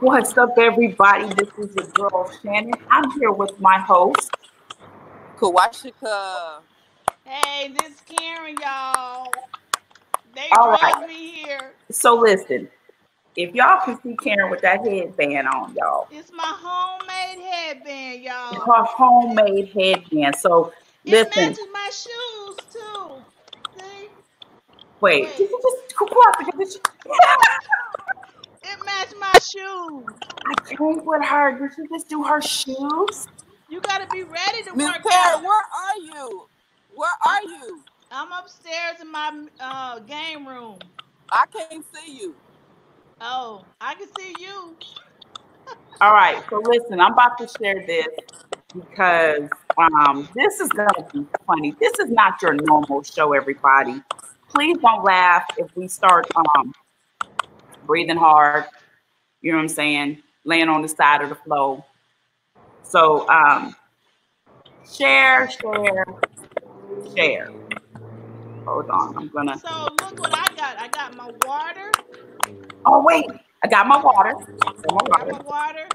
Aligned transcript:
What's 0.00 0.36
up, 0.38 0.50
everybody? 0.58 1.32
This 1.34 1.48
is 1.58 1.74
your 1.74 1.86
girl 1.86 2.30
Shannon. 2.42 2.72
I'm 2.90 3.10
here 3.18 3.32
with 3.32 3.58
my 3.60 3.80
host, 3.80 4.30
Kawashika. 5.36 6.62
Hey, 7.24 7.68
this 7.72 7.94
is 7.94 8.00
Karen, 8.02 8.56
y'all. 8.60 9.32
They 10.34 10.58
All 10.58 10.58
dragged 10.60 10.80
right. 10.82 11.08
me 11.08 11.32
here. 11.32 11.74
So 11.90 12.16
listen, 12.16 12.68
if 13.36 13.54
y'all 13.54 13.80
can 13.84 14.00
see 14.02 14.16
Karen 14.16 14.50
with 14.50 14.62
that 14.62 14.80
headband 14.86 15.48
on, 15.48 15.74
y'all, 15.74 16.08
It's 16.10 16.32
my 16.32 16.44
homemade 16.44 17.44
headband, 17.44 18.22
y'all. 18.22 18.66
her 18.66 18.84
homemade 18.84 19.70
headband. 19.74 20.36
So 20.36 20.72
It 21.06 21.12
listen, 21.12 21.30
matches 21.30 21.66
my 21.72 21.90
shoes 21.92 22.56
too. 22.72 23.24
See? 23.78 24.08
wait, 25.00 25.24
wait. 25.24 25.36
did 25.36 25.50
you 25.50 25.60
just 25.62 25.96
Kawashika, 25.98 26.58
did 26.58 26.74
you- 26.74 26.80
It 28.68 28.84
matched 28.84 29.14
my 29.20 29.32
shoes. 29.38 30.04
I 30.44 30.54
can't 30.74 31.04
with 31.04 31.24
her. 31.24 31.58
Did 31.58 31.70
she 31.76 31.82
just 31.94 32.08
do 32.08 32.24
her 32.24 32.40
shoes? 32.42 33.28
You 33.68 33.80
gotta 33.80 34.08
be 34.10 34.24
ready 34.24 34.62
to 34.64 34.74
Miss 34.74 34.88
work 34.88 35.04
Perry, 35.04 35.34
out. 35.34 35.42
where 35.42 35.52
are 35.54 35.98
you? 36.02 36.46
Where 36.94 37.10
are 37.24 37.42
you? 37.42 37.80
I'm 38.10 38.32
upstairs 38.32 39.00
in 39.00 39.10
my 39.10 39.46
uh, 39.60 40.00
game 40.00 40.48
room. 40.48 40.78
I 41.30 41.44
can't 41.46 41.84
see 41.94 42.18
you. 42.18 42.34
Oh, 43.20 43.64
I 43.80 43.94
can 43.94 44.08
see 44.18 44.34
you. 44.38 44.76
All 46.00 46.12
right, 46.12 46.42
so 46.50 46.60
listen, 46.64 47.00
I'm 47.00 47.12
about 47.12 47.38
to 47.38 47.48
share 47.58 47.86
this 47.86 48.08
because 48.74 49.48
um, 49.78 50.28
this 50.34 50.60
is 50.60 50.68
gonna 50.70 51.08
be 51.12 51.24
funny. 51.46 51.74
This 51.80 51.98
is 52.00 52.10
not 52.10 52.42
your 52.42 52.54
normal 52.54 53.02
show, 53.02 53.32
everybody. 53.32 54.02
Please 54.48 54.76
don't 54.78 55.04
laugh 55.04 55.44
if 55.56 55.74
we 55.76 55.88
start 55.88 56.26
um, 56.36 56.72
breathing 57.86 58.16
hard. 58.16 58.66
You 59.42 59.52
know 59.52 59.58
what 59.58 59.62
I'm 59.64 59.68
saying? 59.68 60.22
Laying 60.44 60.68
on 60.68 60.82
the 60.82 60.88
side 60.88 61.22
of 61.22 61.28
the 61.30 61.34
flow. 61.36 61.84
So 62.82 63.28
um, 63.28 63.74
share, 64.88 65.50
share, 65.50 66.04
share. 67.16 67.50
Hold 68.66 68.90
on, 68.90 69.16
I'm 69.18 69.28
gonna. 69.28 69.56
So 69.56 69.68
look 70.00 70.20
what 70.20 70.32
I 70.34 70.54
got. 70.56 70.78
I 70.78 70.88
got 70.88 71.16
my 71.16 71.30
water. 71.46 71.92
Oh 72.86 73.02
wait, 73.04 73.26
I 73.64 73.68
got 73.68 73.86
my 73.86 74.00
water. 74.02 74.34
Got 74.84 74.94
my 74.94 75.00
I 75.04 75.08
got 75.10 75.28
my 75.28 75.40
water. 75.40 75.88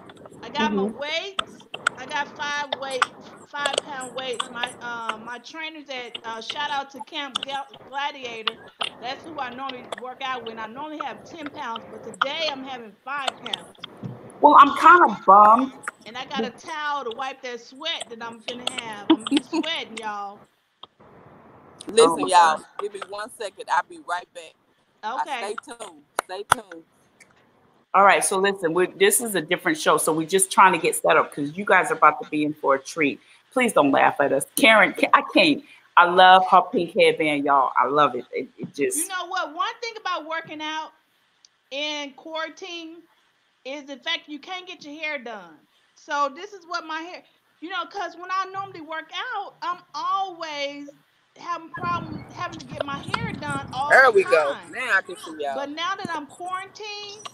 I 0.44 0.50
got 0.50 0.74
my 0.76 0.84
Mhm. 0.84 0.98
weights. 1.00 1.68
I 1.98 2.08
got 2.08 2.30
five 2.36 2.78
weight, 2.80 3.14
five 3.46 3.82
pound 3.82 4.16
weights. 4.16 4.50
My 4.50 4.70
uh, 4.82 5.18
my 5.24 5.40
trainers 5.40 5.90
at 5.90 6.14
uh, 6.24 6.42
shout 6.42 6.72
out 6.72 6.92
to 6.92 7.02
Camp 7.02 7.40
Gladiator. 7.88 8.58
That's 9.02 9.24
who 9.24 9.40
I 9.40 9.50
normally 9.52 9.90
work 9.98 10.22
out 10.24 10.46
with. 10.46 10.58
I 10.60 10.68
normally 10.68 11.02
have 11.02 11.24
ten 11.26 11.50
pounds, 11.52 11.86
but 11.90 12.04
today 12.04 12.50
I'm 12.52 12.64
having 12.64 12.94
five 13.06 13.34
pounds. 13.40 13.78
Well, 14.42 14.56
I'm 14.60 14.78
kind 14.78 15.12
of 15.12 15.26
bummed 15.26 15.74
And 16.06 16.18
I 16.18 16.26
got 16.26 16.46
a 16.46 16.52
towel 16.52 17.04
to 17.06 17.12
wipe 17.12 17.42
that 17.44 17.62
sweat 17.62 18.06
that 18.10 18.24
I'm 18.24 18.42
gonna 18.48 18.70
have. 18.70 19.10
I'm 19.10 19.20
gonna 19.20 19.28
be 19.30 19.44
sweating, 19.44 19.98
y'all. 19.98 20.42
Listen, 21.88 22.20
my 22.20 22.30
y'all. 22.30 22.58
God. 22.58 22.66
Give 22.80 22.94
me 22.94 23.02
one 23.10 23.30
second. 23.40 23.66
I'll 23.72 23.84
be 23.90 24.00
right 24.08 24.28
back. 24.34 24.54
Okay. 25.06 25.56
stay 25.56 25.56
tuned. 25.64 26.04
Stay 26.26 26.44
tuned. 26.54 26.84
All 27.94 28.04
right, 28.06 28.24
so 28.24 28.38
listen, 28.38 28.74
we 28.74 28.88
this 28.88 29.20
is 29.20 29.36
a 29.36 29.42
different 29.42 29.78
show, 29.78 29.98
so 29.98 30.14
we're 30.14 30.28
just 30.28 30.50
trying 30.50 30.72
to 30.72 30.80
get 30.80 30.96
set 30.96 31.18
up 31.18 31.30
because 31.30 31.58
you 31.58 31.66
guys 31.66 31.92
are 31.92 31.96
about 31.96 32.22
to 32.24 32.30
be 32.30 32.46
in 32.46 32.54
for 32.54 32.76
a 32.76 32.80
treat. 32.80 33.20
Please 33.52 33.74
don't 33.74 33.92
laugh 33.92 34.22
at 34.22 34.32
us, 34.32 34.46
Karen. 34.56 34.96
I 35.14 35.24
can't. 35.34 35.64
I 35.98 36.06
love 36.06 36.48
her 36.50 36.62
pink 36.72 36.94
headband, 36.98 37.44
y'all. 37.44 37.72
I 37.78 37.88
love 37.88 38.16
it. 38.16 38.24
It, 38.32 38.48
it 38.58 38.74
just 38.74 38.98
You 38.98 39.08
know 39.10 39.28
what? 39.28 39.54
One 39.54 39.74
thing 39.82 39.94
about 40.00 40.26
working 40.26 40.62
out 40.62 40.92
in 41.72 42.12
quarantine 42.14 42.98
is 43.66 43.84
the 43.84 43.98
fact 43.98 44.22
you 44.28 44.40
can't 44.40 44.66
get 44.66 44.86
your 44.86 44.96
hair 44.96 45.20
done. 45.20 45.56
So 45.96 46.32
this 46.34 46.54
is 46.54 46.66
what 46.68 46.86
my 46.86 47.02
hair, 47.02 47.24
you 47.60 47.70
know, 47.70 47.84
because 47.86 48.16
when 48.16 48.32
I 48.32 48.50
normally 48.54 48.82
work 48.82 49.12
out, 49.36 49.56
I'm 49.62 49.80
always 49.94 50.90
having 51.38 51.70
problems 51.72 52.22
having 52.36 52.60
to 52.60 52.66
get 52.68 52.86
my 52.86 52.98
hair 53.16 53.34
done 53.34 53.68
all 53.74 53.90
There 53.90 54.06
the 54.06 54.12
we 54.12 54.24
go. 54.24 54.54
time. 54.54 54.72
Now 54.72 54.98
I 54.98 55.02
can 55.02 55.18
see 55.18 55.36
y'all. 55.40 55.56
But 55.56 55.70
now 55.70 55.96
that 55.96 56.10
I'm 56.10 56.26
quarantined, 56.26 57.28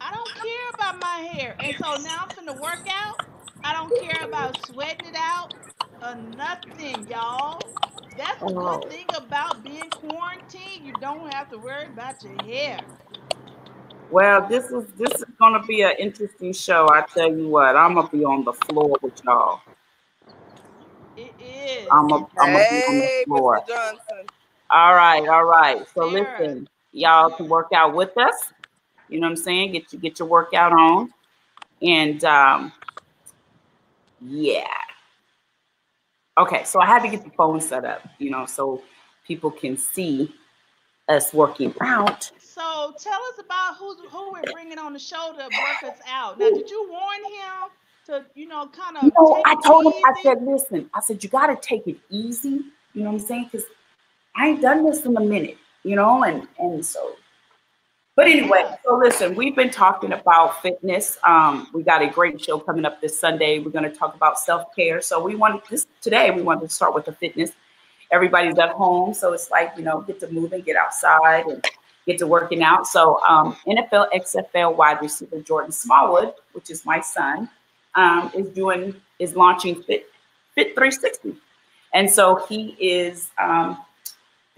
I 0.00 0.10
don't 0.12 0.34
care 0.34 0.70
about 0.76 1.00
my 1.00 1.28
hair. 1.32 1.56
And 1.60 1.76
so 1.78 1.96
now 1.96 2.24
I'm 2.24 2.30
finna 2.46 2.58
work 2.58 2.86
out. 2.88 3.16
I 3.64 3.74
don't 3.74 3.96
care 3.98 4.24
about 4.28 4.56
sweating 4.56 5.06
it 5.06 5.16
out 5.16 5.50
or 6.02 6.16
nothing, 6.16 7.08
y'all. 7.08 7.66
That's 8.16 8.44
the 8.46 8.52
Oh. 8.52 8.54
good 8.54 8.88
thing 8.88 9.06
about 9.16 9.64
being 9.64 9.90
quarantined. 9.92 10.84
You 10.86 10.94
don't 10.94 11.30
have 11.30 11.50
to 11.50 11.58
worry 11.58 11.86
about 11.92 12.22
your 12.24 12.34
hair. 12.34 12.84
well, 14.10 14.46
this 14.48 14.70
is 14.70 14.86
this 14.98 15.14
is 15.20 15.26
gonna 15.40 15.62
be 15.64 15.82
an 15.82 15.92
interesting 15.98 16.52
show. 16.52 16.88
I 16.90 17.02
tell 17.14 17.32
you 17.32 17.48
what, 17.48 17.76
I'm 17.76 17.94
gonna 17.94 18.08
be 18.08 18.24
on 18.24 18.44
the 18.44 18.52
floor 18.54 18.98
with 19.02 19.14
y'all. 19.24 19.60
It 21.16 21.34
is. 21.40 21.92
I'm 21.92 22.08
gonna, 22.08 22.26
I'm 22.40 22.52
be 22.68 22.82
on 22.88 22.98
the 22.98 23.10
floor. 23.26 23.62
Mr. 23.62 23.68
Johnson. 23.68 24.26
All 24.70 24.94
right, 24.94 25.26
all 25.28 25.44
right. 25.44 25.86
So 25.94 26.06
Sarah. 26.06 26.40
listen, 26.40 26.68
y'all 26.92 27.30
can 27.30 27.48
work 27.48 27.68
out 27.74 27.94
with 27.94 28.16
us. 28.18 28.52
You 29.08 29.20
know 29.20 29.26
what 29.26 29.38
I'm 29.38 29.42
saying? 29.42 29.72
Get 29.72 29.92
you 29.92 29.98
get 29.98 30.18
your 30.18 30.28
workout 30.28 30.72
on, 30.72 31.12
and 31.82 32.22
um, 32.24 32.72
yeah. 34.20 34.66
Okay, 36.38 36.62
so 36.64 36.80
I 36.80 36.86
had 36.86 37.02
to 37.02 37.08
get 37.08 37.24
the 37.24 37.30
phone 37.30 37.60
set 37.60 37.84
up, 37.84 38.06
you 38.18 38.30
know, 38.30 38.46
so 38.46 38.82
people 39.26 39.50
can 39.50 39.76
see 39.76 40.32
us 41.08 41.32
working 41.32 41.74
out. 41.80 42.30
So 42.38 42.94
tell 42.98 43.20
us 43.32 43.40
about 43.40 43.76
who's 43.76 43.98
who 44.10 44.32
we're 44.32 44.52
bringing 44.52 44.78
on 44.78 44.92
the 44.92 44.98
show 44.98 45.32
to 45.32 45.44
work 45.44 45.92
us 45.92 45.98
out. 46.08 46.38
Now, 46.38 46.50
did 46.50 46.70
you 46.70 46.88
warn 46.88 47.24
him 47.24 47.70
to, 48.06 48.26
you 48.34 48.46
know, 48.46 48.68
kind 48.68 48.96
of? 48.98 49.04
You 49.04 49.12
know, 49.16 49.42
I 49.44 49.56
told 49.64 49.86
him, 49.86 49.92
I 50.04 50.22
said, 50.22 50.42
listen, 50.42 50.90
I 50.94 51.00
said, 51.00 51.24
you 51.24 51.30
got 51.30 51.48
to 51.48 51.56
take 51.56 51.86
it 51.86 51.96
easy. 52.10 52.60
You 52.94 53.04
know 53.04 53.12
what 53.12 53.22
I'm 53.22 53.26
saying? 53.26 53.48
Because 53.50 53.66
I 54.36 54.48
ain't 54.48 54.62
done 54.62 54.84
this 54.84 55.04
in 55.04 55.16
a 55.16 55.20
minute, 55.20 55.58
you 55.82 55.96
know, 55.96 56.22
and 56.22 56.46
and 56.58 56.84
so. 56.84 57.16
But 58.18 58.26
anyway, 58.26 58.68
so 58.84 58.96
listen, 58.96 59.36
we've 59.36 59.54
been 59.54 59.70
talking 59.70 60.10
about 60.10 60.60
fitness. 60.60 61.18
Um, 61.22 61.68
we 61.72 61.84
got 61.84 62.02
a 62.02 62.08
great 62.08 62.40
show 62.40 62.58
coming 62.58 62.84
up 62.84 63.00
this 63.00 63.16
Sunday. 63.20 63.60
We're 63.60 63.70
going 63.70 63.88
to 63.88 63.96
talk 63.96 64.16
about 64.16 64.40
self 64.40 64.74
care. 64.74 65.00
So 65.00 65.22
we 65.22 65.36
wanted 65.36 65.60
this 65.70 65.86
today. 66.00 66.32
We 66.32 66.42
wanted 66.42 66.62
to 66.62 66.68
start 66.68 66.96
with 66.96 67.04
the 67.04 67.12
fitness. 67.12 67.52
Everybody's 68.10 68.58
at 68.58 68.70
home, 68.70 69.14
so 69.14 69.34
it's 69.34 69.52
like 69.52 69.72
you 69.76 69.84
know, 69.84 70.00
get 70.00 70.18
to 70.18 70.28
moving, 70.32 70.62
get 70.62 70.74
outside, 70.74 71.46
and 71.46 71.64
get 72.08 72.18
to 72.18 72.26
working 72.26 72.64
out. 72.64 72.88
So 72.88 73.20
um, 73.22 73.56
NFL 73.68 74.10
XFL 74.12 74.74
wide 74.74 75.00
receiver 75.00 75.40
Jordan 75.40 75.70
Smallwood, 75.70 76.34
which 76.54 76.70
is 76.70 76.84
my 76.84 77.00
son, 77.00 77.48
um, 77.94 78.32
is 78.34 78.48
doing 78.48 78.96
is 79.20 79.36
launching 79.36 79.80
Fit 79.84 80.10
Fit 80.56 80.74
360, 80.74 81.36
and 81.94 82.10
so 82.10 82.44
he 82.48 82.70
is 82.80 83.30
um, 83.40 83.78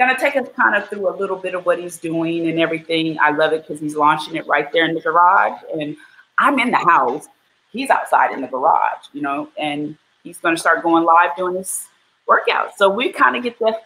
gonna 0.01 0.19
take 0.19 0.35
us 0.37 0.49
kind 0.57 0.75
of 0.75 0.89
through 0.89 1.09
a 1.09 1.15
little 1.17 1.37
bit 1.37 1.55
of 1.55 1.65
what 1.67 1.79
he's 1.79 1.99
doing 1.99 2.49
and 2.49 2.59
everything. 2.59 3.19
I 3.21 3.31
love 3.31 3.53
it 3.53 3.63
because 3.67 3.81
he's 3.81 3.95
launching 3.95 4.35
it 4.37 4.47
right 4.49 4.73
there 4.73 4.87
in 4.87 4.95
the 4.95 5.01
garage, 5.01 5.61
and 5.73 5.97
I'm 6.39 6.59
in 6.59 6.71
the 6.73 6.79
house. 6.79 7.29
He's 7.71 7.91
outside 7.91 8.33
in 8.33 8.41
the 8.41 8.49
garage, 8.49 9.05
you 9.13 9.23
know, 9.23 9.49
and 9.59 9.97
he's 10.25 10.39
gonna 10.39 10.57
start 10.57 10.83
going 10.83 11.05
live 11.05 11.37
doing 11.37 11.55
this 11.55 11.87
workout. 12.27 12.77
So 12.77 12.89
we 12.89 13.13
kind 13.13 13.37
of 13.37 13.43
get 13.45 13.59
to 13.59 13.79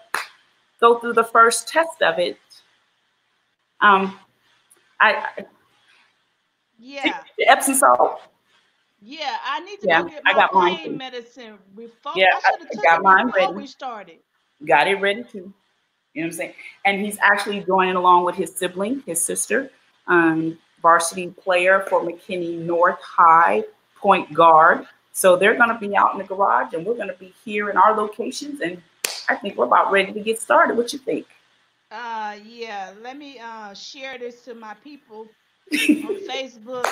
go 0.80 0.98
through 1.00 1.14
the 1.14 1.24
first 1.24 1.68
test 1.68 2.00
of 2.00 2.18
it. 2.18 2.38
Um, 3.80 4.18
I, 5.00 5.14
I 5.14 5.44
Yeah, 6.78 7.22
Epsom 7.46 7.74
salt. 7.74 8.20
yeah. 9.02 9.36
I 9.44 9.60
need 9.60 9.80
to 9.80 9.86
Yeah, 9.88 10.02
go 10.02 10.08
get 10.08 10.22
I 10.26 10.32
my 10.32 10.38
got 10.38 10.54
mine 10.54 10.76
pain 10.76 10.96
medicine 10.96 11.58
before. 11.76 12.12
Yeah, 12.16 12.26
I 12.34 12.36
I- 12.36 12.50
should 12.52 12.60
have 12.60 12.68
I 12.70 12.74
took 12.74 12.84
got 12.84 13.02
mine 13.02 13.26
before 13.26 13.40
ready. 13.42 13.54
we 13.54 13.66
started. 13.66 14.18
got 14.64 14.86
it 14.86 15.00
ready 15.00 15.24
too. 15.24 15.52
You 16.14 16.22
know 16.22 16.28
what 16.28 16.34
I'm 16.34 16.36
saying? 16.36 16.54
And 16.84 17.04
he's 17.04 17.18
actually 17.20 17.60
joining 17.60 17.96
along 17.96 18.24
with 18.24 18.36
his 18.36 18.54
sibling, 18.54 19.02
his 19.04 19.20
sister, 19.20 19.70
um, 20.06 20.56
varsity 20.80 21.28
player 21.28 21.84
for 21.88 22.00
McKinney 22.02 22.58
North 22.58 23.00
High, 23.02 23.64
point 23.96 24.32
guard. 24.32 24.86
So 25.12 25.36
they're 25.36 25.56
going 25.56 25.70
to 25.70 25.78
be 25.78 25.96
out 25.96 26.12
in 26.12 26.18
the 26.18 26.24
garage, 26.24 26.72
and 26.72 26.86
we're 26.86 26.94
going 26.94 27.08
to 27.08 27.18
be 27.18 27.32
here 27.44 27.68
in 27.70 27.76
our 27.76 27.96
locations. 27.96 28.60
And 28.60 28.80
I 29.28 29.34
think 29.36 29.56
we're 29.56 29.66
about 29.66 29.90
ready 29.90 30.12
to 30.12 30.20
get 30.20 30.40
started. 30.40 30.76
What 30.76 30.92
you 30.92 30.98
think? 30.98 31.26
Uh, 31.90 32.36
yeah. 32.44 32.92
Let 33.02 33.16
me 33.16 33.38
uh 33.38 33.74
share 33.74 34.18
this 34.18 34.42
to 34.42 34.54
my 34.54 34.74
people 34.82 35.28
on 35.72 36.20
Facebook 36.28 36.86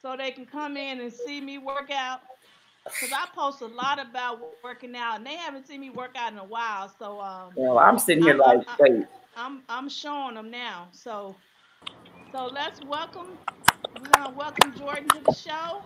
so 0.00 0.16
they 0.16 0.30
can 0.30 0.46
come 0.46 0.76
in 0.76 1.00
and 1.00 1.12
see 1.12 1.40
me 1.40 1.58
work 1.58 1.90
out. 1.90 2.20
Cause 3.00 3.10
I 3.12 3.26
post 3.34 3.60
a 3.62 3.66
lot 3.66 3.98
about 4.00 4.40
working 4.64 4.96
out, 4.96 5.16
and 5.16 5.26
they 5.26 5.36
haven't 5.36 5.66
seen 5.66 5.80
me 5.80 5.90
work 5.90 6.16
out 6.16 6.32
in 6.32 6.38
a 6.38 6.44
while. 6.44 6.88
So 6.98 7.20
um, 7.20 7.52
Well, 7.56 7.78
I'm 7.78 7.98
sitting 7.98 8.24
here 8.24 8.40
I'm- 8.42 8.58
like, 8.58 8.68
I'm- 8.68 8.76
wait. 8.78 9.06
I'm 9.36 9.64
I'm 9.68 9.88
showing 9.88 10.34
them 10.36 10.50
now. 10.50 10.88
So 10.92 11.36
so 12.32 12.46
let's 12.46 12.80
welcome 12.82 13.38
we're 13.98 14.08
gonna 14.10 14.30
welcome 14.34 14.74
Jordan 14.74 15.10
to 15.10 15.20
the 15.20 15.32
show. 15.32 15.84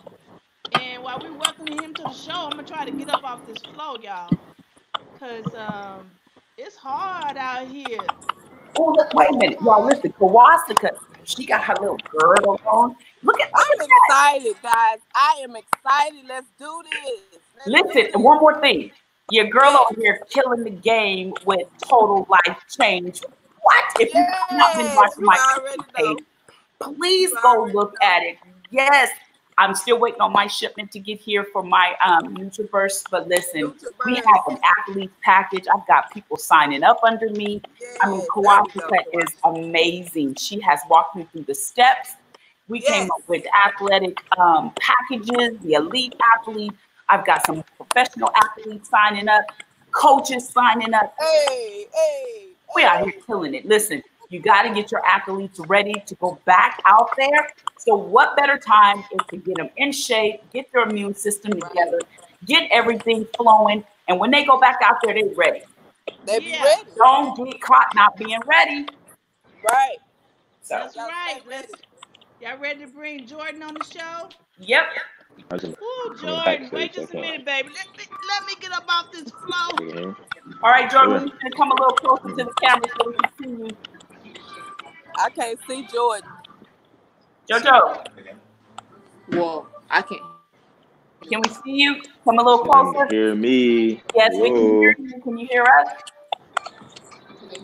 And 0.72 1.02
while 1.02 1.20
we're 1.20 1.34
welcoming 1.36 1.78
him 1.82 1.94
to 1.96 2.04
the 2.06 2.12
show, 2.14 2.32
I'm 2.46 2.56
gonna 2.56 2.64
try 2.64 2.84
to 2.84 2.92
get 2.92 3.08
up 3.08 3.24
off 3.24 3.46
this 3.46 3.64
floor, 3.64 3.98
y'all. 4.02 4.36
Cause 5.18 5.54
um 5.54 6.12
it's 6.58 6.76
hard 6.76 7.36
out 7.36 7.68
here. 7.68 8.12
Oh, 8.78 8.92
look, 8.96 9.12
wait 9.14 9.28
a 9.30 9.36
minute, 9.36 9.58
y'all. 9.62 9.84
Listen, 9.84 10.12
Kawasaka. 10.20 10.90
She 11.24 11.46
got 11.46 11.62
her 11.64 11.74
little 11.80 11.98
girdle 12.08 12.60
on. 12.66 12.96
Look 13.22 13.40
at, 13.40 13.50
I'm 13.54 13.88
excited, 13.88 14.56
guys. 14.62 14.98
I 15.14 15.40
am 15.42 15.54
excited. 15.56 16.24
Let's 16.28 16.46
do 16.58 16.82
this. 16.90 17.40
Let's 17.66 17.66
do 17.66 17.72
Listen, 17.72 18.12
this. 18.12 18.14
one 18.16 18.38
more 18.40 18.60
thing. 18.60 18.90
Your 19.30 19.46
girl 19.46 19.78
over 19.90 20.00
here 20.00 20.20
killing 20.28 20.64
the 20.64 20.70
game 20.70 21.32
with 21.44 21.68
total 21.78 22.26
life 22.28 22.58
change. 22.80 23.20
What? 23.62 23.84
If 24.00 24.12
you've 24.14 24.58
not 24.58 24.74
been 24.74 24.86
Yes, 24.86 24.96
watching 24.96 25.24
my 25.24 25.76
page, 25.94 26.18
please 26.80 27.32
go 27.42 27.64
look 27.72 27.92
know. 28.00 28.08
at 28.08 28.22
it. 28.22 28.38
Yes, 28.70 29.10
I'm 29.60 29.74
still 29.74 29.98
waiting 29.98 30.22
on 30.22 30.32
my 30.32 30.46
shipment 30.46 30.90
to 30.92 30.98
get 30.98 31.20
here 31.20 31.44
for 31.52 31.62
my 31.62 31.94
um 32.04 32.34
NutraBurst. 32.34 33.04
But 33.10 33.28
listen, 33.28 33.74
we 34.06 34.14
have 34.14 34.24
an 34.48 34.58
athlete 34.78 35.10
package. 35.22 35.64
I've 35.74 35.86
got 35.86 36.10
people 36.12 36.38
signing 36.38 36.82
up 36.82 36.98
under 37.04 37.28
me. 37.28 37.60
I 38.00 38.08
mean, 38.10 38.20
Yes, 38.20 38.28
Kawashika 38.30 38.88
there 38.90 39.04
we 39.12 39.18
go. 39.18 39.26
is 39.26 39.34
amazing. 39.44 40.34
She 40.36 40.60
has 40.60 40.80
walked 40.88 41.14
me 41.14 41.28
through 41.30 41.42
the 41.44 41.54
steps. 41.54 42.14
We 42.68 42.80
came 42.80 43.10
up 43.10 43.28
with 43.28 43.44
athletic 43.66 44.18
um, 44.38 44.72
packages, 44.80 45.58
the 45.60 45.74
elite 45.74 46.14
athlete. 46.38 46.72
I've 47.10 47.26
got 47.26 47.44
some 47.44 47.62
professional 47.76 48.30
athletes 48.36 48.88
signing 48.88 49.28
up, 49.28 49.44
coaches 49.90 50.48
signing 50.48 50.94
up. 50.94 51.14
Hey, 51.18 51.86
hey. 51.92 52.46
We 52.74 52.84
out 52.84 53.02
here 53.02 53.14
killing 53.26 53.54
it. 53.54 53.66
Listen, 53.66 54.02
you 54.30 54.40
got 54.40 54.62
to 54.62 54.72
get 54.74 54.90
your 54.92 55.04
athletes 55.04 55.58
ready 55.60 55.92
to 56.06 56.14
go 56.16 56.38
back 56.46 56.80
out 56.86 57.10
there. 57.18 57.48
So, 57.78 57.96
what 57.96 58.36
better 58.36 58.58
time 58.58 59.04
is 59.12 59.20
to 59.30 59.36
get 59.36 59.56
them 59.56 59.70
in 59.76 59.92
shape, 59.92 60.40
get 60.52 60.72
their 60.72 60.88
immune 60.88 61.14
system 61.14 61.52
together, 61.52 62.00
get 62.46 62.70
everything 62.70 63.26
flowing, 63.36 63.84
and 64.08 64.18
when 64.18 64.30
they 64.30 64.44
go 64.44 64.58
back 64.58 64.78
out 64.82 64.96
there, 65.02 65.14
they're 65.14 65.34
ready. 65.36 65.62
They 66.24 66.38
be 66.40 66.50
Yeah. 66.50 66.64
ready. 66.64 66.82
Don't 66.96 67.36
get 67.36 67.60
caught 67.60 67.94
not 67.94 68.16
being 68.16 68.40
ready. 68.46 68.86
Right. 69.68 69.98
So, 70.62 70.78
That's 70.78 70.96
right. 70.96 71.40
Let's, 71.48 71.74
y'all 72.40 72.58
ready 72.58 72.80
to 72.80 72.86
bring 72.88 73.26
Jordan 73.26 73.62
on 73.62 73.74
the 73.74 73.84
show? 73.84 74.28
yep. 74.58 74.84
I 75.50 75.54
was 75.54 75.64
in 75.64 75.70
Ooh, 75.70 76.16
Jordan, 76.20 76.70
wait 76.72 76.92
just 76.92 77.12
a 77.12 77.16
minute, 77.16 77.44
baby. 77.44 77.70
Let 77.74 77.86
me, 77.96 78.04
let 78.28 78.46
me 78.46 78.54
get 78.60 78.72
up 78.72 78.84
off 78.88 79.10
this 79.12 79.30
floor. 79.30 79.88
you 79.88 79.94
know? 79.94 80.16
All 80.62 80.70
right, 80.70 80.90
Jordan, 80.90 81.12
we're 81.12 81.18
gonna 81.20 81.56
come 81.56 81.70
a 81.72 81.74
little 81.74 81.96
closer 81.96 82.28
to 82.36 82.44
the 82.44 82.52
camera 82.62 82.84
so 82.96 83.08
we 83.08 83.14
can 83.14 83.30
see 83.38 83.48
you. 83.48 83.76
I 85.20 85.30
can't 85.30 85.58
see 85.68 85.86
Jordan. 85.92 86.28
Jojo, 87.50 88.04
Well, 89.28 89.66
I 89.90 90.02
can't. 90.02 90.22
can 91.28 91.40
we 91.42 91.48
see 91.50 91.82
you? 91.82 91.96
Come 92.24 92.38
a 92.38 92.42
little 92.42 92.64
closer. 92.64 93.06
Hear 93.10 93.34
me. 93.34 94.02
Yes, 94.14 94.32
we 94.40 94.50
can 94.50 94.80
hear 94.80 94.96
you. 94.98 95.20
Can 95.22 95.38
you 95.38 95.46
hear 95.50 95.62
us? 95.64 95.88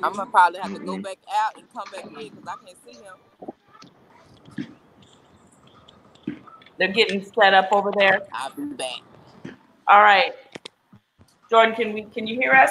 I'm 0.03 0.13
gonna 0.15 0.31
probably 0.31 0.61
have 0.61 0.75
to 0.75 0.81
go 0.81 0.99
back 0.99 1.19
out 1.35 1.57
and 1.57 1.65
come 1.73 1.85
back 1.91 2.05
in 2.05 2.29
because 2.29 2.45
I 2.47 2.65
can't 2.65 2.79
see 2.85 3.03
him. 3.03 3.15
They're 6.79 6.89
getting 6.93 7.25
set 7.25 7.55
up 7.55 7.73
over 7.73 7.91
there. 7.97 8.21
I'll 8.33 8.51
be 8.55 8.65
back. 8.77 9.01
All 9.89 10.03
right. 10.03 10.35
Jordan, 11.51 11.75
can 11.75 11.93
we 11.95 12.05
can 12.05 12.27
you 12.27 12.37
hear 12.37 12.53
us? 12.53 12.71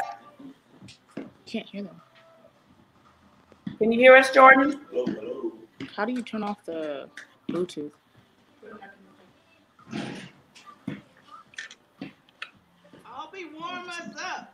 Can't 1.46 1.66
hear 1.68 1.84
them. 1.84 2.02
Can 3.78 3.92
you 3.92 4.00
hear 4.00 4.16
us, 4.16 4.32
Jordan? 4.32 4.80
Hello. 4.92 5.52
How 5.96 6.06
do 6.06 6.14
you 6.14 6.22
turn 6.22 6.44
off 6.44 6.64
the 6.66 7.10
Bluetooth? 7.50 7.92
I'll 13.06 13.32
be 13.32 13.46
warm 13.46 13.90
us 13.90 14.10
up. 14.22 14.54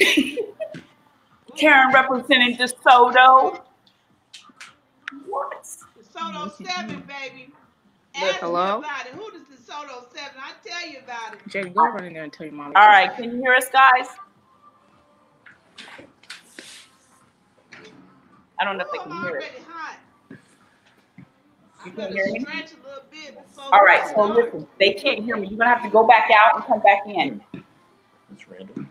Karen 1.56 1.92
representing 1.92 2.56
DeSoto. 2.56 3.60
What? 5.26 5.66
DeSoto 5.98 6.52
7, 6.66 7.02
baby. 7.06 7.52
Look, 8.20 8.24
Ask 8.24 8.40
hello? 8.40 8.80
me 8.80 8.86
about 8.86 9.06
it. 9.06 9.12
Who 9.12 9.30
does 9.30 9.42
DeSoto 9.42 10.12
7? 10.12 10.30
I 10.40 10.52
tell 10.64 10.88
you 10.88 10.98
about 11.04 11.34
it. 11.34 11.40
Jay, 11.48 11.68
go 11.68 11.86
run 11.86 12.04
in 12.04 12.12
there 12.14 12.24
and 12.24 12.32
tell 12.32 12.46
your 12.46 12.54
mom. 12.54 12.72
All 12.74 12.88
right, 12.88 13.14
can 13.14 13.24
you 13.30 13.36
hear 13.38 13.54
us, 13.54 13.68
guys? 13.70 14.08
I 18.60 18.64
don't 18.64 18.76
know 18.78 18.84
if 18.84 18.88
Ooh, 18.88 18.92
they 18.92 19.12
I'm 19.14 19.22
can 19.22 19.28
hear 19.30 19.38
it. 19.38 19.52
hot. 19.68 19.96
You 21.86 21.92
can 21.92 22.12
hear 22.12 22.26
me? 22.32 22.40
stretch 22.40 22.72
a 22.72 23.10
bit 23.10 23.36
before 23.36 23.64
All 23.72 23.80
we 23.80 23.86
right, 23.86 24.04
so 24.06 24.12
start. 24.12 24.36
listen, 24.36 24.66
they 24.78 24.92
can't 24.94 25.24
hear 25.24 25.36
me. 25.36 25.48
You're 25.48 25.58
gonna 25.58 25.70
have 25.74 25.82
to 25.82 25.90
go 25.90 26.06
back 26.06 26.30
out 26.30 26.56
and 26.56 26.64
come 26.64 26.80
back 26.80 27.06
in. 27.06 27.40
It's 28.32 28.48
random. 28.48 28.90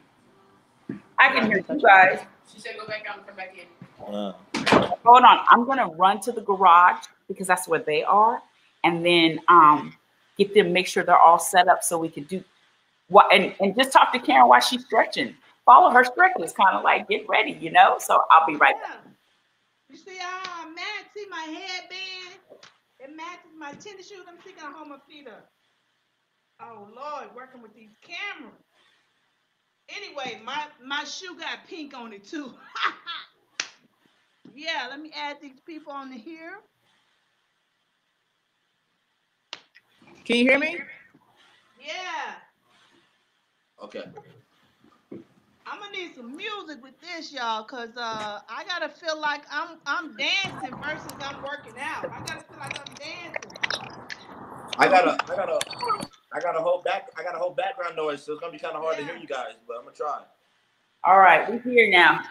I 1.20 1.34
can 1.34 1.48
hear 1.48 1.58
you 1.58 1.82
guys. 1.82 2.20
She 2.52 2.60
said 2.60 2.76
go 2.80 2.88
back 2.88 3.06
out 3.10 3.18
and 3.18 3.28
come 3.28 3.36
back 3.36 3.56
in. 3.58 4.14
Wow. 4.14 4.36
Hold 5.04 5.24
on, 5.24 5.40
I'm 5.50 5.66
gonna 5.66 5.88
run 5.88 6.20
to 6.22 6.32
the 6.32 6.42
garage 6.42 7.06
because 7.28 7.48
that's 7.48 7.68
where 7.68 7.80
they 7.80 8.04
are, 8.04 8.42
and 8.84 9.06
then 9.06 9.40
um 9.50 9.94
get 10.38 10.54
them 10.54 10.72
make 10.72 10.88
sure 10.88 11.04
they're 11.04 11.18
all 11.18 11.40
set 11.40 11.68
up 11.68 11.84
so 11.84 11.98
we 11.98 12.10
can 12.10 12.24
do 12.26 12.44
what 13.10 13.34
and, 13.34 13.54
and 13.60 13.76
just 13.76 13.92
talk 13.92 14.14
to 14.14 14.20
Karen 14.20 14.48
while 14.48 14.60
she's 14.62 14.86
stretching. 14.86 15.36
Follow 15.66 15.90
her 15.90 16.06
stretches, 16.06 16.54
kind 16.54 16.78
of 16.78 16.84
like 16.84 17.10
get 17.10 17.28
ready, 17.28 17.52
you 17.52 17.72
know. 17.72 17.96
So 18.00 18.22
I'll 18.32 18.48
be 18.48 18.56
right 18.56 18.76
back. 18.82 19.00
Yeah. 19.90 19.96
You 19.96 19.98
see 19.98 20.18
how 20.20 20.42
I 20.46 20.70
match? 20.70 21.14
See 21.16 21.26
my 21.30 21.42
headband? 21.42 22.40
It 23.00 23.16
matches 23.16 23.52
my 23.58 23.72
tennis 23.74 24.10
shoes. 24.10 24.26
I'm 24.28 24.38
see, 24.46 24.54
can 24.54 24.74
I 24.74 24.78
hold 24.78 24.90
my 24.90 24.98
feet 25.10 25.28
up? 25.28 25.50
Oh 26.62 26.88
Lord, 26.96 27.36
working 27.36 27.62
with 27.62 27.74
these 27.76 27.96
cameras. 28.02 28.56
Anyway, 29.90 30.42
my 30.44 30.66
my 30.86 31.04
shoe 31.04 31.38
got 31.40 31.68
pink 31.68 31.96
on 31.96 32.14
it 32.14 32.26
too. 32.26 32.54
yeah, 34.56 34.88
let 34.90 35.00
me 35.00 35.12
add 35.16 35.38
these 35.42 35.60
people 35.66 35.94
on 35.94 36.10
the 36.10 36.18
here. 36.18 36.54
Can 40.26 40.38
you 40.38 40.44
hear 40.44 40.60
me? 40.60 40.78
Yeah, 41.80 42.36
Okay. 43.84 44.04
I'm 45.70 45.80
gonna 45.80 45.92
need 45.92 46.16
some 46.16 46.36
music 46.36 46.82
with 46.82 46.94
this, 47.02 47.34
y'all, 47.34 47.64
cause 47.64 47.90
uh, 47.98 48.40
I 48.48 48.64
gotta 48.66 48.88
feel 48.88 49.20
like 49.20 49.42
I'm 49.52 49.78
I'm 49.86 50.16
dancing 50.16 50.74
versus 50.82 51.12
I'm 51.20 51.44
working 51.44 51.74
out. 51.78 52.06
I 52.06 52.20
gotta 52.20 52.44
feel 52.44 52.58
like 52.58 52.80
I'm 52.80 52.94
dancing. 52.96 53.52
I 54.78 54.88
got 54.88 55.08
a, 55.08 55.34
I 55.34 55.36
got 55.36 55.50
a, 55.50 55.60
I 56.32 56.40
got 56.40 56.56
a 56.56 56.60
whole 56.60 56.82
back, 56.84 57.10
I 57.18 57.24
gotta 57.24 57.38
whole 57.38 57.54
background 57.54 57.98
noise, 57.98 58.24
so 58.24 58.32
it's 58.32 58.40
gonna 58.40 58.54
be 58.54 58.60
kind 58.60 58.76
of 58.78 58.82
hard 58.82 58.98
to 58.98 59.04
hear 59.04 59.18
you 59.18 59.28
guys, 59.28 59.56
but 59.68 59.78
I'm 59.78 59.84
gonna 59.84 59.96
try. 59.96 60.22
All 61.04 61.20
right, 61.20 61.50
we're 61.50 61.60
here 61.60 61.92
now. 61.92 62.22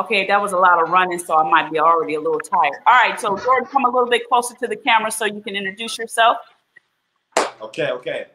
Okay, 0.00 0.26
that 0.26 0.40
was 0.42 0.50
a 0.50 0.58
lot 0.58 0.82
of 0.82 0.90
running, 0.90 1.20
so 1.20 1.36
I 1.36 1.48
might 1.48 1.70
be 1.70 1.78
already 1.78 2.14
a 2.14 2.20
little 2.20 2.40
tired. 2.40 2.82
All 2.86 2.94
right, 2.94 3.18
so 3.20 3.36
Jordan, 3.36 3.68
come 3.70 3.84
a 3.84 3.88
little 3.88 4.10
bit 4.10 4.28
closer 4.28 4.56
to 4.56 4.66
the 4.66 4.76
camera 4.76 5.12
so 5.12 5.24
you 5.24 5.40
can 5.40 5.54
introduce 5.54 5.98
yourself. 5.98 6.38
Okay, 7.62 7.90
okay. 7.90 8.26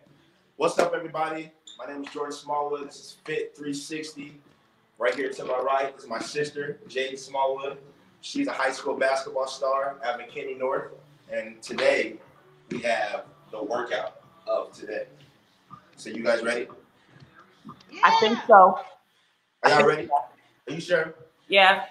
What's 0.56 0.80
up, 0.80 0.94
everybody? 0.94 1.52
My 1.84 1.92
name 1.92 2.04
is 2.04 2.12
Jordan 2.12 2.32
Smallwood. 2.34 2.88
This 2.88 2.96
is 2.98 3.18
Fit 3.26 3.56
360. 3.56 4.40
Right 5.00 5.16
here 5.16 5.30
to 5.30 5.46
my 5.46 5.58
right 5.58 5.96
is 5.98 6.08
my 6.08 6.20
sister, 6.20 6.80
Jade 6.88 7.18
Smallwood. 7.18 7.80
She's 8.22 8.46
a 8.46 8.52
high 8.52 8.72
school 8.72 8.96
basketball 8.96 9.48
star 9.48 9.98
at 10.04 10.20
McKinney 10.20 10.60
North, 10.60 10.92
and 11.32 11.60
today 11.62 12.18
we 12.70 12.80
have 12.82 13.24
the 13.50 13.64
workout 13.64 14.22
of 14.46 14.72
today. 14.74 15.06
So 15.96 16.12
you 16.12 16.24
guys 16.24 16.44
ready? 16.44 16.68
Yeah, 17.92 18.02
I 18.04 18.16
think 18.20 18.38
so. 18.46 18.80
Are 19.64 19.70
y'all 19.72 19.84
ready? 19.88 20.08
Are 20.68 20.74
you 20.74 20.82
sure? 20.82 21.16
Yeah, 21.48 21.86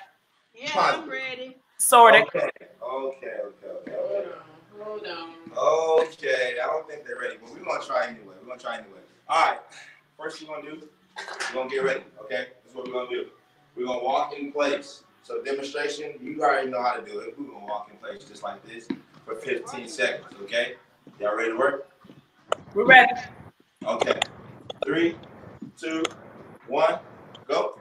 Yeah, 0.54 0.70
I'm 0.76 1.10
ready. 1.10 1.56
sort 1.78 2.14
of. 2.14 2.22
Okay. 2.22 2.48
Okay. 2.80 3.26
Okay. 3.26 3.66
Okay. 3.66 3.92
Hold 3.92 5.04
on. 5.06 5.34
Hold 5.54 5.98
on. 5.98 6.02
Okay, 6.06 6.58
I 6.62 6.66
don't 6.66 6.88
think 6.88 7.04
they're 7.04 7.18
ready, 7.18 7.38
but 7.42 7.50
we're 7.50 7.64
gonna 7.64 7.84
try 7.84 8.06
anyway. 8.06 8.34
We're 8.40 8.46
gonna 8.50 8.60
try 8.60 8.74
anyway. 8.78 9.00
All 9.30 9.46
right, 9.46 9.58
first 10.18 10.42
we're 10.42 10.56
gonna 10.56 10.68
do, 10.68 10.88
we're 11.16 11.54
gonna 11.54 11.70
get 11.70 11.84
ready. 11.84 12.02
Okay, 12.24 12.46
that's 12.64 12.74
what 12.74 12.84
we're 12.88 12.92
gonna 12.92 13.10
do. 13.10 13.26
We're 13.76 13.86
gonna 13.86 14.02
walk 14.02 14.34
in 14.36 14.50
place. 14.50 15.04
So 15.22 15.40
demonstration, 15.40 16.14
you 16.20 16.42
already 16.42 16.68
know 16.68 16.82
how 16.82 16.94
to 16.94 17.02
do 17.08 17.20
it. 17.20 17.38
We're 17.38 17.46
gonna 17.46 17.64
walk 17.64 17.88
in 17.92 17.96
place 17.98 18.24
just 18.24 18.42
like 18.42 18.60
this 18.66 18.88
for 19.24 19.36
15 19.36 19.86
seconds. 19.86 20.26
Okay, 20.42 20.74
y'all 21.20 21.36
ready 21.36 21.52
to 21.52 21.56
work? 21.56 21.88
We're 22.74 22.86
ready. 22.86 23.12
Okay, 23.86 24.18
three, 24.84 25.16
two, 25.78 26.02
one, 26.66 26.98
go. 27.46 27.78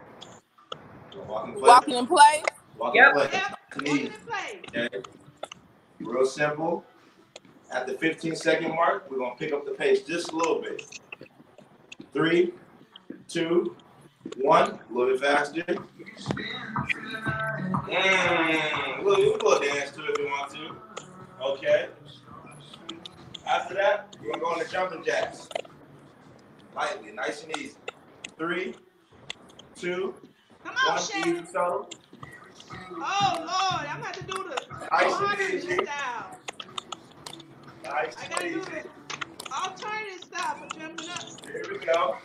We're 1.15 1.23
gonna 1.23 1.31
Walk 1.31 1.47
in 1.47 1.53
place. 1.55 1.67
Walking 1.67 1.95
in 1.95 2.05
place. 2.05 2.43
Walk 2.77 2.93
Yep. 2.93 3.07
in 3.07 3.13
place. 3.15 3.29
Yep, 3.33 3.59
Knees. 3.81 3.87
walking 3.87 4.05
in 4.05 4.11
place. 4.11 4.87
Okay. 4.87 5.03
Real 5.99 6.25
simple. 6.27 6.85
At 7.71 7.87
the 7.87 7.93
15 7.93 8.35
second 8.35 8.75
mark, 8.75 9.09
we're 9.09 9.17
gonna 9.17 9.35
pick 9.35 9.51
up 9.51 9.65
the 9.65 9.71
pace 9.71 10.03
just 10.03 10.31
a 10.31 10.35
little 10.35 10.61
bit. 10.61 10.99
Three, 12.13 12.53
two, 13.27 13.75
one, 14.37 14.71
a 14.71 14.93
little 14.93 15.13
bit 15.13 15.19
faster. 15.21 15.63
Mm, 17.87 19.03
we'll, 19.03 19.37
we'll 19.41 19.59
do 19.59 19.67
dance 19.67 19.91
to 19.91 20.03
it 20.05 20.09
if 20.11 20.17
you 20.17 20.25
want 20.25 20.51
to. 20.51 20.75
Okay. 21.43 21.89
After 23.47 23.73
that, 23.75 24.15
we're 24.21 24.31
gonna 24.33 24.43
go 24.43 24.53
into 24.59 24.71
jumping 24.71 25.03
jacks. 25.03 25.47
Lightly, 26.75 27.11
nice 27.11 27.43
and 27.43 27.57
easy. 27.57 27.75
Three, 28.37 28.75
two, 29.75 30.13
Come 30.63 30.75
one, 30.85 30.97
on, 30.97 31.01
Shannon. 31.01 31.37
easy 31.37 31.45
solo. 31.51 31.89
Oh 32.71 33.33
Lord, 33.37 33.87
I'm 33.87 34.01
gonna 34.01 34.05
have 34.05 34.17
to 34.17 34.23
do 34.23 34.43
the. 34.43 34.65
I 34.91 35.03
Nice 35.03 35.13
harder 35.13 35.41
and 35.43 35.53
this 35.53 35.63
easy. 35.65 35.75
style. 35.85 36.37
Nice 37.83 38.15
I 38.17 38.23
and 38.25 38.33
gotta 38.33 38.49
do 38.49 38.59
easy. 38.59 38.89
The 39.49 39.55
alternative 39.55 40.23
style 40.23 40.55
for 40.57 40.79
jumping 40.79 41.09
up. 41.09 41.23
Here 41.45 41.65
we 41.71 41.77
go. 41.79 42.15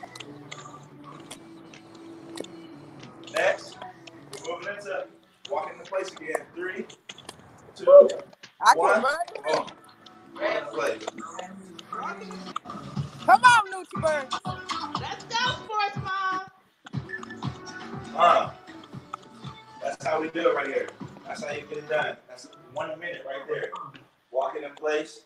Next, 3.32 3.78
we're 4.46 4.58
moving 4.58 4.74
into 4.76 5.06
walking 5.50 5.78
into 5.78 5.90
place 5.90 6.12
again. 6.12 6.42
Three, 6.54 6.86
two, 7.74 8.08
I 8.60 8.74
One. 8.76 8.94
can 8.94 9.02
run. 9.02 9.16
one. 9.44 9.66
Walk 10.34 10.56
into 10.56 10.66
place. 10.70 11.06
Come 13.26 13.42
on, 13.42 13.62
Nucci 13.72 14.00
Bird. 14.02 14.26
Let's 15.00 15.24
go, 15.24 15.52
sports 15.64 15.96
mom. 15.96 16.42
Uh, 18.16 18.50
that's 19.82 20.04
how 20.04 20.20
we 20.20 20.28
do 20.30 20.50
it 20.50 20.54
right 20.54 20.66
here. 20.66 20.88
That's 21.26 21.42
how 21.42 21.52
you 21.52 21.62
get 21.62 21.78
it 21.78 21.88
done. 21.88 22.16
That's 22.28 22.48
one 22.74 22.98
minute 23.00 23.24
right 23.26 23.46
there. 23.48 23.70
Walking 24.30 24.62
in 24.64 24.72
place, 24.74 25.22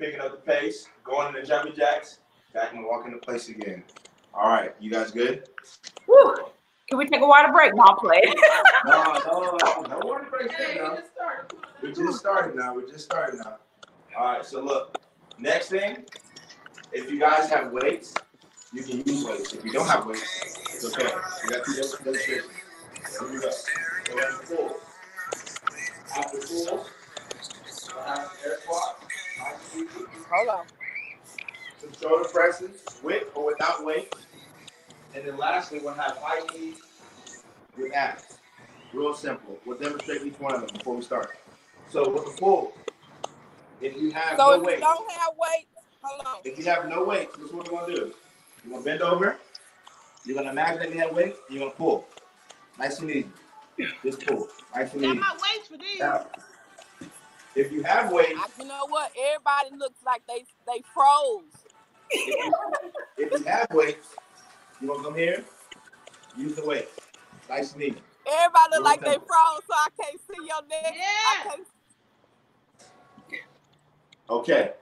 picking 0.00 0.20
up 0.20 0.32
the 0.32 0.50
pace, 0.50 0.88
going 1.04 1.28
into 1.28 1.46
jumping 1.46 1.74
jacks, 1.74 2.18
back 2.54 2.72
and 2.72 2.84
walking 2.84 3.12
into 3.12 3.24
place 3.24 3.50
again. 3.50 3.84
All 4.32 4.48
right, 4.48 4.74
you 4.80 4.90
guys 4.90 5.10
good? 5.10 5.48
Whew. 6.06 6.36
Can 6.88 6.98
we 6.98 7.06
take 7.06 7.20
a 7.20 7.26
water 7.26 7.52
break? 7.52 7.74
No, 7.74 7.84
playing. 8.00 8.34
No, 8.86 9.02
no, 9.26 9.58
no, 9.62 9.82
no 9.82 9.98
water 10.06 10.26
breaks 10.30 10.54
yet, 10.58 10.76
no. 10.76 10.98
We 11.82 11.92
just 11.92 12.18
started 12.18 12.56
now. 12.56 12.74
We 12.74 12.90
just 12.90 13.04
started 13.04 13.38
now. 13.38 13.58
All 14.18 14.24
right, 14.24 14.44
so 14.44 14.62
look, 14.62 14.98
next 15.38 15.68
thing, 15.68 16.06
if 16.90 17.10
you 17.10 17.20
guys 17.20 17.50
have 17.50 17.72
weights, 17.72 18.14
you 18.72 18.82
can 18.82 19.02
use 19.04 19.24
weights. 19.24 19.52
If 19.52 19.64
you 19.66 19.72
don't 19.72 19.86
have 19.86 20.06
weights, 20.06 20.56
it's 20.72 20.84
okay. 20.86 21.10
You 21.44 21.50
got 21.50 21.66
two 21.66 21.74
different 21.74 22.04
demonstrations. 22.04 22.50
Here 23.18 23.28
we 23.30 23.38
go. 23.38 23.50
Go 24.04 24.18
ahead 24.18 24.32
and 24.32 24.48
pull. 24.48 24.76
After 26.16 26.38
we'll 26.50 26.84
have 28.06 28.32
air 28.44 28.58
squat, 28.62 28.86
nice 28.86 28.88
and 28.88 28.98
easy. 28.98 28.99
Hold 30.30 30.48
on. 30.48 30.66
some 31.80 31.92
shoulder 32.00 32.28
presses 32.28 32.82
with 33.02 33.24
or 33.34 33.46
without 33.46 33.84
weight. 33.84 34.14
And 35.14 35.26
then 35.26 35.36
lastly, 35.38 35.80
we'll 35.82 35.94
have 35.94 36.16
high 36.20 36.44
knees 36.54 36.76
with 37.76 37.92
abs. 37.94 38.38
Real 38.92 39.14
simple. 39.14 39.58
We'll 39.64 39.78
demonstrate 39.78 40.22
each 40.22 40.38
one 40.40 40.54
of 40.54 40.60
them 40.60 40.70
before 40.76 40.96
we 40.96 41.02
start. 41.02 41.36
So 41.88 42.08
with 42.08 42.24
the 42.24 42.40
pull, 42.40 42.72
if 43.80 43.96
you 43.96 44.10
have 44.12 44.36
So 44.38 44.46
no 44.46 44.52
if 44.52 44.58
you 44.60 44.66
weight, 44.66 44.80
don't 44.80 45.10
have 45.12 45.30
weight, 45.36 45.66
hold 46.02 46.26
on. 46.26 46.36
if 46.44 46.58
you 46.58 46.64
have 46.66 46.88
no 46.88 47.04
weight, 47.04 47.32
this 47.34 47.46
is 47.46 47.52
what 47.52 47.70
we're 47.72 47.80
gonna 47.80 47.94
do. 47.94 48.12
You're 48.64 48.72
gonna 48.72 48.84
bend 48.84 49.02
over. 49.02 49.36
You're 50.24 50.36
gonna 50.36 50.50
imagine 50.50 50.78
that 50.80 50.92
you 50.92 50.98
have 51.00 51.12
weight. 51.12 51.34
And 51.48 51.56
you're 51.58 51.60
gonna 51.66 51.76
pull. 51.76 52.06
Nice 52.78 52.98
and 53.00 53.10
easy. 53.10 53.26
Just 54.04 54.26
pull. 54.26 54.48
Nice 54.74 54.92
and 54.92 55.02
easy. 55.02 55.06
Got 55.06 55.16
easy. 55.16 55.20
my 55.20 55.32
weights 55.32 55.68
for 55.68 55.76
these. 55.78 55.98
Now, 55.98 56.26
if 57.54 57.72
you 57.72 57.82
have 57.82 58.12
weight, 58.12 58.34
I, 58.36 58.46
you 58.58 58.66
know 58.66 58.86
what? 58.88 59.10
Everybody 59.18 59.70
looks 59.76 60.02
like 60.04 60.22
they 60.26 60.44
they 60.66 60.82
froze. 60.94 61.44
if 62.10 62.26
you, 62.26 62.52
if 63.18 63.40
you 63.40 63.44
have 63.46 63.68
weight, 63.72 63.98
you 64.80 64.88
wanna 64.88 65.04
come 65.04 65.14
here. 65.14 65.44
Use 66.36 66.54
the 66.54 66.64
weight. 66.64 66.88
Nice 67.48 67.72
and 67.74 67.82
easy. 67.82 68.02
Everybody 68.26 68.76
look 68.76 68.84
like 68.84 69.00
they 69.00 69.10
Real 69.10 69.20
froze, 69.20 69.62
so 69.66 69.74
I 69.74 69.88
can't 70.00 70.20
see 70.20 70.46
your 70.46 70.62
neck. 70.68 70.94
Yeah. 70.96 71.42
can't 71.50 71.66
Okay. 74.30 74.72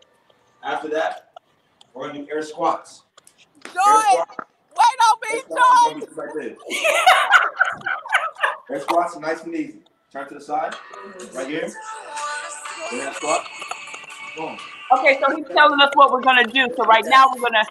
After 0.63 0.89
that, 0.89 1.31
we're 1.95 2.09
gonna 2.09 2.19
do 2.21 2.29
air 2.31 2.43
squats. 2.43 3.05
Air 3.65 3.73
Joy, 3.73 4.03
squats. 4.11 4.37
wait 4.77 5.01
on 5.09 5.17
Air 5.31 5.37
me, 5.37 5.43
Joy. 5.49 5.95
be 5.95 6.01
just 6.07 6.19
like 6.19 6.35
this. 6.35 6.59
Air 8.71 8.81
squats 8.81 9.17
are 9.17 9.21
nice 9.21 9.43
and 9.45 9.55
easy. 9.55 9.79
Turn 10.13 10.29
to 10.29 10.35
the 10.35 10.41
side, 10.41 10.75
right 11.35 11.49
here. 11.49 11.71
And 12.91 13.01
then. 13.01 13.15
Boom. 14.37 14.57
okay, 14.93 15.19
so 15.21 15.35
he's 15.35 15.47
telling 15.49 15.81
us 15.81 15.91
what 15.95 16.13
we're 16.13 16.23
gonna 16.23 16.47
do. 16.47 16.69
So 16.77 16.85
right 16.85 17.05
now 17.07 17.27
we're 17.35 17.43
gonna. 17.43 17.65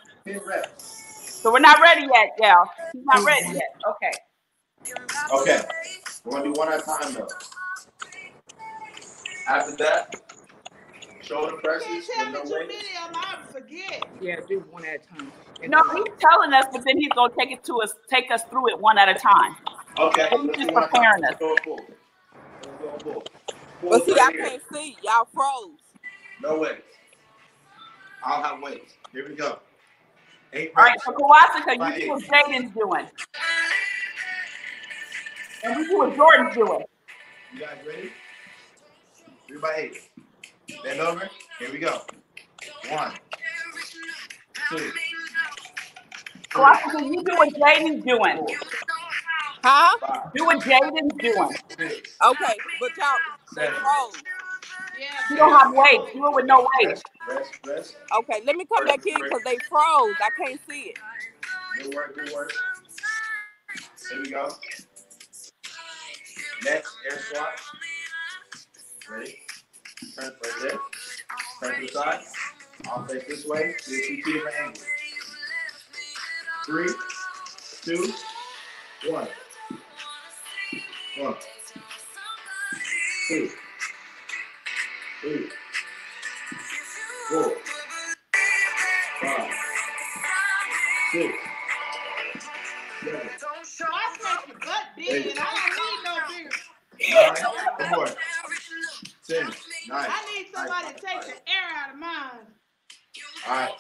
So 1.48 1.52
we're 1.52 1.60
not 1.60 1.80
ready 1.80 2.08
yet, 2.14 2.32
y'all. 2.40 2.68
He's 2.94 3.06
not 3.06 3.24
ready 3.24 3.46
mm-hmm. 3.46 3.56
yet. 3.56 3.76
Okay. 3.88 4.12
Okay. 5.34 5.62
We're 6.26 6.32
gonna 6.32 6.44
do 6.44 6.54
one 6.54 6.74
at 6.74 6.82
a 6.82 6.84
time 6.84 7.14
though. 7.14 7.28
After 9.48 9.76
that, 9.78 10.16
shoulder 11.22 11.54
You 11.54 11.60
presses 11.60 12.10
can't 12.14 12.34
tell 12.34 12.44
no 12.46 12.50
too 12.50 12.68
many 12.68 12.76
of 12.76 13.14
them. 13.14 13.48
Forget. 13.50 14.04
Yeah, 14.20 14.36
do 14.48 14.60
one 14.72 14.84
at 14.86 14.96
a 14.96 15.16
time. 15.16 15.32
And 15.62 15.72
No, 15.72 15.80
uh, 15.80 15.96
he's 15.96 16.14
telling 16.20 16.54
us, 16.54 16.66
but 16.72 16.84
then 16.86 16.98
he's 16.98 17.12
gonna 17.16 17.34
take 17.38 17.52
it 17.52 17.64
to 17.66 17.82
us, 17.82 17.94
take 18.10 18.30
us 18.30 18.44
through 18.50 18.70
it 18.72 18.80
one 18.80 18.98
at 18.98 19.08
a 19.08 19.14
time. 19.14 19.56
Okay. 19.98 20.28
He's 20.32 20.40
let's 20.44 20.58
just 20.58 20.70
do 20.70 20.74
one 20.74 20.84
at 20.84 20.90
a 20.90 20.92
time. 20.92 21.02
preparing 21.02 21.22
Let's 21.22 21.40
go 21.40 21.56
full. 21.64 21.80
Let's 22.66 22.84
go 22.84 23.00
full. 23.00 23.14
Full 23.14 23.24
But 23.90 24.06
see, 24.06 24.14
right 24.14 24.20
I 24.20 24.32
can't 24.40 24.64
see. 24.74 24.98
Y'all 25.04 25.28
froze. 25.34 25.80
No 26.42 26.60
way. 26.60 26.80
I'll 28.24 28.44
have 28.44 28.62
weights. 28.62 28.94
Here 29.14 29.28
we 29.28 29.36
go. 29.36 29.60
Eight 30.54 30.74
All 30.78 30.86
right, 30.86 30.96
reps. 30.96 31.04
so 31.06 31.14
Kawasaka, 31.14 31.78
Right. 31.80 31.96
you 32.00 32.06
do 32.06 32.08
what 32.10 32.24
Jaden's 32.24 32.74
doing. 32.74 33.08
And 35.64 35.78
we 35.78 35.88
do 35.88 35.98
what 36.00 36.16
Jordan's 36.16 36.56
doing. 36.56 36.84
You 37.54 37.60
guys 37.62 37.78
ready? 37.88 38.12
Three 39.48 39.60
by 39.60 39.74
eight. 39.78 39.98
Bend 40.84 41.00
over. 41.02 41.30
Here 41.60 41.72
we 41.72 41.80
go. 41.80 42.02
One, 42.90 43.14
two, 44.70 44.92
Kawasaka, 46.54 47.02
you 47.06 47.24
do 47.24 47.36
what 47.38 47.50
Jaden's 47.54 48.06
doing. 48.06 48.48
Huh? 49.64 49.98
five, 50.00 50.32
Do 50.36 50.46
what 50.46 50.60
Jaden's 50.64 51.20
doing. 51.22 51.58
six, 51.78 52.20
Okay, 52.26 52.56
but 52.80 52.92
y'all 52.98 53.18
they 53.58 53.66
seven. 53.66 53.80
froze. 53.82 54.24
You 55.30 55.36
don't 55.36 55.52
have 55.52 55.74
weight. 55.74 56.14
Do 56.14 56.28
it 56.28 56.36
with 56.36 56.46
no 56.46 56.68
weight. 56.80 57.02
Okay, 58.20 58.42
let 58.46 58.56
me 58.56 58.66
come 58.66 58.86
back 58.86 59.06
in 59.06 59.16
because 59.16 59.42
they 59.46 59.58
froze. 59.70 60.16
I 60.22 60.30
can't 60.38 60.60
see 60.70 60.94
it. 60.94 60.98
Good 61.78 61.96
work, 61.96 62.16
good 62.16 62.32
work. 62.34 62.52
Here 64.10 64.22
we 64.22 64.30
go. 64.30 64.50
Next, 66.64 66.96
air 67.12 67.20
squat. 67.20 67.60
Ready? 69.10 69.40
Turn 70.16 70.26
right 70.26 70.54
there. 70.62 70.80
Turn 71.62 71.82
to 71.82 71.88
the 71.88 71.94
side. 71.94 72.20
I'll 72.90 73.06
face 73.06 73.24
this 73.28 73.46
way. 73.46 73.76
Do 73.86 74.02
two 74.08 74.34
different 74.34 74.56
angles. 74.60 74.86
Three, 76.66 76.90
two, 77.82 78.14
one. 79.10 79.28
One. 81.20 81.36
Two. 83.28 83.50
Three. 85.20 85.50
Four. 87.30 87.54
Five. 89.20 89.52
Six. 91.12 91.34
Seven. 93.04 93.30
More. 97.92 98.08
Ten. 99.28 99.46
Nine. 99.90 100.08
I 100.10 100.34
need 100.34 100.48
somebody 100.54 100.88
to 100.88 100.94
take 100.94 101.22
the 101.22 101.52
air 101.52 101.68
out 101.76 101.94
of 101.94 102.00
mine. 102.00 102.48
All 103.46 103.54
right. 103.54 103.72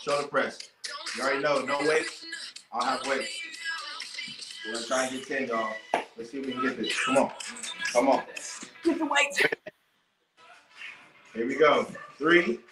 Shoulder 0.00 0.28
press. 0.28 0.58
You 1.18 1.24
already 1.24 1.42
know. 1.42 1.60
No 1.60 1.78
weights. 1.80 2.24
I'll 2.72 2.84
have 2.86 3.06
weights. 3.06 3.38
We're 4.64 4.72
gonna 4.72 4.86
try 4.86 5.06
and 5.06 5.12
get 5.12 5.28
ten, 5.28 5.48
y'all. 5.48 5.74
Let's 6.16 6.30
see 6.30 6.38
if 6.38 6.46
we 6.46 6.52
can 6.52 6.62
get 6.62 6.78
this. 6.78 7.04
Come 7.04 7.18
on. 7.18 7.32
Come 7.92 8.08
on. 8.08 8.22
Three, 12.34 12.63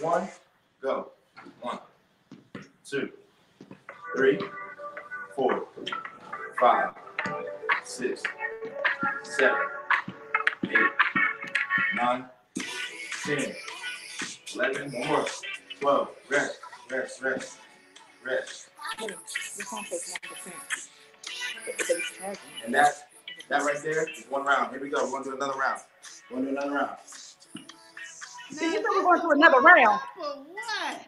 one, 0.00 0.28
go. 0.82 1.10
One, 1.60 1.78
two, 2.84 3.10
three, 4.16 4.38
four, 5.34 5.66
five, 6.58 6.90
six, 7.84 8.22
seven, 9.22 9.56
eight, 10.64 10.76
nine, 11.94 12.24
ten, 13.24 13.54
eleven, 14.54 14.92
one 14.92 15.08
more, 15.08 15.26
twelve. 15.80 16.08
Rest, 16.28 16.58
rest, 16.90 17.22
rest, 17.22 17.58
rest. 18.24 18.68
And 22.64 22.74
that, 22.74 23.08
that 23.48 23.62
right 23.62 23.82
there 23.82 24.08
is 24.08 24.24
one 24.28 24.44
round. 24.44 24.72
Here 24.72 24.80
we 24.80 24.88
go. 24.90 25.04
We're 25.04 25.10
gonna 25.12 25.24
do 25.24 25.34
another 25.36 25.58
round. 25.58 25.80
We're 26.30 26.38
gonna 26.38 26.50
do 26.50 26.56
another 26.56 26.72
round. 26.74 26.96
See, 28.52 28.66
you 28.66 28.72
said 28.74 28.84
we're 28.90 29.02
going 29.02 29.20
to 29.22 29.28
another 29.30 29.60
round. 29.60 30.00
For 30.16 30.24
what? 30.24 31.02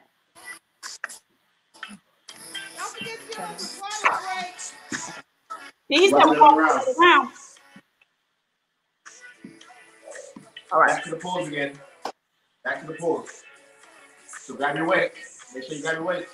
Don't 2.77 2.97
forget 2.99 3.19
to 3.21 3.29
get 3.29 3.41
on 3.41 3.57
the 3.59 3.69
water 3.81 4.19
break. 4.23 4.59
See, 5.91 6.01
he 6.01 6.11
said 6.11 6.19
Let's 6.19 6.29
we're 6.29 6.37
do 6.37 6.41
going 6.41 6.57
to 6.57 6.63
round. 6.63 6.83
another 6.83 6.95
round. 6.99 7.31
All 10.73 10.81
right. 10.81 10.89
Back 10.89 11.05
to 11.05 11.11
the 11.11 11.17
pulls 11.17 11.49
again. 11.49 11.79
Back 12.65 12.81
to 12.83 12.87
the 12.89 12.95
pulls. 12.95 13.43
So 14.27 14.55
grab 14.55 14.77
your 14.77 14.89
weight. 14.89 15.13
Make 15.55 15.65
sure 15.65 15.77
you 15.77 15.83
grab 15.83 15.97
your 15.97 16.05
weight. 16.05 16.27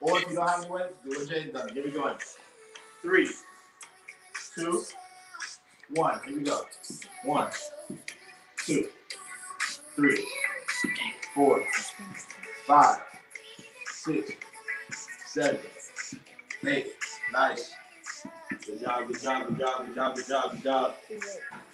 Or 0.00 0.18
if 0.18 0.28
you 0.28 0.36
don't 0.36 0.48
have 0.48 0.62
any 0.62 0.70
weights, 0.72 0.94
do 1.04 1.10
what 1.10 1.28
Jay's 1.28 1.52
done. 1.52 1.68
Here 1.70 1.84
we 1.84 1.90
go. 1.90 2.16
Three, 3.02 3.30
two, 4.54 4.84
one. 5.90 6.20
Here 6.26 6.38
we 6.38 6.44
go. 6.44 6.62
One, 7.24 7.50
two, 8.58 8.88
three, 9.98 10.24
four, 11.34 11.64
five, 12.68 13.00
six, 13.86 14.32
seven, 15.26 15.58
eight. 16.68 16.92
Nice. 17.32 17.72
Good 18.64 18.80
job, 18.80 19.08
good 19.08 19.20
job, 19.20 19.48
good 19.48 19.58
job, 19.58 19.86
good 19.86 19.94
job, 19.96 20.14
good 20.14 20.26
job, 20.28 20.52
good 20.52 20.62
job. 20.62 20.94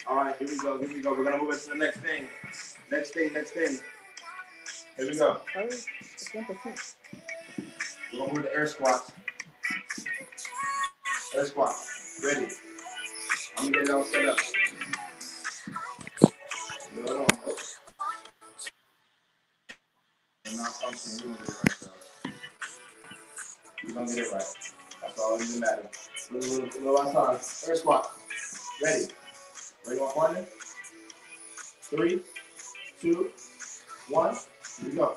All 0.07 0.17
right, 0.17 0.35
here 0.39 0.49
we 0.49 0.57
go, 0.59 0.79
here 0.79 0.89
we 0.89 1.03
go. 1.03 1.13
We're 1.13 1.25
gonna 1.25 1.37
move 1.37 1.53
into 1.53 1.69
the 1.69 1.75
next 1.75 1.99
thing. 1.99 2.27
Next 2.91 3.11
thing, 3.11 3.31
next 3.35 3.51
thing. 3.51 3.79
Here 4.97 5.07
we 5.07 5.19
go. 5.19 5.43
We're 5.55 5.69
gonna 8.19 8.33
move 8.33 8.43
to 8.45 8.55
air 8.55 8.67
squats. 8.67 9.13
Air 11.35 11.45
squats. 11.45 12.21
Ready. 12.25 12.47
I'm 13.59 13.71
gonna 13.71 13.71
get 13.71 13.83
it 13.83 13.91
all 13.91 14.05
set 14.05 14.25
up. 14.25 14.39
I'm 20.55 20.61
not 20.63 20.73
functioning. 20.81 21.37
Gonna 21.37 21.37
get 21.37 21.49
it 21.49 21.53
right, 21.53 21.75
though. 21.83 22.31
We're 23.89 23.95
gonna 23.95 24.07
get 24.07 24.19
it 24.19 24.33
right. 24.33 24.45
That's 25.03 25.21
all 25.21 25.37
that 25.37 25.59
matters. 25.59 26.09
Little, 26.31 26.65
little, 26.65 26.93
little 26.93 27.11
a 27.11 27.13
time. 27.13 27.41
Air 27.67 27.75
squat. 27.75 28.11
Ready. 28.81 29.07
Ready 29.85 30.01
on 30.01 30.13
partner? 30.15 30.45
Three, 31.83 32.21
two, 33.01 33.33
one. 34.09 34.37
Here 34.81 34.91
we 34.91 34.97
go. 34.97 35.17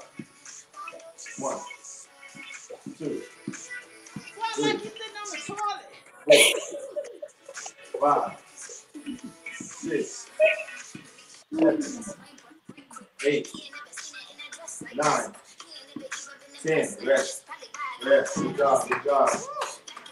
One, 1.37 1.59
two, 2.97 3.21
Why 4.37 4.53
like 4.59 4.83
you 4.83 4.89
sitting 4.89 5.17
on 5.21 5.27
the 5.29 5.37
toilet? 5.45 6.55
four, 7.91 8.01
five, 8.01 8.41
six, 9.53 10.27
seven, 11.53 12.03
eight, 13.25 13.47
nine, 14.97 15.31
ten. 16.63 16.87
Rest. 17.05 17.45
Rest. 18.05 18.35
Good 18.35 18.57
job. 18.57 18.87
Good 18.89 19.03
job. 19.05 19.29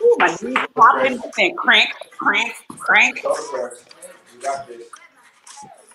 Ooh, 0.02 0.16
my 0.20 0.28
knees 0.42 0.58
popping 0.76 1.20
crank, 1.56 1.90
crank, 2.18 2.54
crank. 2.78 3.24
You 3.24 4.42
got 4.42 4.68
this. 4.68 4.84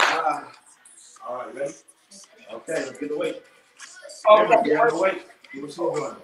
Ah. 0.00 0.52
All 1.28 1.36
right, 1.36 1.54
ready? 1.54 1.74
Okay, 2.52 2.74
let's 2.74 2.98
get 2.98 3.08
the 3.10 3.18
weight. 3.18 3.42
Remember, 4.28 4.54
Okay. 4.56 4.70
get 4.70 4.88
the 4.90 4.96
weight. 4.96 5.22
Do 5.52 5.60
what 5.62 5.70
she's 5.70 5.76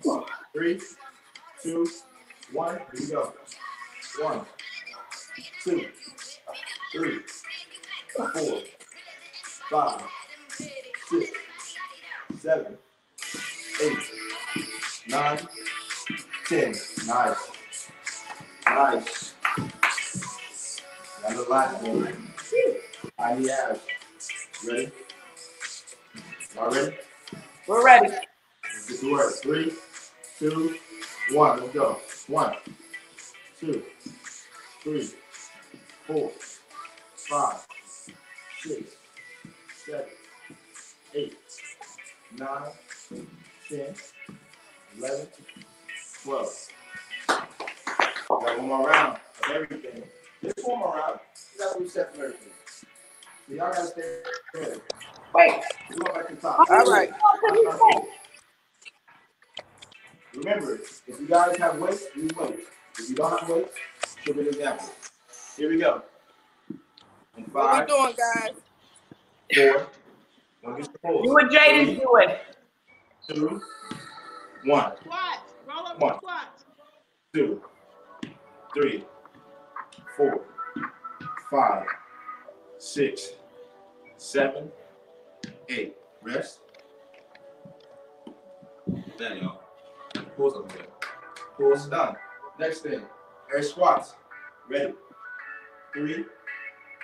doing. 0.02 0.24
Three, 0.52 0.80
two, 1.62 1.86
one. 2.52 2.76
Here 2.76 3.00
we 3.00 3.06
go. 3.08 3.32
One, 4.22 4.40
two, 5.62 5.86
three, 6.92 7.20
four, 8.16 8.62
five, 9.70 10.02
six, 10.48 11.30
seven, 12.46 12.78
eight, 13.82 13.98
nine, 15.08 15.38
ten. 16.46 16.74
Nice. 17.08 17.50
Nice. 18.64 19.34
Last 21.50 21.82
one. 21.82 22.16
I 23.18 23.34
need 23.34 23.50
abs. 23.50 23.80
Ready? 24.64 24.92
Y'all 26.54 26.70
ready? 26.70 26.96
We're 27.66 27.84
ready. 27.84 28.14
Let's 28.62 28.90
get 28.90 29.00
to 29.00 29.12
work. 29.12 29.34
Three, 29.42 29.72
two, 30.38 30.76
one. 31.32 31.62
Let's 31.62 31.74
go. 31.74 31.98
One, 32.28 32.54
two, 33.58 33.82
three, 34.84 35.10
four, 36.06 36.30
five, 37.16 37.66
six, 38.60 38.94
seven, 39.84 40.04
eight, 41.12 41.34
nine, 42.38 42.72
ten, 43.68 43.94
eleven, 44.98 45.26
twelve. 46.24 46.68
Got 48.28 48.58
one 48.58 48.68
more 48.68 48.88
round 48.88 49.18
of 49.44 49.50
everything. 49.54 50.02
This 50.42 50.54
one 50.64 50.78
more 50.80 50.94
round. 50.96 51.20
You 51.54 51.60
got 51.60 51.76
to 51.76 51.82
reset 51.82 52.14
for 52.14 52.24
everything. 52.24 52.52
So 53.48 53.54
y'all 53.54 53.72
gotta 53.72 53.86
stay 53.86 54.18
ready. 54.54 54.80
Wait. 55.34 55.52
We 55.90 55.96
go 55.96 56.12
back 56.12 56.28
to 56.28 56.36
top. 56.36 56.58
All 56.70 56.90
right. 56.90 57.10
What 57.40 57.54
did 57.54 57.62
you 57.62 57.72
say? 57.72 58.08
Remember, 60.34 60.74
if 60.74 61.20
you 61.20 61.26
guys 61.28 61.56
have 61.58 61.78
weights, 61.78 62.04
use 62.14 62.32
weights. 62.36 62.62
If 62.98 63.10
you 63.10 63.14
don't 63.16 63.40
have 63.40 63.48
weights, 63.48 63.74
give 64.24 64.38
an 64.38 64.48
example. 64.48 64.86
Here 65.56 65.70
we 65.70 65.78
go. 65.78 66.02
In 67.36 67.44
What 67.44 67.88
we 67.88 67.94
doing, 67.94 68.14
guys? 68.16 68.50
four, 69.54 69.86
don't 70.66 70.76
get 70.76 70.86
the 70.92 70.92
Do 70.92 70.98
pulls. 71.02 71.28
what 71.28 71.50
Jaden's 71.50 72.00
doing. 72.00 72.28
Two, 73.28 73.60
one, 74.64 74.92
Squats. 75.00 75.52
Roll 75.68 75.86
up 75.86 76.00
One. 76.00 76.12
the 76.12 76.18
squats. 76.18 76.64
two, 77.34 77.62
three, 78.74 79.04
four, 80.16 80.42
five, 81.50 81.86
six, 82.78 83.30
seven, 84.16 84.70
eight. 85.68 85.96
Rest. 86.22 86.60
There 89.18 89.34
you 89.34 89.40
go. 89.42 90.22
Pulls 90.36 90.54
up 90.54 90.68
there. 90.72 90.86
Pulls 91.56 91.86
done. 91.86 92.16
Next 92.58 92.80
thing, 92.80 93.02
air 93.54 93.62
squats. 93.62 94.14
Ready. 94.68 94.92
Three, 95.92 96.24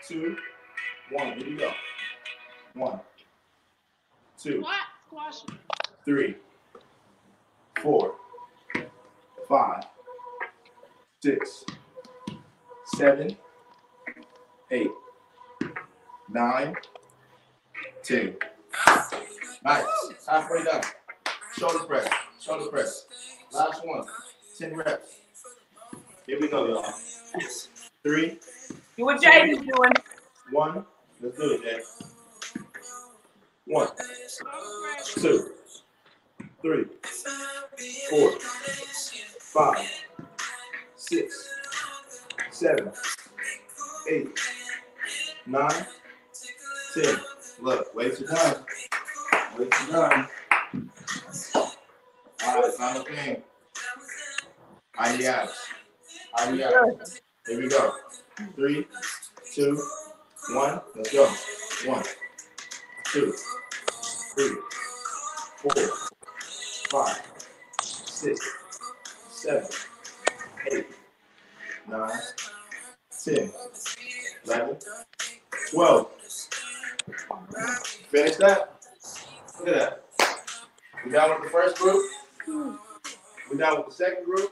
two, 0.06 0.36
one. 1.12 1.38
Here 1.38 1.48
we 1.50 1.56
go. 1.56 1.70
One, 2.74 3.00
two, 4.42 4.60
Squat. 4.60 4.76
Squash. 5.06 5.56
three, 6.04 6.36
four, 7.80 8.14
five, 9.48 9.84
six, 11.22 11.64
seven, 12.96 13.36
eight, 14.70 14.90
nine, 16.30 16.74
ten. 18.02 18.34
Nice. 19.64 19.84
Halfway 20.28 20.64
done. 20.64 20.82
Shoulder 21.56 21.84
press. 21.84 22.08
Shoulder 22.40 22.68
press. 22.70 23.06
Last 23.52 23.86
one. 23.86 24.04
Ten 24.58 24.74
reps. 24.74 25.20
Here 26.26 26.40
we 26.40 26.48
go, 26.48 26.66
y'all. 26.68 26.92
Three, 28.02 28.38
Do 28.96 29.04
what 29.04 29.20
Jaden's 29.22 29.58
doing. 29.58 29.92
one. 30.50 30.84
Let's 31.20 31.36
do 31.36 31.52
it, 31.52 31.62
Jay. 31.62 32.01
One, 33.72 33.88
two, 35.06 35.52
three, 36.60 36.84
four, 38.10 38.32
five, 39.40 39.88
six, 40.94 41.48
seven, 42.50 42.92
eight, 44.10 44.38
nine, 45.46 45.86
ten. 46.92 47.16
Look, 47.62 47.94
wait 47.94 48.20
your 48.20 48.28
time. 48.28 48.56
Wait 49.58 49.72
your 49.88 49.90
time. 49.90 50.28
All 51.54 52.60
right, 52.60 52.74
final 52.74 53.04
thing. 53.04 53.42
Need 55.16 55.24
abs. 55.24 55.68
Here 57.46 57.58
we 57.58 57.68
go. 57.68 57.94
Three, 58.54 58.86
two, 59.54 59.82
one. 60.50 60.82
Let's 60.94 61.10
go. 61.10 61.26
One, 61.86 62.04
two, 63.06 63.32
three, 64.34 64.56
four, 65.56 65.72
five, 66.90 67.22
six, 67.82 68.50
seven, 69.28 69.68
eight, 70.72 70.86
nine, 71.88 72.10
ten, 73.24 73.52
eleven, 74.46 74.76
twelve. 75.70 76.08
Finish 78.08 78.36
that. 78.36 78.82
Look 79.58 79.68
at 79.68 79.74
that. 79.74 80.04
We 81.04 81.12
done 81.12 81.30
with 81.30 81.42
the 81.42 81.50
first 81.50 81.76
group. 81.78 82.04
We 83.50 83.58
done 83.58 83.78
with 83.78 83.86
the 83.88 83.92
second 83.92 84.24
group. 84.24 84.50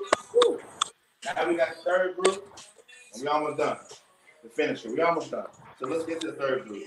Now 1.24 1.48
we 1.48 1.56
got 1.56 1.76
the 1.76 1.82
third 1.84 2.16
group. 2.16 2.46
And 3.14 3.22
we 3.22 3.28
almost 3.28 3.58
done. 3.58 3.78
The 4.42 4.48
finisher. 4.50 4.92
We 4.92 5.00
almost 5.00 5.30
done. 5.30 5.46
So 5.78 5.86
let's 5.86 6.04
get 6.04 6.20
to 6.20 6.28
the 6.28 6.32
third 6.34 6.66
group. 6.66 6.84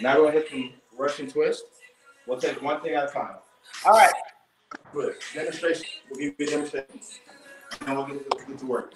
Now 0.00 0.18
we're 0.18 0.26
gonna 0.26 0.40
hit 0.40 0.50
some 0.50 0.72
Russian 1.00 1.30
twist. 1.30 1.64
We'll 2.26 2.38
take 2.38 2.60
one 2.60 2.80
thing 2.82 2.94
at 2.94 3.08
a 3.08 3.12
time. 3.12 3.36
All 3.86 3.92
right. 3.92 4.12
Good. 4.92 5.14
Demonstration. 5.34 5.86
We'll 6.10 6.20
give 6.20 6.34
you 6.38 6.46
a 6.46 6.50
demonstration. 6.50 7.00
And 7.86 7.96
we'll 7.96 8.06
get 8.06 8.30
to, 8.30 8.46
get 8.46 8.58
to 8.58 8.66
work. 8.66 8.92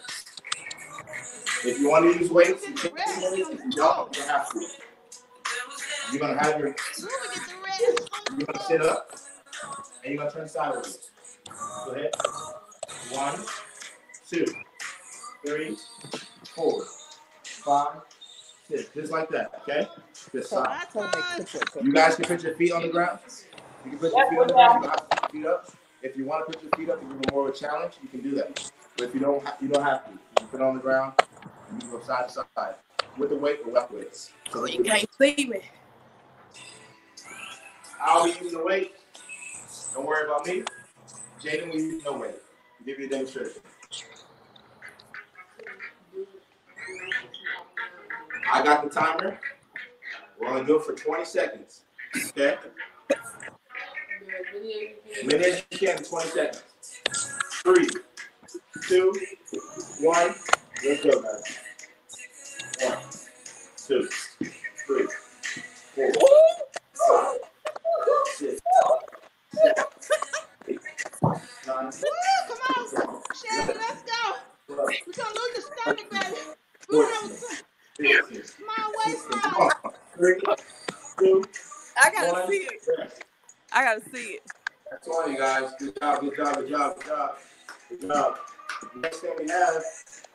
If 1.64 1.80
you 1.80 1.88
want 1.88 2.12
to 2.12 2.20
use 2.20 2.30
weights, 2.30 2.68
you 2.68 2.74
can 2.74 2.90
use 2.94 3.32
weights. 3.32 3.48
If 3.48 3.64
you 3.64 3.70
don't, 3.70 4.14
you 4.14 4.22
have 4.24 4.52
to. 4.52 4.66
You're 6.12 6.20
gonna 6.20 6.38
have 6.42 6.60
your, 6.60 6.76
you're 8.36 8.46
gonna 8.46 8.64
sit 8.66 8.82
up 8.82 9.16
and 10.04 10.12
you're 10.12 10.18
gonna 10.18 10.30
turn 10.30 10.46
sideways. 10.46 11.10
Go 11.86 11.92
ahead. 11.92 12.10
One, 13.12 13.40
two, 14.28 14.44
three, 15.46 15.76
four, 16.54 16.84
five. 17.42 18.02
Just 18.68 19.10
like 19.10 19.28
that, 19.30 19.62
okay? 19.62 19.88
This 20.32 20.50
side. 20.50 20.86
You 21.82 21.92
guys 21.92 22.16
can 22.16 22.24
put 22.24 22.42
your 22.42 22.54
feet 22.54 22.72
on 22.72 22.82
the 22.82 22.88
ground. 22.88 23.18
You 23.84 23.90
can 23.90 23.98
put 23.98 24.12
your 24.12 24.30
feet 24.30 24.38
on 24.38 24.46
the 24.48 24.54
ground. 24.54 24.84
You 24.84 24.88
don't 24.88 24.90
have 24.90 25.08
to 25.10 25.16
put 25.16 25.34
your 25.34 25.42
feet 25.42 25.46
up. 25.46 25.72
If 26.02 26.16
you 26.16 26.24
want 26.24 26.46
to 26.46 26.52
put 26.52 26.62
your 26.62 26.72
feet 26.72 26.90
up 26.90 27.00
and 27.02 27.10
give 27.12 27.20
it 27.20 27.32
more 27.32 27.48
of 27.48 27.54
a 27.54 27.58
challenge, 27.58 27.94
you 28.02 28.08
can 28.08 28.22
do 28.22 28.34
that. 28.36 28.70
But 28.96 29.08
if 29.08 29.14
you 29.14 29.20
don't, 29.20 29.44
ha- 29.44 29.56
you 29.60 29.68
don't 29.68 29.82
have 29.82 30.04
to. 30.06 30.12
You 30.12 30.18
can 30.36 30.46
put 30.48 30.60
it 30.60 30.64
on 30.64 30.74
the 30.76 30.80
ground. 30.80 31.14
And 31.70 31.82
you 31.82 31.90
go 31.90 32.00
side 32.02 32.28
to 32.28 32.34
side 32.34 32.74
with 33.18 33.30
the 33.30 33.36
weight 33.36 33.60
or 33.64 33.66
without 33.68 33.92
weights. 33.92 34.30
So 34.52 34.66
You 34.66 34.82
can't 34.82 35.08
see 35.18 35.46
me. 35.46 35.60
I'll 38.00 38.24
be 38.24 38.30
using 38.30 38.58
the 38.58 38.64
weight. 38.64 38.92
Don't 39.94 40.06
worry 40.06 40.26
about 40.26 40.46
me. 40.46 40.62
Jaden 41.42 41.68
will 41.68 41.76
use 41.76 42.04
no 42.04 42.18
weight. 42.18 42.34
Give 42.84 42.98
you 42.98 43.06
a 43.06 43.08
demonstration. 43.08 43.62
I 48.50 48.62
got 48.62 48.84
the 48.84 48.90
timer. 48.90 49.38
We're 50.38 50.48
gonna 50.48 50.64
do 50.64 50.76
it 50.76 50.84
for 50.84 50.94
20 50.94 51.24
seconds. 51.24 51.82
Okay? 52.28 52.56
Many 55.24 55.44
as 55.44 55.62
you 55.70 55.78
can 55.78 55.98
in 55.98 56.04
20 56.04 56.28
seconds. 56.28 56.62
Three, 57.62 57.88
two, 58.88 59.12
one. 60.00 60.34
Let's 60.84 61.04
go, 61.04 61.22
guys. 61.22 61.58
One, 62.80 62.98
two, 63.76 64.08
three, 64.86 65.06
four, 65.94 66.12
five, 67.08 67.38
six, 68.34 68.60
seven, 69.52 69.74
eight, 70.68 70.80
nine, 71.66 71.86
Woo, 71.86 71.92
come 72.48 72.58
on. 72.76 73.22
Shelby, 73.34 73.78
let's 73.78 74.02
go. 74.02 74.34
We're 74.68 74.76
gonna 74.76 74.88
lose 74.88 75.54
the 75.54 75.62
stomach, 75.62 76.10
baby. 76.10 76.40
Ooh, 76.92 77.02
that 77.02 77.20
was 77.22 77.32
fifteen. 77.40 77.73
My 77.98 78.92
waist 79.06 79.30
Come 79.30 79.70
Three, 80.16 80.40
I 81.96 82.10
gotta 82.12 82.32
one. 82.32 82.50
see 82.50 82.56
it. 82.58 83.24
I 83.72 83.84
gotta 83.84 84.02
see 84.12 84.24
it. 84.34 84.42
That's 84.90 85.08
all 85.08 85.28
you 85.28 85.38
guys. 85.38 85.70
Good 85.78 85.98
job, 86.00 86.20
good 86.20 86.36
job, 86.36 86.56
good 86.56 86.68
job, 86.70 86.96
good 86.96 87.06
job. 87.06 87.36
Good 87.90 88.00
job. 88.08 88.38
Next 88.96 89.18
thing 89.20 89.32
we 89.38 89.48
have, 89.48 89.82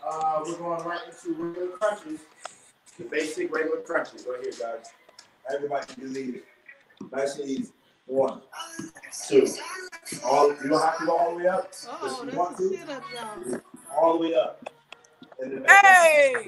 uh, 0.06 0.42
we're 0.46 0.58
going 0.58 0.84
right 0.86 1.00
into 1.08 1.34
regular 1.42 1.68
crunches. 1.78 2.20
The 2.98 3.06
basic 3.06 3.54
regular 3.54 3.82
crunches 3.82 4.26
right 4.30 4.42
here, 4.42 4.54
guys. 4.60 4.88
Everybody 5.54 5.86
can 5.94 6.04
do 6.04 6.10
these. 6.10 6.42
Nice 7.12 7.38
and 7.40 7.50
easy. 7.50 7.72
One, 8.08 8.42
two. 9.28 9.48
All 10.26 10.50
you 10.50 10.70
don't 10.70 10.82
have 10.82 10.98
to 11.00 11.06
go 11.06 11.18
all 11.18 11.32
the 11.32 11.38
way 11.38 11.48
up. 11.48 11.72
Oh, 11.88 12.24
If 12.26 12.34
you 12.34 12.38
want 12.40 12.58
that's 12.58 12.62
a 12.62 12.70
to, 12.70 12.78
sit 12.78 12.90
up, 12.90 13.62
all 13.96 14.18
the 14.20 14.28
way 14.28 14.36
up. 14.36 14.70
And 15.40 15.52
then 15.52 15.66
Hey! 15.68 16.48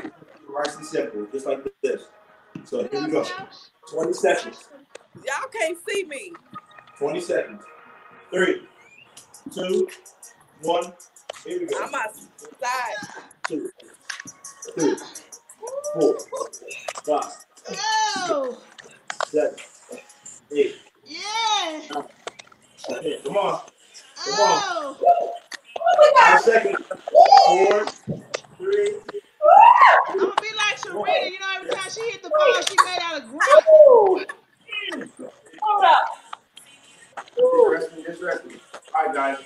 Nice 0.53 0.75
and 0.75 0.85
simple, 0.85 1.27
just 1.31 1.45
like 1.45 1.63
this. 1.81 2.03
So 2.65 2.87
here 2.87 3.05
we 3.05 3.11
go. 3.11 3.25
20 3.91 4.13
seconds. 4.13 4.69
Y'all 5.15 5.49
can't 5.51 5.77
see 5.89 6.03
me. 6.05 6.33
20 6.97 7.21
seconds. 7.21 7.63
Three, 8.31 8.61
two, 9.53 9.87
one. 10.61 10.93
Here 11.45 11.59
we 11.59 11.65
go. 11.65 11.83
I'm 11.83 11.93
outside. 11.93 13.23
two, 13.47 13.69
three, 14.77 14.95
four, 15.93 16.17
five, 17.05 17.31
Oh, 18.29 18.57
seven, 19.27 19.55
eight, 20.55 20.75
yeah. 21.05 21.81
ten. 22.77 23.21
Come 23.25 23.37
on. 23.37 23.61
Oh, 24.27 24.97
Five 26.19 26.41
seconds. 26.41 26.77
Four, 27.47 27.85
three, 28.57 28.95
I'm 30.09 30.19
gonna 30.19 30.33
be 30.41 30.47
like 30.57 30.77
Serena. 30.79 31.29
You 31.31 31.39
know, 31.39 31.47
every 31.55 31.69
time 31.69 31.89
she 31.91 32.01
hit 32.11 32.23
the 32.23 32.29
ball, 32.29 32.61
she 32.63 32.77
made 32.83 32.99
out 33.03 33.21
of 33.21 33.29
ground. 33.29 34.25
Hold 35.61 35.85
up. 35.85 36.05
just 37.37 37.67
resting, 37.71 38.03
just 38.05 38.21
resting. 38.21 38.59
All 38.95 39.05
right, 39.05 39.15
guys. 39.15 39.37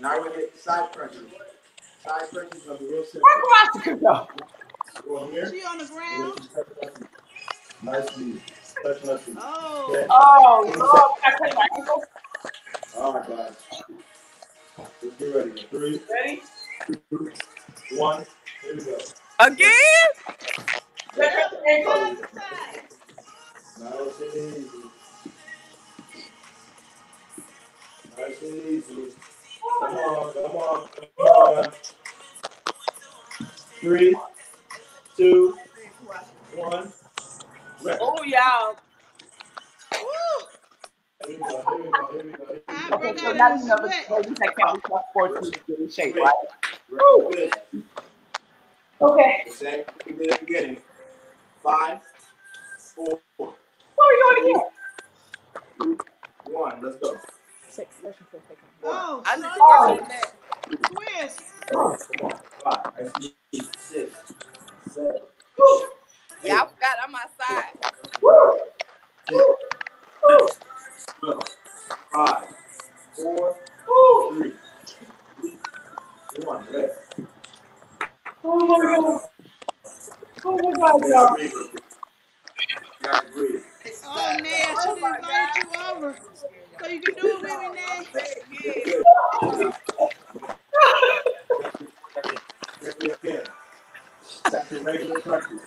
Now 0.00 0.18
we're 0.18 0.28
gonna 0.30 0.38
get 0.42 0.58
side 0.58 0.92
crunches. 0.92 1.22
Side 2.04 2.22
crunches 2.30 2.62
gonna 2.62 2.78
be 2.78 2.86
real 2.86 3.04
simple. 3.04 3.22
Where 3.22 3.90
Veronica 3.92 4.00
go? 4.04 4.28
Go 5.08 5.30
here. 5.30 5.50
She 5.50 5.62
on 5.64 5.78
the 5.78 5.86
ground. 5.86 6.48
Nice 7.82 8.16
and 8.16 8.28
easy. 8.36 8.42
Touch 8.82 9.04
nothing. 9.04 9.36
Oh, 9.40 9.86
Okay. 9.90 10.06
Oh, 10.10 10.64
Lord. 10.78 11.12
I 11.24 11.36
tell 11.38 11.48
you, 11.48 11.58
I 11.58 11.68
can 11.76 11.84
go. 11.84 12.02
All 12.98 13.14
right, 13.14 13.28
guys. 13.28 13.56
Let's 15.02 15.16
get 15.16 15.34
ready. 15.34 15.52
Three, 15.70 16.00
Ready? 16.10 16.42
two, 17.10 17.32
one. 17.96 18.24
Here 18.62 18.76
we 18.76 18.84
go. 18.84 18.98
Again? 19.40 19.70
Let's 21.16 21.36
go. 21.84 21.92
side 21.92 22.16
to 22.18 22.28
side. 22.34 22.82
Nice 23.80 24.20
and 24.20 24.34
easy. 24.34 24.70
Nice 28.18 28.42
and 28.42 28.56
easy. 28.62 29.14
Come 29.80 29.94
on, 29.96 30.34
come 30.34 30.44
on, 30.56 30.88
come 30.88 31.26
on. 31.26 31.72
Three, 33.80 34.16
two, 35.16 35.56
one. 36.54 36.92
Oh, 38.00 38.22
y'all. 38.24 38.76
Woo! 40.00 40.46
Here 41.26 41.38
we 41.38 41.44
go, 41.44 41.64
here 41.68 41.82
we 41.84 41.90
go, 41.92 42.12
here 42.12 42.24
we 42.24 42.32
go. 42.32 42.60
I 42.68 42.74
Here 42.88 42.98
we 43.00 43.12
broke 43.12 43.16
go. 43.16 43.22
So 43.22 43.32
out 43.32 43.36
now 43.36 43.54
in 43.54 43.58
you 43.58 43.66
know 43.66 43.76
the 43.82 43.90
sweat. 43.90 44.26
that 44.40 44.54
can't 44.58 44.82
be 44.84 44.90
sports 45.10 45.50
to 45.50 45.60
get 45.66 45.78
in 45.80 45.90
shape, 45.90 46.16
right? 46.16 46.34
Rest. 46.90 47.54
Good. 49.04 49.12
Okay. 49.12 49.44
Same 49.50 49.84
we 50.06 50.12
did 50.14 50.32
at 50.32 50.40
the 50.40 50.46
beginning. 50.46 50.78
Five, 51.62 52.00
four, 52.78 53.20
What 53.38 53.56
are 53.98 54.12
you 54.12 54.36
doing 54.44 54.56
again? 54.56 54.62
one. 56.44 56.82
Let's 56.82 56.96
go. 56.98 57.20
Six. 57.70 57.96
Let's 58.04 58.18
oh, 58.84 58.90
oh, 58.92 59.22
I 59.26 59.36
need 59.36 59.44
Oh. 59.60 59.96
to 59.96 60.00
get 60.02 60.08
that. 60.08 60.34
twist. 60.92 61.40
Come 61.70 62.30
on. 62.30 62.40
Five, 62.64 62.92
that's 62.98 63.12
six, 63.52 64.16
seven, 64.90 65.20
Y'all 66.44 66.66
forgot 66.68 66.96
I'm 67.06 67.14
outside. 67.14 67.83
My 80.84 81.10
God. 81.10 81.38
Oh, 84.04 84.38
Nay, 84.42 84.64
I 84.66 84.76
should 84.82 84.98
have 85.02 85.16
invited 85.16 85.64
you 85.72 85.80
over. 85.96 86.18
So 86.80 86.88
you 86.88 87.00
can 87.02 87.14
do 87.14 87.28
it 87.28 87.42
with 87.42 87.50
me, 87.50 88.06
can. 93.22 93.44
That's 94.50 94.72
regular 94.82 95.20
country. 95.20 95.58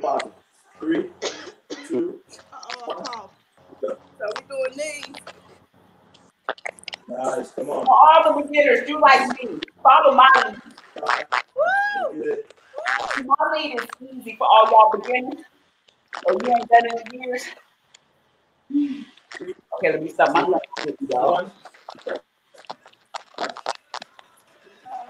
Come. 0.00 0.32
Three, 0.78 1.10
two, 1.86 2.20
Uh-oh, 2.52 2.92
I 2.92 3.04
coughed. 3.04 3.34
So 3.80 4.26
we 4.36 4.42
doing 4.48 4.72
these. 4.76 5.16
nice. 7.08 7.50
Come 7.52 7.70
on. 7.70 7.84
For 7.86 7.94
all 7.94 8.34
the 8.36 8.42
beginners, 8.42 8.86
do 8.86 9.00
like 9.00 9.28
me. 9.42 9.58
Follow 9.82 10.14
my 10.14 10.28
lead. 10.46 10.56
Good. 12.14 12.44
My 13.26 13.52
lead 13.52 13.80
is 13.80 13.86
easy 14.00 14.36
for 14.36 14.46
all 14.46 14.68
y'all 14.70 15.00
beginners. 15.00 15.44
Or 16.26 16.34
you 16.34 16.48
ain't 16.48 16.68
done 16.68 16.86
it 16.86 17.12
in 17.12 17.20
years. 17.22 17.44
Okay, 19.78 19.92
let 19.92 20.02
me 20.02 20.08
stop 20.08 20.32
my 20.34 20.42
left. 20.46 20.66
y'all. 21.08 21.32
One. 21.32 21.50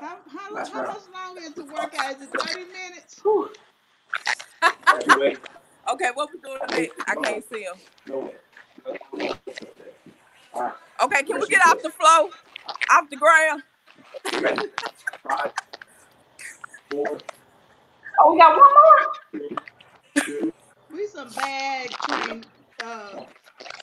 How, 0.00 0.16
how, 0.32 0.64
how 0.72 0.82
much 0.82 1.02
longer 1.12 1.40
is 1.42 1.54
the 1.54 1.64
workout? 1.64 2.16
Is 2.16 2.22
it 2.22 2.30
30 2.40 2.64
minutes? 2.72 3.20
Whew. 3.22 3.49
Heavyweight. 5.00 5.38
Okay, 5.92 6.10
what 6.14 6.30
we 6.32 6.40
doing 6.40 6.60
next? 6.70 6.90
I 7.08 7.16
can't 7.16 7.44
see 7.50 7.62
him. 7.62 7.74
Okay, 11.02 11.22
can 11.24 11.38
we 11.40 11.48
get 11.48 11.62
off 11.62 11.82
the 11.82 11.90
floor? 11.90 12.30
Off 12.92 13.10
the 13.10 13.16
ground? 13.16 13.62
Ready. 14.42 14.68
Five, 15.28 15.52
four, 16.90 17.18
Oh, 18.20 18.32
we 18.32 18.38
got 18.40 18.50
one 18.52 18.60
more? 18.60 19.08
We 20.90 21.06
some 21.08 21.32
bad 21.34 21.90
train. 22.08 22.44
Uh, 22.82 23.20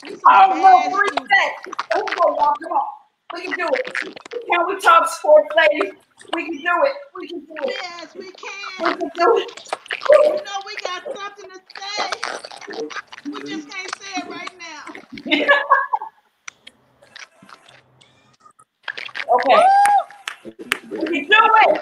we 0.03 0.15
some 0.17 0.35
Oh, 0.35 0.53
no, 0.61 0.89
three 0.89 1.09
students. 1.09 1.29
sets. 1.29 1.77
Let's 1.93 2.13
go, 2.15 2.35
y'all. 2.35 2.55
Come 2.61 2.71
on. 2.73 2.87
We 3.33 3.43
can 3.43 3.57
do 3.57 3.67
it. 3.73 3.93
Can 4.51 4.67
we 4.67 4.79
talk 4.79 5.09
sports, 5.09 5.49
ladies? 5.57 5.93
We 6.33 6.45
can 6.45 6.57
do 6.57 6.85
it. 6.85 6.93
We 7.15 7.27
can 7.27 7.41
do 7.41 7.55
it. 7.65 7.75
Yes, 7.81 8.15
we 8.15 8.31
can. 8.31 8.85
We 8.87 8.95
can. 8.95 9.11
do 9.15 9.37
it. 9.37 9.69
You 10.11 10.29
know 10.35 10.61
we 10.65 10.75
got 10.83 11.03
something 11.17 11.49
to 11.51 11.61
say. 11.77 13.31
We 13.31 13.43
just 13.43 13.69
can't 13.69 13.91
say 13.95 14.21
it 14.21 14.29
right 14.29 14.51
now. 14.59 15.49
Okay. 19.33 19.65
We 20.91 21.27
can 21.27 21.29
do 21.29 21.39
it. 21.67 21.81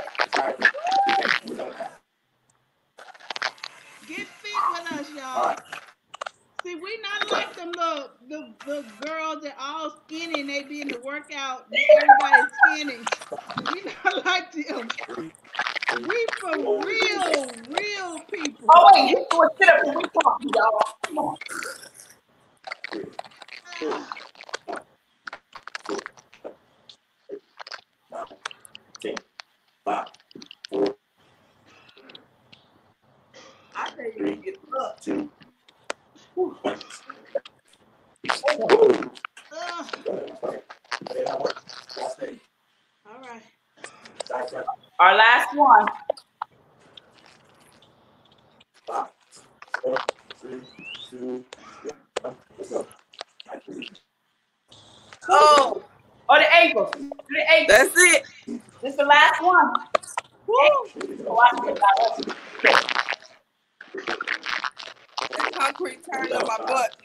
Get 4.08 4.27
fit 4.27 4.53
with 4.71 4.93
us, 4.93 5.10
y'all. 5.17 5.55
See, 6.65 6.75
we 6.75 6.99
not 7.04 7.32
like 7.32 7.56
them 7.58 7.71
little 7.73 8.10
the, 8.30 8.56
the 8.65 8.86
girls 9.08 9.43
that 9.43 9.56
all 9.60 9.95
skinny 10.08 10.41
and 10.41 10.49
they 10.49 10.63
be 10.63 10.82
in 10.82 10.89
the 10.89 10.99
workout. 11.06 11.67
and 11.71 11.80
Everybody's 12.04 12.54
skinny. 12.65 13.06
We 13.73 13.84
not 14.06 14.25
like 14.25 14.51
them. 14.54 14.89
We 15.97 16.28
for 16.41 16.58
real, 16.58 17.51
real 17.69 18.21
people. 18.32 18.67
Oh, 18.75 18.91
wait. 18.95 19.12
You 19.12 19.25
do 19.32 19.43
a 19.43 19.49
sit 19.60 19.69
up 19.69 19.86
when 19.86 19.97
we 19.97 20.04
talk, 20.23 20.41
y'all. 20.56 20.82
Come 21.06 21.19
on. 21.19 21.38
I 33.75 33.89
can't 33.91 34.13
even 34.19 34.41
get 34.41 34.58
up. 34.82 34.99
Two, 36.35 36.57
Ugh. 39.53 39.87
All 43.05 43.21
right. 43.21 43.41
Our 44.99 45.15
last 45.15 45.55
one. 45.55 45.85
Five, 48.87 49.07
four, 49.81 49.97
three, 50.39 50.61
two, 51.09 51.43
one. 52.21 52.35
Let's. 52.57 52.73
Oh. 55.29 55.83
Oh, 56.27 56.39
the 56.39 56.53
ankles. 56.53 56.91
The 56.93 57.51
ankles. 57.51 57.77
That's 57.77 57.93
it. 57.97 58.23
This 58.81 58.91
is 58.91 58.97
the 58.97 59.03
last 59.05 59.41
one. 59.43 59.71
Woo. 60.47 60.55
Oh, 60.57 61.39
I 61.39 61.57
forget 61.57 61.77
about 61.77 62.17
that. 62.17 62.35
That 62.63 63.05
concrete 65.55 66.01
turned 66.11 66.33
on 66.33 66.47
my 66.47 66.57
butt. 66.67 66.97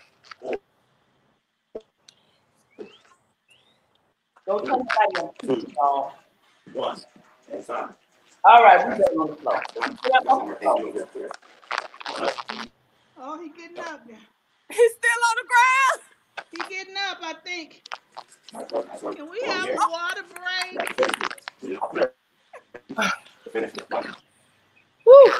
Don't 4.46 4.66
tell 4.66 4.76
anybody 4.76 5.16
else. 5.18 5.64
y'all. 5.76 6.12
One. 6.74 7.00
And 7.52 7.64
five. 7.64 7.90
All 8.44 8.62
right, 8.64 8.86
we're 8.86 8.96
getting 8.98 9.18
on 9.18 9.28
the 9.30 9.36
floor. 9.36 9.62
Get 9.74 10.12
up 10.16 10.30
on 10.30 10.48
the 10.50 10.56
floor. 10.56 11.30
Oh, 13.18 13.40
he 13.42 13.50
getting 13.50 13.78
up 13.78 14.02
now. 14.08 14.18
He's 14.70 14.92
still 14.92 15.22
on 15.30 15.36
the 15.36 15.48
ground. 15.48 16.02
He 16.52 16.58
getting 16.76 16.96
up, 17.10 17.18
I 17.22 17.34
think. 17.44 17.82
Can 18.52 18.66
Can 19.16 19.30
we 19.30 19.42
have 19.46 19.70
a 19.70 19.90
water 19.90 20.22
break? 20.34 20.80
Finish 23.52 23.72
it. 23.74 23.90
One. 23.90 24.14
Woo. 25.06 25.32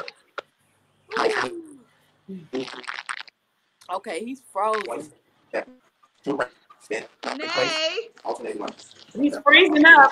Okay, 3.93 4.23
he's 4.25 4.43
frozen. 4.51 5.11
Nay. 7.35 8.09
Alternate 8.25 8.59
one. 8.59 8.73
He's 9.15 9.37
freezing 9.45 9.85
up. 9.85 10.11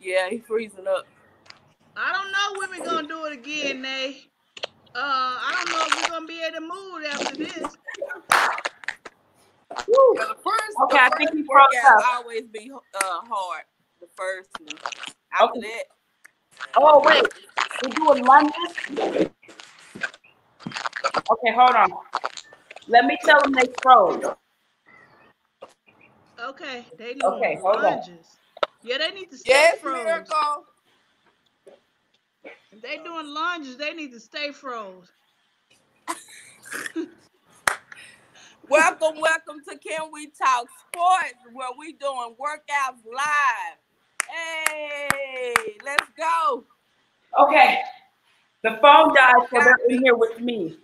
Yeah, 0.00 0.28
he's 0.30 0.42
freezing 0.46 0.86
up. 0.88 1.06
I 1.96 2.12
don't 2.12 2.32
know 2.32 2.60
when 2.60 2.70
we're 2.70 2.84
gonna 2.84 3.08
do 3.08 3.26
it 3.26 3.34
again, 3.34 3.82
Nay. 3.82 4.22
Uh, 4.94 4.98
I 5.40 5.52
don't 5.56 5.70
know 5.70 5.86
if 5.86 5.96
we're 5.96 6.08
gonna 6.08 6.26
be 6.26 6.42
able 6.42 6.56
to 6.56 6.62
move 6.62 7.04
after 7.10 7.36
this. 7.36 7.76
Woo. 9.88 10.14
Yeah, 10.14 10.24
the 10.28 10.36
first, 10.44 10.78
Okay, 10.84 10.98
the 10.98 11.00
I 11.00 11.10
think 11.16 11.30
first 11.30 11.34
he 11.34 11.42
broke 11.42 11.70
up. 11.98 12.04
always 12.14 12.44
be 12.48 12.70
uh, 12.72 13.20
hard. 13.28 13.64
The 14.00 14.08
first 14.16 14.50
one. 14.60 14.78
After 15.32 15.58
Okay. 15.58 15.60
that, 15.60 15.84
Oh, 16.76 17.02
wait. 17.04 17.24
We're 17.82 17.90
doing 17.90 18.24
lunges? 18.24 18.76
Okay, 21.16 21.52
hold 21.54 21.70
on. 21.76 21.90
Let 22.88 23.06
me 23.06 23.18
tell 23.24 23.40
them 23.42 23.52
they 23.52 23.72
froze. 23.82 24.24
Okay, 26.42 26.86
they 26.98 27.14
doing 27.14 27.24
Okay, 27.24 27.56
hold 27.62 27.76
on. 27.76 28.00
lunges. 28.00 28.26
Yeah, 28.82 28.98
they 28.98 29.10
need 29.12 29.30
to 29.30 29.38
stay 29.38 29.50
yes, 29.50 29.78
froze. 29.80 30.04
miracle. 30.04 30.66
If 32.72 32.82
they 32.82 32.98
doing 32.98 33.28
lunges, 33.32 33.76
they 33.76 33.92
need 33.92 34.12
to 34.12 34.20
stay 34.20 34.52
froze. 34.52 35.10
Welcome, 38.68 39.20
welcome 39.20 39.60
to 39.68 39.78
Can 39.78 40.10
We 40.12 40.28
Talk 40.28 40.66
Sports, 40.88 41.34
where 41.52 41.68
we 41.78 41.92
doing 41.92 42.34
workouts 42.40 43.04
live. 43.04 43.78
Hey, 44.30 45.54
let's 45.84 46.08
go. 46.16 46.64
Okay. 47.38 47.78
The 48.62 48.78
phone 48.80 49.14
died, 49.14 49.34
so 49.50 49.60
they're 49.62 49.78
in 49.90 50.02
here 50.02 50.16
with 50.16 50.40
me. 50.40 50.78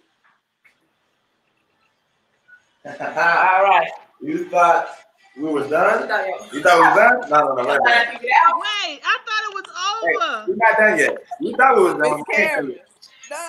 All 2.87 2.93
right. 2.99 3.89
You 4.23 4.49
thought 4.49 4.89
we 5.37 5.45
were 5.45 5.69
done? 5.69 6.03
You 6.53 6.63
thought 6.63 6.79
we 6.79 6.89
were 6.89 6.95
done? 6.97 7.31
No, 7.31 7.55
no, 7.55 7.63
no, 7.63 7.65
right 7.65 7.81
I 7.87 8.05
there. 8.05 8.21
Wait, 8.21 9.01
I 9.05 9.19
thought 9.27 9.45
it 9.49 9.55
was 9.55 9.65
over. 9.93 10.51
We're 10.51 10.57
not 10.57 10.77
done 10.79 10.99
yet. 10.99 11.17
You 11.41 11.57
thought 11.57 11.77
we 11.77 11.83
was 11.85 11.95
done. 11.95 12.17
Miss 12.29 12.37
Karen. 12.37 12.67
Here 12.71 12.79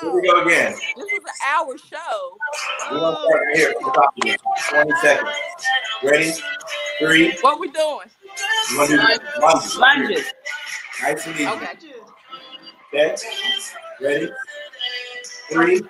No, 0.03 0.13
we 0.15 0.21
go 0.27 0.41
again. 0.45 0.73
this 0.73 1.05
is 1.05 1.19
an 1.19 1.47
hour 1.47 1.77
show. 1.77 2.37
We 2.91 2.97
want 2.99 3.17
to 3.17 3.23
start 3.23 3.41
right 3.47 3.57
here. 3.57 3.73
We're 3.81 3.91
talking 3.93 4.35
20 4.69 4.91
seconds. 5.01 5.35
Ready? 6.03 6.31
Three. 6.99 7.37
What 7.41 7.59
we 7.59 7.71
doing? 7.71 8.07
You 8.71 8.77
want 8.77 8.89
to 8.91 8.97
do 8.97 9.41
lunges. 9.41 9.77
Lunges. 9.77 10.33
Nice 11.01 11.25
and 11.27 11.35
easy. 11.35 11.47
Okay. 11.47 11.65
Lunges. 11.65 11.91
Okay. 12.93 13.15
Ready? 14.01 14.31
Three, 15.51 15.81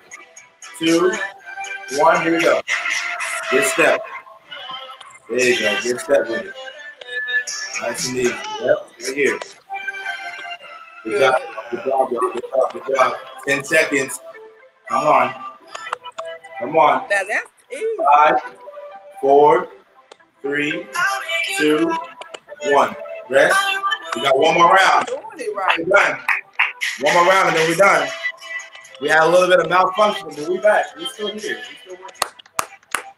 two, 0.80 1.12
one. 1.98 2.22
Here 2.24 2.38
we 2.38 2.44
go. 2.44 2.62
Good 3.52 3.66
step. 3.66 4.02
There 5.30 5.40
you 5.40 5.60
go. 5.60 5.78
Good 5.84 6.00
step 6.00 6.28
with 6.30 6.46
it. 6.46 6.54
Nice 7.82 8.08
and 8.08 8.18
easy. 8.18 8.30
Yep. 8.30 8.78
Right 9.02 9.16
here. 9.16 9.40
Good 11.04 11.20
job. 11.20 11.42
Good 11.70 11.84
job. 11.84 12.10
Good 12.10 12.44
job. 12.50 12.74
Good 12.74 12.96
job. 12.96 13.14
Ten 13.46 13.64
seconds. 13.66 14.22
Come 14.88 15.06
on. 15.06 15.34
Come 16.60 16.78
on. 16.78 17.10
Now 17.10 17.24
that's 17.28 17.50
easy. 17.74 17.86
Five, 18.14 18.40
four, 19.20 19.68
three, 20.42 20.88
two, 21.58 21.94
one. 22.68 22.96
Rest. 23.30 23.60
We 24.16 24.22
got 24.22 24.38
one 24.38 24.54
more 24.56 24.74
round. 24.74 25.08
Doing 25.08 25.22
it 25.36 25.56
right. 25.56 25.78
We're 25.78 25.86
done. 25.86 26.20
One 27.02 27.14
more 27.16 27.26
round 27.26 27.50
and 27.50 27.58
then 27.58 27.70
we're 27.70 27.76
done. 27.76 28.08
We 29.02 29.10
had 29.10 29.24
a 29.24 29.28
little 29.28 29.50
bit 29.50 29.60
of 29.60 29.70
malfunction, 29.70 30.30
but 30.30 30.48
we 30.48 30.58
back. 30.60 30.96
We 30.96 31.06
still 31.08 31.28
here. 31.28 31.58
We 31.58 31.94
still 31.94 32.02
working. 32.02 32.31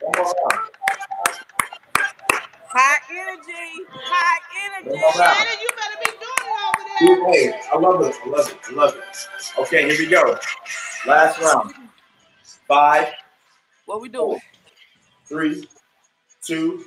One 0.04 0.12
more 0.18 0.36
round. 0.52 0.70
High 2.68 2.98
energy. 3.12 3.86
High 3.90 4.40
energy. 4.66 4.90
One 4.90 5.00
more 5.00 5.12
round. 5.18 5.38
Shannon, 5.38 5.62
you 5.62 5.70
better 5.78 6.00
be 6.04 6.12
doing 6.20 6.46
it 6.50 6.60
over 6.68 6.84
there. 7.24 7.34
Hey, 7.34 7.62
I 7.72 7.78
love 7.78 8.02
it. 8.02 8.16
I 8.26 8.30
love 8.30 8.50
it. 8.50 8.58
I 8.70 8.74
love 8.74 8.96
it. 8.96 9.60
Okay, 9.60 9.90
here 9.90 9.98
we 10.00 10.08
go. 10.12 10.38
Last 11.08 11.40
round. 11.42 11.74
Five, 12.68 13.08
What 13.86 14.02
we 14.02 14.10
doing? 14.10 14.40
three, 15.26 15.68
two, 16.44 16.86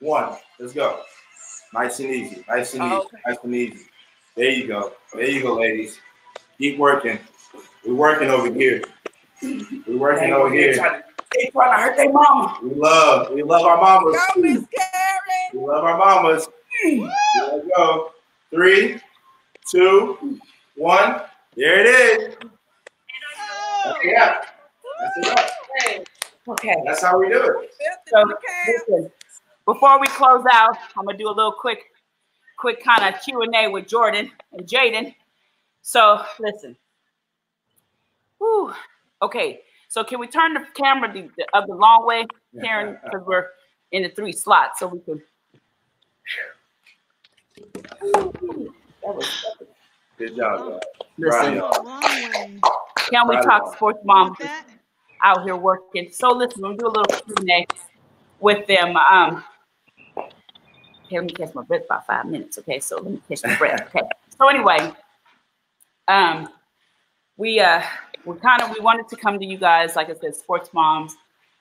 one. 0.00 0.36
Let's 0.58 0.72
go. 0.72 1.00
Nice 1.72 1.98
and 2.00 2.10
easy. 2.10 2.44
Nice 2.48 2.74
and 2.74 2.82
easy. 2.84 2.94
Okay. 2.94 3.16
Nice 3.26 3.36
and 3.42 3.54
easy. 3.54 3.84
There 4.36 4.50
you 4.50 4.66
go. 4.66 4.92
There 5.12 5.28
you 5.28 5.42
go, 5.42 5.54
ladies. 5.56 5.98
Keep 6.58 6.78
working. 6.78 7.18
We're 7.86 7.94
working 7.94 8.28
over 8.30 8.52
here. 8.52 8.82
We're 9.42 9.98
working 9.98 10.32
over 10.32 10.50
They 10.50 10.56
here. 10.72 11.03
Trying 11.34 11.46
to, 11.46 11.46
they 11.46 11.50
trying 11.50 11.76
to 11.76 11.82
hurt 11.82 11.96
their 11.96 12.12
mama. 12.12 12.58
We 12.62 12.74
love. 12.74 13.32
We 13.32 13.42
love 13.42 13.62
our 13.62 13.76
mamas. 13.80 14.16
Go, 14.34 14.40
Miss 14.40 14.64
Karen. 14.74 15.50
We 15.52 15.60
love 15.60 15.84
our 15.84 15.98
mamas. 15.98 16.48
Here 16.82 17.10
we 17.52 17.70
go. 17.76 18.12
Three, 18.50 19.00
two, 19.70 20.38
one. 20.76 21.22
There 21.56 21.80
it 21.80 21.86
is. 21.86 22.36
Oh. 23.86 23.94
That's 23.94 24.04
it. 24.04 24.14
That's 25.00 25.16
it 25.16 26.00
up. 26.00 26.06
Okay. 26.46 26.76
That's 26.84 27.02
how 27.02 27.18
we 27.18 27.28
do 27.28 27.42
it. 27.42 27.74
So, 28.08 28.24
Fifty 28.26 28.92
listen, 28.92 29.10
before 29.64 29.98
we 30.00 30.06
close 30.08 30.44
out, 30.50 30.76
I'm 30.96 31.06
gonna 31.06 31.16
do 31.16 31.28
a 31.28 31.32
little 31.32 31.52
quick, 31.52 31.90
quick 32.58 32.82
kind 32.84 33.14
of 33.14 33.20
Q 33.22 33.42
and 33.42 33.54
A 33.54 33.68
with 33.68 33.88
Jordan 33.88 34.30
and 34.52 34.66
Jaden. 34.66 35.14
So 35.82 36.22
listen. 36.38 36.76
Whew. 38.38 38.74
Okay. 39.22 39.62
So 39.94 40.02
can 40.02 40.18
we 40.18 40.26
turn 40.26 40.54
the 40.54 40.66
camera 40.74 41.12
the, 41.12 41.30
the, 41.36 41.46
of 41.56 41.68
the 41.68 41.74
long 41.76 42.04
way, 42.04 42.26
Karen, 42.60 42.98
because 43.04 43.24
we're 43.24 43.46
in 43.92 44.02
the 44.02 44.08
three 44.08 44.32
slots, 44.32 44.80
so 44.80 44.88
we 44.88 44.98
can. 44.98 45.22
That 48.02 49.14
was 49.14 49.44
Good 50.18 50.34
job. 50.34 50.72
guys. 50.72 50.80
listen. 51.16 51.58
Right. 51.60 51.84
Long 51.84 52.02
way. 52.02 52.60
Can 53.08 53.28
we 53.28 53.36
Right 53.36 53.44
talk 53.44 53.62
on. 53.66 53.72
sports 53.76 54.00
moms 54.04 54.36
With 54.40 54.50
out 55.22 55.44
here 55.44 55.54
working? 55.54 56.10
So 56.10 56.32
listen, 56.32 56.62
we'll 56.62 56.74
do 56.74 56.86
a 56.86 56.88
little 56.88 57.04
Q 57.04 57.34
and 57.38 57.50
A 57.50 57.66
with 58.40 58.66
them. 58.66 58.96
Um, 58.96 59.44
okay, 60.18 60.28
let 61.12 61.24
me 61.24 61.32
catch 61.34 61.54
my 61.54 61.62
breath 61.62 61.84
about 61.84 62.04
five 62.04 62.26
minutes. 62.26 62.58
Okay, 62.58 62.80
so 62.80 62.96
let 62.96 63.12
me 63.12 63.22
catch 63.28 63.44
my 63.44 63.56
breath. 63.58 63.82
Okay. 63.94 64.08
So 64.36 64.48
anyway, 64.48 64.92
um, 66.08 66.48
we 67.36 67.60
uh, 67.60 67.80
we 68.26 68.36
kind 68.36 68.62
of 68.62 68.70
we 68.70 68.80
wanted 68.80 69.08
to 69.08 69.16
come 69.16 69.38
to 69.38 69.44
you 69.44 69.58
guys, 69.58 69.96
like 69.96 70.10
I 70.10 70.14
said, 70.14 70.34
sports 70.34 70.70
moms, 70.72 71.16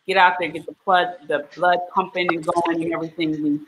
get 0.08 0.18
out 0.18 0.36
there, 0.40 0.50
get 0.50 0.66
the 0.66 0.76
blood 0.86 1.16
the 1.28 1.46
blood 1.56 1.80
pumping 1.94 2.28
and 2.34 2.46
going 2.46 2.84
and 2.84 2.94
everything. 2.94 3.32
We 3.44 3.60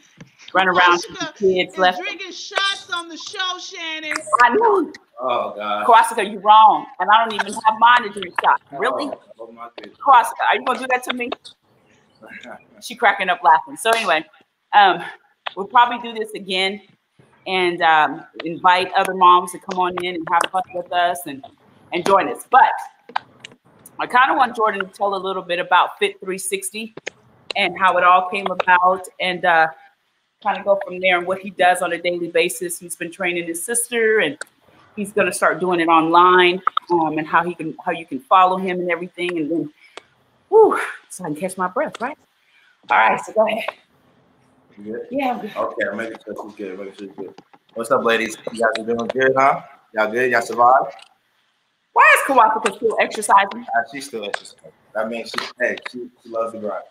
run 0.53 0.67
around 0.67 0.99
to 0.99 1.07
the 1.09 1.13
Jessica 1.19 1.33
kids 1.37 1.73
is 1.73 1.79
left. 1.79 1.99
drinking 1.99 2.31
shots 2.31 2.89
on 2.93 3.07
the 3.07 3.17
show, 3.17 3.57
Shannon. 3.59 4.13
I 4.43 4.49
know, 4.49 4.91
Oh 5.19 5.53
God. 5.55 5.85
Kowalska, 5.87 6.29
you're 6.29 6.41
wrong, 6.41 6.85
and 6.99 7.09
I 7.09 7.23
don't 7.23 7.33
even 7.33 7.53
have 7.53 7.79
mine 7.79 8.03
to 8.03 8.09
drink 8.09 8.35
shot. 8.43 8.61
Really, 8.71 9.05
Oh, 9.05 9.21
oh 9.39 9.51
my 9.51 9.69
goodness. 9.77 9.97
Kowalska, 9.97 10.33
are 10.49 10.55
you 10.55 10.65
gonna 10.65 10.79
do 10.79 10.87
that 10.89 11.03
to 11.03 11.13
me? 11.13 11.29
she 12.81 12.95
cracking 12.95 13.29
up 13.29 13.41
laughing. 13.43 13.77
So 13.77 13.91
anyway, 13.91 14.25
um, 14.73 15.01
we'll 15.55 15.67
probably 15.67 15.99
do 15.99 16.17
this 16.17 16.33
again 16.33 16.81
and 17.47 17.81
um, 17.81 18.25
invite 18.43 18.91
other 18.93 19.13
moms 19.13 19.51
to 19.51 19.59
come 19.59 19.79
on 19.79 19.95
in 20.03 20.15
and 20.15 20.27
have 20.31 20.51
fun 20.51 20.63
with 20.73 20.91
us 20.91 21.19
and, 21.27 21.45
and 21.95 22.05
join 22.05 22.27
us. 22.29 22.45
But 22.51 22.73
I 23.97 24.05
kind 24.05 24.29
of 24.29 24.37
want 24.37 24.55
Jordan 24.55 24.85
to 24.85 24.91
tell 24.91 25.15
a 25.15 25.17
little 25.17 25.41
bit 25.41 25.59
about 25.59 25.97
Fit 25.97 26.19
360 26.19 26.93
and 27.55 27.79
how 27.79 27.97
it 27.97 28.03
all 28.03 28.29
came 28.29 28.47
about 28.47 29.07
and 29.21 29.45
uh, 29.45 29.67
kind 30.43 30.59
of 30.59 30.65
go 30.65 30.79
from 30.85 30.99
there 30.99 31.17
and 31.17 31.25
what 31.25 31.39
he 31.39 31.49
does 31.51 31.81
on 31.81 31.93
a 31.93 31.97
daily 31.97 32.27
basis. 32.27 32.77
He's 32.77 32.97
been 32.97 33.11
training 33.11 33.47
his 33.47 33.63
sister 33.63 34.19
and 34.19 34.37
he's 34.97 35.13
going 35.13 35.27
to 35.27 35.33
start 35.33 35.61
doing 35.61 35.79
it 35.79 35.87
online 35.87 36.61
um, 36.91 37.17
and 37.17 37.25
how 37.25 37.43
he 37.43 37.55
can 37.55 37.75
how 37.83 37.93
you 37.93 38.05
can 38.05 38.19
follow 38.19 38.57
him 38.57 38.81
and 38.81 38.91
everything 38.91 39.37
and 39.37 39.49
then 39.49 39.73
whew, 40.49 40.77
so 41.09 41.23
I 41.23 41.27
can 41.27 41.37
catch 41.37 41.57
my 41.57 41.69
breath, 41.69 41.99
right? 42.01 42.17
All 42.91 42.97
right, 42.97 43.19
so 43.21 43.31
go 43.31 43.47
ahead. 43.47 43.63
Yeah, 45.09 45.41
Okay, 45.55 45.87
I'm 45.89 45.95
making 45.95 46.17
sure 46.25 46.35
she's 46.43 46.55
good. 46.55 46.77
Making 46.77 46.93
sure 46.95 47.07
she's 47.07 47.15
good. 47.15 47.33
What's 47.73 47.89
up, 47.89 48.03
ladies? 48.03 48.37
You 48.51 48.59
guys 48.59 48.83
are 48.83 48.85
doing 48.85 49.07
good, 49.07 49.31
huh? 49.37 49.61
Y'all 49.93 50.11
good? 50.11 50.29
Y'all 50.29 50.41
survived? 50.41 50.93
Why 51.95 52.03
is 52.17 52.35
Kawaka 52.35 52.75
still 52.75 52.97
exercising? 52.99 53.61
Uh, 53.61 53.81
she's 53.89 54.07
still 54.07 54.25
exercising. 54.25 54.73
That 54.93 55.07
means 55.07 55.31
she, 55.31 55.45
hey, 55.57 55.77
she, 55.89 56.09
she 56.21 56.29
loves 56.29 56.51
the 56.51 56.59
grind. 56.59 56.83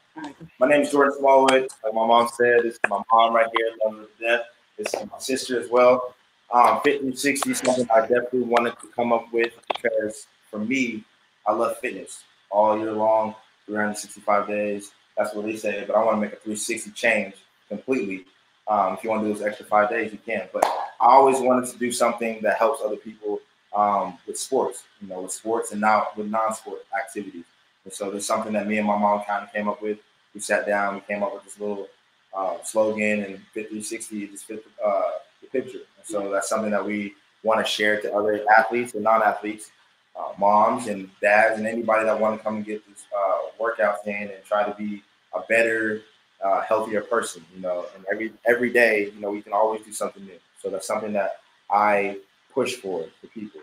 My 0.58 0.66
name 0.66 0.80
is 0.80 0.90
Jordan 0.90 1.12
Smallwood. 1.18 1.68
Like 1.84 1.92
my 1.92 2.06
mom 2.06 2.26
said, 2.28 2.62
this 2.62 2.76
is 2.76 2.80
my 2.88 3.02
mom 3.12 3.34
right 3.34 3.46
here, 3.54 3.66
love 3.84 3.98
her 3.98 4.04
to 4.04 4.10
death. 4.18 4.46
This 4.78 4.94
is 4.94 5.00
my 5.12 5.18
sister 5.18 5.60
as 5.60 5.68
well. 5.68 6.14
Um, 6.50 6.80
Fit 6.82 7.00
360 7.00 7.50
is 7.50 7.58
something 7.58 7.86
I 7.94 8.00
definitely 8.00 8.44
wanted 8.44 8.80
to 8.80 8.86
come 8.96 9.12
up 9.12 9.30
with 9.30 9.52
because 9.68 10.26
for 10.50 10.58
me, 10.58 11.04
I 11.46 11.52
love 11.52 11.76
fitness 11.80 12.22
all 12.50 12.78
year 12.78 12.92
long, 12.92 13.34
365 13.66 14.48
days. 14.48 14.92
That's 15.18 15.34
what 15.34 15.44
they 15.44 15.56
say, 15.56 15.84
but 15.86 15.96
I 15.96 16.02
want 16.02 16.16
to 16.16 16.20
make 16.22 16.32
a 16.32 16.36
360 16.36 16.92
change 16.92 17.34
completely. 17.68 18.24
Um, 18.68 18.94
if 18.94 19.04
you 19.04 19.10
want 19.10 19.20
to 19.20 19.28
do 19.28 19.34
those 19.34 19.42
extra 19.42 19.66
five 19.66 19.90
days, 19.90 20.12
you 20.12 20.18
can. 20.24 20.48
But 20.50 20.64
I 20.64 21.08
always 21.08 21.40
wanted 21.40 21.70
to 21.70 21.78
do 21.78 21.92
something 21.92 22.40
that 22.40 22.56
helps 22.56 22.80
other 22.82 22.96
people 22.96 23.40
um, 23.74 24.18
with 24.26 24.38
sports, 24.38 24.84
you 25.00 25.08
know, 25.08 25.22
with 25.22 25.32
sports 25.32 25.72
and 25.72 25.80
now 25.80 26.08
with 26.16 26.28
non-sport 26.28 26.84
activities. 26.96 27.44
And 27.84 27.92
so 27.92 28.10
there's 28.10 28.26
something 28.26 28.52
that 28.52 28.66
me 28.66 28.78
and 28.78 28.86
my 28.86 28.96
mom 28.96 29.22
kind 29.26 29.44
of 29.44 29.52
came 29.52 29.68
up 29.68 29.82
with. 29.82 29.98
We 30.34 30.40
sat 30.40 30.66
down, 30.66 30.94
we 30.94 31.00
came 31.02 31.22
up 31.22 31.34
with 31.34 31.44
this 31.44 31.58
little 31.58 31.88
uh, 32.34 32.56
slogan, 32.64 33.24
and 33.24 33.38
Fit 33.52 33.68
360 33.68 34.28
just 34.28 34.46
fit 34.46 34.64
uh, 34.84 35.02
the 35.40 35.48
picture. 35.48 35.78
And 35.78 36.06
so 36.06 36.30
that's 36.30 36.48
something 36.48 36.70
that 36.70 36.84
we 36.84 37.14
want 37.42 37.64
to 37.64 37.70
share 37.70 38.00
to 38.00 38.12
other 38.14 38.44
athletes 38.56 38.94
and 38.94 39.04
non-athletes, 39.04 39.70
uh, 40.16 40.32
moms 40.38 40.88
and 40.88 41.10
dads, 41.20 41.58
and 41.58 41.66
anybody 41.66 42.04
that 42.04 42.18
want 42.18 42.38
to 42.38 42.42
come 42.42 42.56
and 42.56 42.64
get 42.64 42.86
this 42.88 43.04
uh, 43.16 43.38
workout 43.58 44.06
in 44.06 44.14
and 44.14 44.44
try 44.44 44.64
to 44.64 44.74
be 44.76 45.02
a 45.34 45.40
better, 45.48 46.02
uh, 46.42 46.62
healthier 46.62 47.02
person. 47.02 47.44
You 47.54 47.62
know, 47.62 47.86
and 47.94 48.04
every 48.10 48.32
every 48.46 48.72
day, 48.72 49.10
you 49.14 49.20
know, 49.20 49.30
we 49.30 49.42
can 49.42 49.52
always 49.52 49.82
do 49.82 49.92
something 49.92 50.24
new. 50.24 50.38
So 50.60 50.70
that's 50.70 50.86
something 50.86 51.12
that 51.12 51.40
I 51.70 52.18
push 52.54 52.74
for 52.76 53.06
for 53.20 53.26
people 53.28 53.60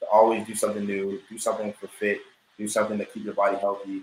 to 0.00 0.06
always 0.12 0.46
do 0.46 0.54
something 0.54 0.84
new, 0.84 1.20
do 1.28 1.38
something 1.38 1.72
for 1.72 1.88
fit, 1.88 2.20
do 2.58 2.68
something 2.68 2.98
to 2.98 3.04
keep 3.04 3.24
your 3.24 3.34
body 3.34 3.56
healthy. 3.56 4.02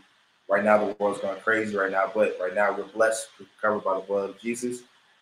Right 0.49 0.63
now, 0.63 0.77
the 0.77 0.95
world's 0.99 1.21
going 1.21 1.39
crazy 1.39 1.75
right 1.75 1.91
now, 1.91 2.11
but 2.13 2.37
right 2.39 2.53
now 2.53 2.75
we're 2.75 2.83
blessed, 2.83 3.29
we're 3.39 3.45
covered 3.61 3.83
by 3.83 3.95
the 3.95 4.01
blood 4.01 4.29
of 4.29 4.39
Jesus, 4.39 4.81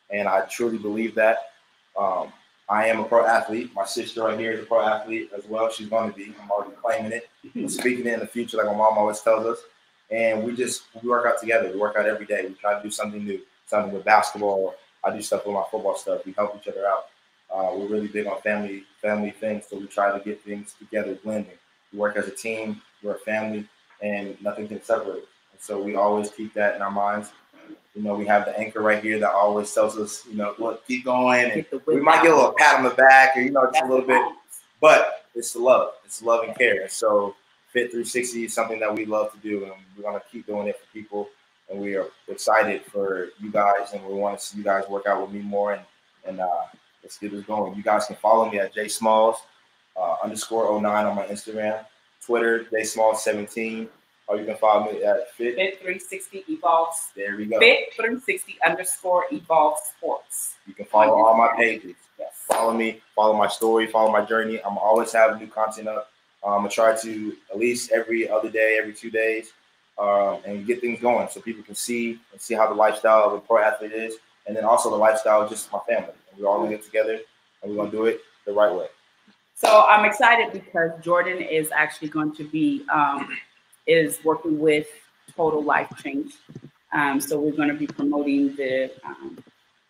and 0.10 0.28
I 0.28 0.42
truly 0.46 0.78
believe 0.78 1.14
that. 1.16 1.52
Um, 1.98 2.32
I 2.72 2.88
am 2.88 3.02
a 3.02 3.04
pro 3.04 3.26
athlete. 3.26 3.72
My 3.76 3.86
sister 3.86 4.24
right 4.24 4.40
here 4.40 4.54
is 4.54 4.62
a 4.62 4.66
pro 4.66 4.82
athlete 4.82 5.30
as 5.38 5.46
well. 5.46 5.70
She's 5.70 5.90
going 5.90 6.10
to 6.10 6.18
be. 6.18 6.34
I'm 6.42 6.50
already 6.50 6.74
claiming 6.82 7.12
it, 7.12 7.30
I'm 7.54 7.68
speaking 7.70 8.08
it 8.08 8.14
in 8.14 8.20
the 8.22 8.28
future, 8.28 8.58
like 8.58 8.66
my 8.66 8.74
mom 8.74 8.98
always 8.98 9.20
tells 9.20 9.46
us. 9.46 9.60
And 10.10 10.44
we 10.44 10.56
just 10.56 10.84
we 11.02 11.10
work 11.10 11.26
out 11.26 11.40
together. 11.40 11.70
We 11.72 11.78
work 11.80 11.98
out 11.98 12.06
every 12.06 12.26
day. 12.26 12.46
We 12.48 12.54
try 12.54 12.76
to 12.76 12.84
do 12.84 12.90
something 12.90 13.24
new, 13.24 13.42
something 13.66 13.94
with 13.94 14.06
basketball. 14.06 14.76
I 15.04 15.14
do 15.16 15.22
stuff 15.22 15.46
with 15.46 15.56
my 15.56 15.64
football 15.70 15.98
stuff. 15.98 16.26
We 16.26 16.32
help 16.32 16.56
each 16.56 16.68
other 16.68 16.88
out. 16.88 17.08
Uh, 17.54 17.72
we're 17.76 17.88
really 17.88 18.08
big 18.08 18.28
on 18.28 18.40
family 18.42 18.84
family 19.02 19.32
things, 19.32 19.66
so 19.70 19.78
we 19.78 19.88
try 19.88 20.18
to 20.18 20.24
get 20.24 20.42
things 20.44 20.76
together, 20.80 21.16
blending. 21.16 21.58
We 21.92 22.00
work 22.00 22.16
as 22.18 22.28
a 22.28 22.32
team. 22.32 22.82
We're 23.04 23.16
a 23.16 23.20
family, 23.20 23.68
and 24.02 24.42
nothing 24.42 24.68
can 24.68 24.82
separate. 24.84 25.26
And 25.52 25.60
so 25.60 25.82
we 25.82 25.96
always 25.96 26.32
keep 26.32 26.54
that 26.54 26.76
in 26.76 26.82
our 26.82 26.92
minds. 26.92 27.32
You 27.96 28.04
know, 28.04 28.16
we 28.16 28.26
have 28.28 28.46
the 28.46 28.58
anchor 28.58 28.82
right 28.82 29.04
here 29.04 29.20
that 29.20 29.32
always 29.32 29.74
tells 29.74 29.98
us, 29.98 30.26
you 30.30 30.38
know, 30.38 30.56
look, 30.58 30.88
keep 30.88 31.04
going, 31.04 31.52
and 31.52 31.66
we 31.86 32.00
might 32.00 32.24
get 32.24 32.32
a 32.32 32.36
little 32.36 32.54
pat 32.58 32.78
on 32.78 32.84
the 32.84 32.92
back, 32.92 33.36
or 33.36 33.42
you 33.42 33.52
know, 33.52 33.70
just 33.72 33.84
a 33.84 33.88
little 33.88 34.06
bit, 34.06 34.22
but 34.80 35.26
it's 35.36 35.54
the 35.54 35.60
love. 35.60 35.94
It's 36.06 36.22
love 36.22 36.44
and 36.46 36.58
care. 36.58 36.88
So 36.88 37.36
Fit 37.72 37.92
360 37.92 38.46
is 38.46 38.54
something 38.54 38.80
that 38.80 38.94
we 38.94 39.06
love 39.06 39.32
to 39.32 39.38
do, 39.40 39.64
and 39.64 39.74
we're 39.96 40.04
gonna 40.04 40.22
keep 40.32 40.46
doing 40.46 40.68
it 40.68 40.78
for 40.78 40.86
people. 40.94 41.30
And 41.70 41.80
we 41.80 41.96
are 41.96 42.08
excited 42.28 42.84
for 42.84 43.30
you 43.40 43.50
guys, 43.50 43.94
and 43.94 44.06
we 44.06 44.14
want 44.14 44.40
to 44.40 44.46
see 44.46 44.58
you 44.58 44.64
guys 44.64 44.84
work 44.90 45.06
out 45.08 45.22
with 45.22 45.32
me 45.32 45.40
more. 45.40 45.74
And 45.74 45.84
and 46.26 46.42
uh, 46.42 46.64
let's 47.04 47.18
get 47.18 47.32
this 47.32 47.46
going. 47.46 47.76
You 47.76 47.84
guys 47.84 48.06
can 48.06 48.16
follow 48.16 48.50
me 48.50 48.60
at 48.60 48.74
J 48.74 48.88
Smalls 48.88 49.38
uh, 49.96 50.16
underscore 50.24 50.80
09 50.82 51.06
on 51.06 51.16
my 51.16 51.26
Instagram, 51.26 51.86
Twitter 52.26 52.66
J 52.66 52.84
Smalls 52.84 53.24
17, 53.24 53.88
or 54.28 54.38
you 54.38 54.46
can 54.46 54.56
follow 54.56 54.92
me 54.92 55.04
at 55.04 55.32
Fit. 55.34 55.56
Fit 55.56 55.80
360 55.80 56.46
evolves. 56.50 57.10
There 57.16 57.36
we 57.36 57.46
go. 57.46 57.60
Fit 57.60 57.94
360 57.96 58.58
underscore 58.66 59.26
evolve 59.32 59.78
sports. 59.80 60.56
You 60.68 60.74
can 60.74 60.86
follow 60.86 61.22
all 61.24 61.38
my 61.38 61.50
pages. 61.58 61.96
Yes. 62.18 62.34
follow 62.48 62.74
me, 62.74 63.02
follow 63.16 63.36
my 63.36 63.48
story, 63.48 63.88
follow 63.88 64.12
my 64.12 64.24
journey. 64.24 64.62
I'm 64.64 64.78
always 64.78 65.12
having 65.12 65.40
new 65.40 65.48
content 65.48 65.88
up. 65.88 66.12
Um, 66.44 66.54
I'm 66.54 66.60
gonna 66.60 66.70
try 66.70 66.96
to 66.96 67.36
at 67.52 67.60
least 67.60 67.92
every 67.92 68.30
other 68.30 68.50
day, 68.50 68.78
every 68.80 68.94
two 68.94 69.12
days, 69.12 69.54
um, 69.98 70.40
and 70.46 70.66
get 70.66 70.82
things 70.82 71.00
going 71.00 71.28
so 71.30 71.42
people 71.42 71.64
can 71.64 71.76
see 71.76 72.20
and 72.32 72.40
see 72.40 72.54
how 72.54 72.68
the 72.68 72.76
lifestyle 72.76 73.24
of 73.26 73.34
a 73.34 73.40
pro 73.40 73.60
athlete 73.60 73.92
is, 73.92 74.16
and 74.48 74.56
then 74.56 74.66
also 74.66 74.90
the 74.90 74.96
lifestyle 74.96 75.42
of 75.42 75.50
just 75.50 75.72
my 75.72 75.80
family. 75.88 76.14
We're 76.38 76.48
all 76.48 76.60
gonna 76.60 76.72
get 76.72 76.84
together 76.84 77.20
and 77.62 77.72
we're 77.72 77.78
gonna 77.78 77.92
do 77.92 78.06
it 78.06 78.22
the 78.46 78.54
right 78.54 78.74
way. 78.74 78.88
So 79.56 79.86
I'm 79.88 80.06
excited 80.06 80.52
because 80.54 80.92
Jordan 81.04 81.40
is 81.40 81.72
actually 81.72 82.10
going 82.10 82.34
to 82.36 82.44
be 82.44 82.84
um, 82.92 83.38
is 83.86 84.20
working 84.24 84.60
with 84.60 84.88
Total 85.36 85.64
Life 85.64 85.92
Change. 86.04 86.34
Um, 86.94 87.22
so 87.22 87.40
we're 87.40 87.56
going 87.56 87.70
to 87.70 87.76
be 87.76 87.88
promoting 87.88 88.56
the 88.56 88.92
um, 89.06 89.38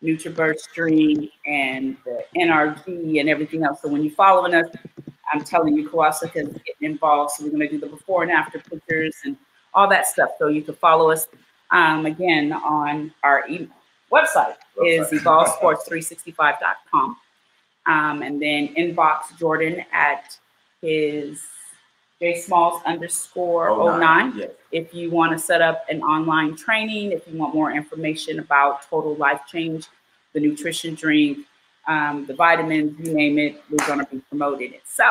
NutraBurst 0.04 0.60
stream 0.60 1.30
and 1.46 1.98
the 2.06 2.26
NRG 2.36 3.20
and 3.20 3.30
everything 3.30 3.64
else. 3.64 3.82
So 3.82 3.88
when 3.88 4.04
you're 4.04 4.14
following 4.14 4.54
us, 4.54 4.68
I'm 5.34 5.44
telling 5.44 5.76
you, 5.76 5.90
Kawasaka 5.90 6.36
is 6.36 6.48
getting 6.50 6.92
involved. 6.92 7.32
So 7.32 7.46
we're 7.46 7.52
going 7.52 7.62
to 7.62 7.70
do 7.70 7.80
the 7.80 7.88
before 7.88 8.24
and 8.24 8.32
after 8.32 8.60
pictures 8.60 9.16
and 9.24 9.38
all 9.74 9.88
that 9.90 10.06
stuff. 10.06 10.32
So 10.38 10.48
you 10.48 10.62
can 10.62 10.76
follow 10.76 11.12
us 11.12 11.28
um, 11.72 12.06
again 12.06 12.52
on 12.52 13.14
our 13.24 13.48
e- 13.48 13.70
website 14.12 14.56
is 14.86 15.08
Website. 15.10 15.20
evolvesports365.com. 15.60 17.18
Um, 17.88 18.22
and 18.22 18.42
then 18.42 18.74
inbox 18.76 19.38
Jordan 19.40 19.84
at 19.92 20.38
his 20.82 21.42
J 22.20 22.40
Smalls 22.40 22.82
underscore 22.86 23.70
Oh, 23.70 23.98
09 23.98 24.34
Yes. 24.38 24.52
if 24.72 24.94
you 24.94 25.10
want 25.10 25.32
to 25.32 25.40
set 25.40 25.62
up 25.62 25.86
an 25.90 26.04
online 26.04 26.56
training, 26.56 27.12
if 27.12 27.28
you 27.28 27.38
want 27.40 27.56
more 27.56 27.72
information 27.72 28.38
about 28.40 28.84
Total 28.88 29.16
Life 29.16 29.42
Change, 29.48 29.88
the 30.34 30.40
nutrition 30.40 30.94
drink, 30.94 31.40
um, 31.88 32.26
the 32.28 32.36
vitamins, 32.36 33.00
you 33.00 33.14
name 33.16 33.40
it, 33.40 33.64
we're 33.72 33.86
going 33.88 34.00
to 34.00 34.06
be 34.06 34.20
promoting 34.30 34.74
it. 34.74 34.84
So, 34.86 35.04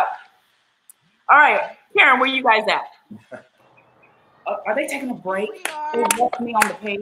all 1.29 1.39
right, 1.39 1.77
Karen, 1.97 2.21
where 2.21 2.29
you 2.29 2.43
guys 2.45 2.63
at? 2.69 3.45
Uh, 4.47 4.57
are 4.67 4.75
they 4.75 4.87
taking 4.87 5.11
a 5.11 5.15
break? 5.15 5.51
They 5.93 6.01
left 6.19 6.41
me 6.41 6.55
on 6.55 6.67
the 6.67 6.75
page. 6.81 7.01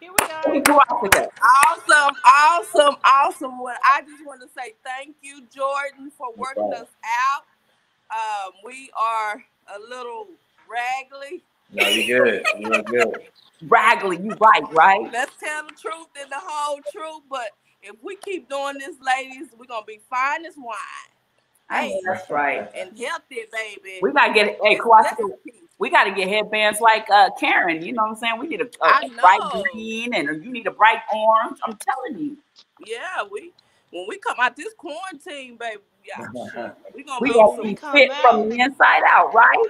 Here 0.00 0.10
we 0.10 0.17
Let 0.54 0.64
go 0.64 0.74
off 0.76 1.02
with 1.02 1.12
that. 1.12 1.30
Awesome, 1.66 2.16
awesome, 2.24 2.96
awesome. 3.04 3.60
Well, 3.60 3.76
I 3.84 4.02
just 4.02 4.24
want 4.26 4.40
to 4.42 4.48
say 4.48 4.74
thank 4.84 5.16
you, 5.22 5.42
Jordan, 5.54 6.10
for 6.16 6.28
working 6.36 6.72
us 6.74 6.88
out. 7.04 7.44
Um, 8.10 8.52
we 8.64 8.90
are 8.96 9.44
a 9.74 9.78
little 9.88 10.28
raggedy. 10.70 11.42
No, 11.72 11.86
you 11.88 12.06
good. 12.06 12.44
You're 12.58 12.82
good. 12.82 13.14
Raggly, 13.66 14.24
you 14.24 14.30
right, 14.40 14.72
right? 14.72 15.12
Let's 15.12 15.32
tell 15.38 15.64
the 15.64 15.74
truth 15.74 16.08
and 16.20 16.30
the 16.30 16.38
whole 16.40 16.80
truth. 16.92 17.22
But 17.28 17.50
if 17.82 17.96
we 18.02 18.16
keep 18.16 18.48
doing 18.48 18.78
this, 18.78 18.96
ladies, 19.04 19.48
we're 19.58 19.66
gonna 19.66 19.84
be 19.86 20.00
fine 20.08 20.46
as 20.46 20.54
wine 20.56 20.76
Hey, 21.70 22.00
that's 22.06 22.30
right. 22.30 22.68
and 22.74 22.98
healthy, 22.98 23.42
baby. 23.52 23.98
We 24.00 24.12
gotta 24.12 24.32
get 24.32 24.58
hey, 24.62 24.78
Kawasaki, 24.78 25.30
we 25.78 25.90
gotta 25.90 26.12
get 26.12 26.28
headbands 26.28 26.80
like 26.80 27.06
uh 27.10 27.30
Karen. 27.40 27.82
You 27.82 27.92
know 27.94 28.04
what 28.04 28.10
I'm 28.10 28.16
saying? 28.16 28.38
We 28.40 28.48
need 28.48 28.62
a 28.62 28.66
bright 29.20 29.40
green 29.72 30.14
and 30.14 30.44
you 30.44 30.52
need 30.52 30.66
a 30.66 30.72
bright 30.72 31.00
orange. 31.14 31.58
I'm 31.66 31.78
telling 31.78 32.18
you. 32.24 32.38
Yeah, 32.78 33.24
we 33.30 33.52
when 33.90 34.06
we 34.08 34.18
come 34.18 34.36
out 34.40 34.56
this 34.56 34.74
quarantine, 34.78 35.56
baby, 35.58 35.82
yeah, 36.06 36.22
we 36.94 37.04
gonna 37.04 37.22
We 37.22 37.30
be 37.30 37.34
gonna 37.34 37.62
be 37.62 37.76
fit 37.92 38.10
out. 38.12 38.22
from 38.22 38.48
the 38.50 38.56
inside 38.56 39.02
out, 39.08 39.34
right? 39.34 39.66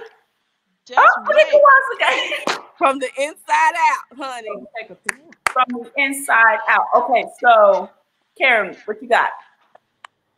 Just 0.85 0.99
Oh, 0.99 1.23
look 1.27 1.37
at 1.37 1.47
wait. 1.47 1.53
Kawasaki. 1.53 2.63
from 2.77 2.99
the 2.99 3.09
inside 3.17 3.73
out, 3.77 4.17
honey. 4.17 4.49
Take 4.79 4.91
a 4.91 4.95
picture. 4.95 5.21
From 5.53 5.65
the 5.69 5.91
inside 5.97 6.59
out. 6.69 6.85
Okay, 6.95 7.25
so 7.41 7.89
Karen, 8.37 8.75
what 8.85 9.01
you 9.01 9.09
got? 9.09 9.31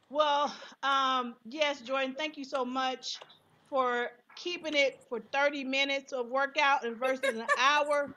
Well, 0.09 0.53
um, 0.84 1.36
yes, 1.45 1.82
Jordan, 1.82 2.15
thank 2.17 2.38
you 2.38 2.45
so 2.45 2.65
much 2.65 3.19
for 3.69 4.09
keeping 4.36 4.76
it 4.76 5.04
for 5.10 5.20
30 5.20 5.64
minutes 5.64 6.14
of 6.14 6.28
workout 6.28 6.86
and 6.86 6.98
versus 6.98 7.36
an 7.38 7.46
hour. 7.58 8.16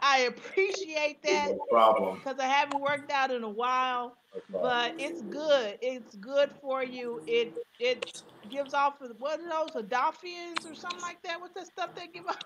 I 0.00 0.20
appreciate 0.20 1.22
that 1.22 1.48
No 1.50 1.66
problem. 1.70 2.16
because 2.16 2.38
I 2.38 2.46
haven't 2.46 2.80
worked 2.80 3.10
out 3.10 3.30
in 3.30 3.44
a 3.44 3.50
while, 3.50 4.16
No 4.48 4.60
but 4.62 4.94
it's 4.98 5.22
good. 5.22 5.78
It's 5.82 6.14
good 6.16 6.50
for 6.60 6.82
you. 6.82 7.20
It 7.26 7.54
it 7.78 8.22
gives 8.48 8.72
off 8.74 8.94
what 9.18 9.40
are 9.40 9.48
those 9.48 9.76
adolphins 9.76 10.66
or 10.66 10.74
something 10.74 11.02
like 11.02 11.22
that? 11.24 11.40
What's 11.40 11.54
that 11.54 11.66
stuff 11.66 11.94
they 11.94 12.08
give 12.08 12.26
off 12.26 12.38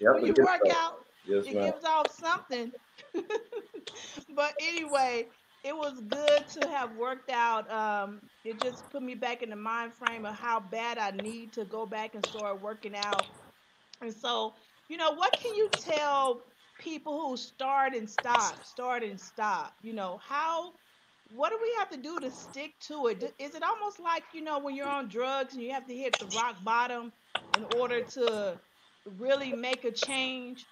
Yep, 0.00 0.14
when 0.14 0.26
you 0.26 0.34
work 0.38 0.62
out? 0.70 1.04
Yes, 1.24 1.46
it 1.46 1.60
gives 1.60 1.84
off 1.84 2.10
something. 2.12 2.72
but 4.34 4.54
anyway, 4.60 5.28
it 5.64 5.76
was 5.76 6.00
good 6.08 6.48
to 6.60 6.68
have 6.68 6.96
worked 6.96 7.30
out. 7.30 7.70
Um, 7.70 8.20
it 8.44 8.60
just 8.60 8.88
put 8.90 9.02
me 9.02 9.14
back 9.14 9.42
in 9.42 9.50
the 9.50 9.56
mind 9.56 9.92
frame 9.94 10.24
of 10.24 10.34
how 10.34 10.60
bad 10.60 10.98
I 10.98 11.10
need 11.10 11.52
to 11.52 11.64
go 11.64 11.86
back 11.86 12.14
and 12.14 12.26
start 12.26 12.60
working 12.60 12.96
out. 12.96 13.26
And 14.00 14.12
so, 14.12 14.54
you 14.88 14.96
know, 14.96 15.12
what 15.12 15.32
can 15.40 15.54
you 15.54 15.68
tell 15.70 16.42
people 16.80 17.28
who 17.28 17.36
start 17.36 17.94
and 17.94 18.10
stop, 18.10 18.64
start 18.64 19.04
and 19.04 19.20
stop? 19.20 19.74
You 19.82 19.92
know, 19.92 20.20
how 20.26 20.72
what 21.34 21.50
do 21.50 21.58
we 21.62 21.72
have 21.78 21.88
to 21.90 21.96
do 21.96 22.18
to 22.20 22.30
stick 22.30 22.74
to 22.80 23.06
it? 23.06 23.34
Is 23.38 23.54
it 23.54 23.62
almost 23.62 23.98
like, 24.00 24.24
you 24.34 24.42
know, 24.42 24.58
when 24.58 24.74
you're 24.74 24.86
on 24.86 25.08
drugs 25.08 25.54
and 25.54 25.62
you 25.62 25.72
have 25.72 25.86
to 25.86 25.94
hit 25.94 26.18
the 26.18 26.26
rock 26.36 26.56
bottom 26.62 27.12
in 27.56 27.64
order 27.78 28.02
to 28.02 28.58
really 29.18 29.52
make 29.52 29.84
a 29.84 29.90
change? 29.90 30.66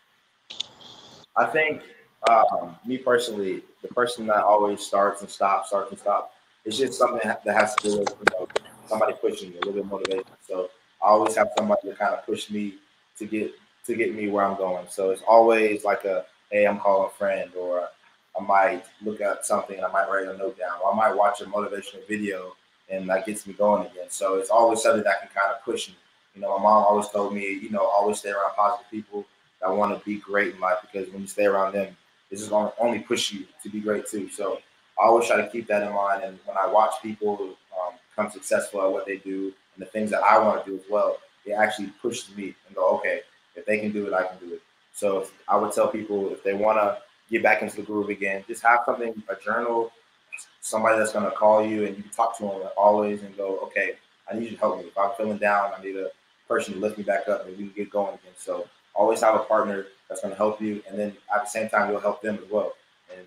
I 1.37 1.47
think 1.47 1.83
um, 2.29 2.77
me 2.85 2.99
personally, 2.99 3.63
the 3.83 3.89
person 3.89 4.27
that 4.27 4.45
always 4.45 4.81
starts 4.81 5.21
and 5.23 5.31
stops, 5.31 5.69
starts 5.69 5.91
and 5.91 5.99
stops, 5.99 6.35
it's 6.65 6.77
just 6.77 6.99
something 6.99 7.21
that 7.25 7.43
has 7.47 7.75
to 7.77 7.91
do 7.91 7.99
with 8.01 8.09
you 8.11 8.39
know, 8.39 8.49
somebody 8.87 9.15
pushing 9.15 9.51
me, 9.51 9.57
a 9.57 9.59
little 9.59 9.73
bit 9.73 9.85
of 9.85 9.91
motivation. 9.91 10.25
So 10.47 10.71
I 11.03 11.09
always 11.09 11.35
have 11.37 11.51
somebody 11.57 11.89
to 11.89 11.95
kind 11.95 12.15
of 12.15 12.27
push 12.27 12.51
me 12.51 12.75
to 13.19 13.27
get 13.27 13.53
to 13.87 13.95
get 13.95 14.15
me 14.15 14.29
where 14.29 14.45
I'm 14.45 14.57
going. 14.57 14.87
So 14.91 15.11
it's 15.11 15.23
always 15.27 15.85
like 15.85 16.05
a 16.05 16.25
hey, 16.51 16.67
I'm 16.67 16.79
calling 16.79 17.11
a 17.13 17.19
friend, 17.19 17.51
or 17.55 17.89
I 18.39 18.43
might 18.43 18.85
look 19.03 19.21
at 19.21 19.47
something 19.47 19.77
and 19.77 19.85
I 19.85 19.93
might 19.93 20.09
write 20.11 20.27
a 20.27 20.37
note 20.37 20.59
down, 20.59 20.79
or 20.85 20.93
I 20.93 20.97
might 20.97 21.17
watch 21.17 21.41
a 21.41 21.45
motivational 21.45 22.07
video 22.09 22.55
and 22.91 23.09
that 23.09 23.25
gets 23.25 23.47
me 23.47 23.55
going 23.55 23.87
again. 23.87 24.09
So 24.09 24.39
it's 24.39 24.51
always 24.51 24.83
something 24.83 25.05
that 25.05 25.21
can 25.21 25.31
kind 25.35 25.53
of 25.53 25.65
push 25.65 25.89
me. 25.89 25.95
You 26.35 26.43
know, 26.43 26.57
my 26.59 26.63
mom 26.63 26.85
always 26.85 27.09
told 27.09 27.35
me, 27.35 27.49
you 27.49 27.71
know, 27.71 27.87
always 27.87 28.19
stay 28.19 28.31
around 28.31 28.55
positive 28.57 28.91
people 28.91 29.25
that 29.61 29.71
want 29.71 29.97
to 29.97 30.05
be 30.05 30.17
great 30.17 30.55
in 30.55 30.61
life 30.61 30.79
because 30.83 31.11
when 31.13 31.23
you 31.23 31.29
stay 31.29 31.47
around 31.47 31.75
them, 31.75 31.97
is 32.31 32.49
going 32.49 32.71
to 32.71 32.75
only 32.81 33.01
push 33.01 33.33
you 33.33 33.47
to 33.63 33.69
be 33.69 33.81
great 33.81 34.07
too. 34.07 34.29
So 34.29 34.59
I 35.01 35.07
always 35.07 35.27
try 35.27 35.37
to 35.37 35.49
keep 35.49 35.67
that 35.69 35.83
in 35.83 35.93
mind. 35.93 36.23
And 36.25 36.39
when 36.45 36.57
I 36.57 36.67
watch 36.67 36.95
people 37.03 37.57
um, 38.19 38.31
successful 38.31 38.83
at 38.83 38.93
what 38.93 39.07
they 39.07 39.17
do 39.17 39.53
and 39.75 39.87
the 39.87 39.87
things 39.87 40.11
that 40.11 40.23
I 40.23 40.39
want 40.39 40.65
to 40.65 40.71
do 40.71 40.77
as 40.77 40.85
well, 40.91 41.17
it 41.47 41.53
actually 41.53 41.89
pushes 42.03 42.37
me 42.37 42.55
and 42.67 42.77
go, 42.77 42.91
okay, 42.99 43.21
if 43.57 43.65
they 43.65 43.79
can 43.79 43.93
do 43.93 44.07
it, 44.07 44.13
I 44.13 44.25
can 44.25 44.39
do 44.39 44.55
it. 44.55 44.63
So 44.93 45.27
I 45.49 45.57
would 45.57 45.73
tell 45.73 45.89
people 45.89 46.31
if 46.31 46.43
they 46.43 46.53
want 46.53 46.79
to 46.79 46.99
get 47.31 47.43
back 47.43 47.63
into 47.63 47.77
the 47.77 47.83
groove 47.83 48.11
again, 48.11 48.45
just 48.47 48.63
have 48.63 48.81
something, 48.85 49.23
a 49.29 49.37
journal, 49.43 49.91
somebody 50.61 50.99
that's 50.99 51.13
going 51.13 51.25
to 51.25 51.31
call 51.31 51.65
you 51.65 51.87
and 51.87 51.97
you 51.97 52.03
can 52.03 52.13
talk 52.13 52.37
to 52.39 52.43
them 52.43 52.69
always 52.77 53.23
and 53.23 53.37
go, 53.37 53.59
okay, 53.61 53.95
I 54.31 54.35
need 54.35 54.45
you 54.45 54.51
to 54.51 54.57
help 54.57 54.79
me. 54.79 54.85
If 54.85 54.99
I'm 54.99 55.13
feeling 55.17 55.39
down, 55.39 55.73
I 55.77 55.83
need 55.83 55.97
a 55.97 56.11
person 56.49 56.75
to 56.75 56.81
lift 56.81 56.99
me 56.99 57.05
back 57.05 57.29
up 57.29 57.47
and 57.47 57.57
we 57.57 57.65
can 57.65 57.73
get 57.75 57.91
going 57.91 58.15
again. 58.15 58.33
So 58.37 58.69
always 58.95 59.21
have 59.23 59.35
a 59.35 59.41
partner 59.41 59.87
that's 60.11 60.21
going 60.21 60.33
to 60.33 60.37
help 60.37 60.61
you, 60.61 60.83
and 60.89 60.99
then 60.99 61.17
at 61.35 61.45
the 61.45 61.49
same 61.49 61.71
time, 61.71 61.91
you'll 61.91 62.01
help 62.01 62.21
them 62.21 62.39
as 62.45 62.51
well. 62.51 62.73
And 63.17 63.25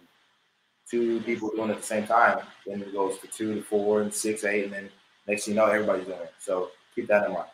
two 0.91 1.21
people 1.21 1.49
doing 1.49 1.69
it 1.69 1.73
at 1.73 1.79
the 1.79 1.87
same 1.87 2.05
time, 2.05 2.39
then 2.67 2.81
it 2.81 2.93
goes 2.93 3.17
to 3.19 3.27
two 3.27 3.55
to 3.55 3.61
four 3.63 4.01
and 4.01 4.13
six, 4.13 4.43
eight, 4.43 4.65
and 4.65 4.73
then 4.73 4.89
next 5.25 5.45
thing 5.45 5.53
you 5.53 5.59
know, 5.59 5.65
everybody's 5.67 6.05
doing 6.05 6.19
it. 6.19 6.33
So 6.39 6.69
keep 6.93 7.07
that 7.07 7.25
in 7.25 7.33
mind. 7.33 7.47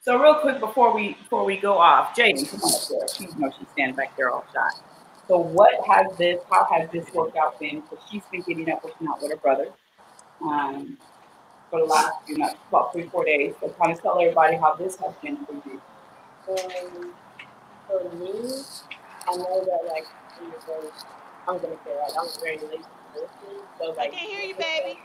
So 0.00 0.16
real 0.20 0.36
quick 0.36 0.60
before 0.60 0.94
we 0.94 1.14
before 1.14 1.44
we 1.44 1.56
go 1.56 1.76
off, 1.76 2.16
Jaden, 2.16 2.48
come 2.48 2.60
on 2.60 2.72
up 2.72 2.88
there. 2.88 3.08
She, 3.16 3.24
you 3.24 3.38
know, 3.38 3.52
she's 3.56 3.68
standing 3.72 3.96
back 3.96 4.16
there 4.16 4.30
all 4.30 4.44
shot. 4.52 4.72
So 5.28 5.38
what 5.38 5.74
has 5.86 6.16
this? 6.16 6.40
How 6.50 6.66
has 6.72 6.88
this 6.90 7.12
worked 7.12 7.36
out 7.36 7.58
been? 7.58 7.80
Because 7.80 7.98
she's 8.10 8.22
been 8.30 8.42
getting 8.42 8.70
up, 8.70 8.84
working 8.84 9.08
out 9.08 9.20
with 9.20 9.30
her 9.30 9.36
brother, 9.36 9.68
um, 10.42 10.98
for 11.70 11.80
the 11.80 11.86
last 11.86 12.14
few 12.26 12.38
months, 12.38 12.56
about 12.68 12.92
three, 12.92 13.08
four 13.08 13.24
days. 13.24 13.54
So 13.60 13.68
kind 13.80 13.92
of 13.92 14.02
tell 14.02 14.20
everybody 14.20 14.56
how 14.56 14.74
this 14.74 14.96
has 14.96 15.14
been 15.22 15.36
for 15.46 15.52
you. 15.52 15.80
Um, 16.50 17.14
for 17.92 18.16
me, 18.16 18.32
I 19.28 19.36
know 19.36 19.64
that 19.64 19.80
like 19.88 20.06
I'm 20.40 20.50
just 20.52 20.66
very, 20.66 20.88
I'm 21.48 21.58
gonna 21.58 21.76
say 21.84 21.96
like 21.96 22.12
I'm 22.18 22.26
a 22.26 22.40
very 22.40 22.58
lazy 22.58 22.84
person. 23.12 23.28
So 23.78 23.94
I 23.98 24.08
can't 24.08 24.30
hear 24.30 24.40
you, 24.40 24.54
baby. 24.54 24.98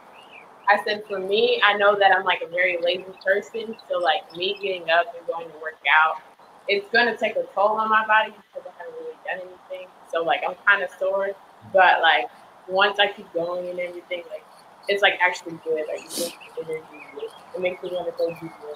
I 0.69 0.83
said 0.83 1.03
for 1.07 1.19
me, 1.19 1.61
I 1.63 1.77
know 1.77 1.97
that 1.97 2.11
I'm 2.15 2.25
like 2.25 2.41
a 2.41 2.47
very 2.47 2.77
lazy 2.81 3.05
person. 3.25 3.75
So 3.89 3.99
like 3.99 4.31
me 4.35 4.57
getting 4.61 4.89
up 4.89 5.13
and 5.17 5.25
going 5.27 5.47
to 5.49 5.55
work 5.61 5.79
out, 6.03 6.21
it's 6.67 6.85
gonna 6.91 7.17
take 7.17 7.35
a 7.35 7.43
toll 7.53 7.77
on 7.77 7.89
my 7.89 8.05
body 8.05 8.31
because 8.31 8.67
I 8.67 8.83
haven't 8.83 8.95
really 8.99 9.15
done 9.25 9.39
anything. 9.71 9.87
So 10.11 10.23
like 10.23 10.41
I'm 10.47 10.55
kind 10.65 10.83
of 10.83 10.89
sore, 10.99 11.31
but 11.73 12.01
like 12.01 12.27
once 12.67 12.99
I 12.99 13.11
keep 13.11 13.31
going 13.33 13.69
and 13.69 13.79
everything, 13.79 14.23
like 14.29 14.43
it's 14.87 15.01
like 15.01 15.19
actually 15.21 15.59
good. 15.63 15.85
Like 15.87 16.05
it 16.05 16.19
makes 16.19 16.37
energy. 16.57 16.83
It, 17.17 17.31
it 17.55 17.61
makes 17.61 17.83
me 17.83 17.89
want 17.91 18.07
to 18.07 18.13
go 18.17 18.29
do 18.39 18.45
more. 18.61 18.75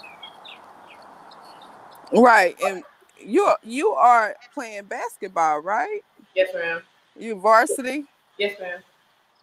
Right, 2.14 2.60
and 2.62 2.84
you 3.26 3.52
you 3.64 3.90
are 3.92 4.36
playing 4.54 4.86
basketball, 4.86 5.60
right? 5.60 6.02
Yes, 6.36 6.50
ma'am. 6.54 6.82
You 7.18 7.36
varsity. 7.36 8.06
Yes, 8.38 8.60
ma'am. 8.60 8.80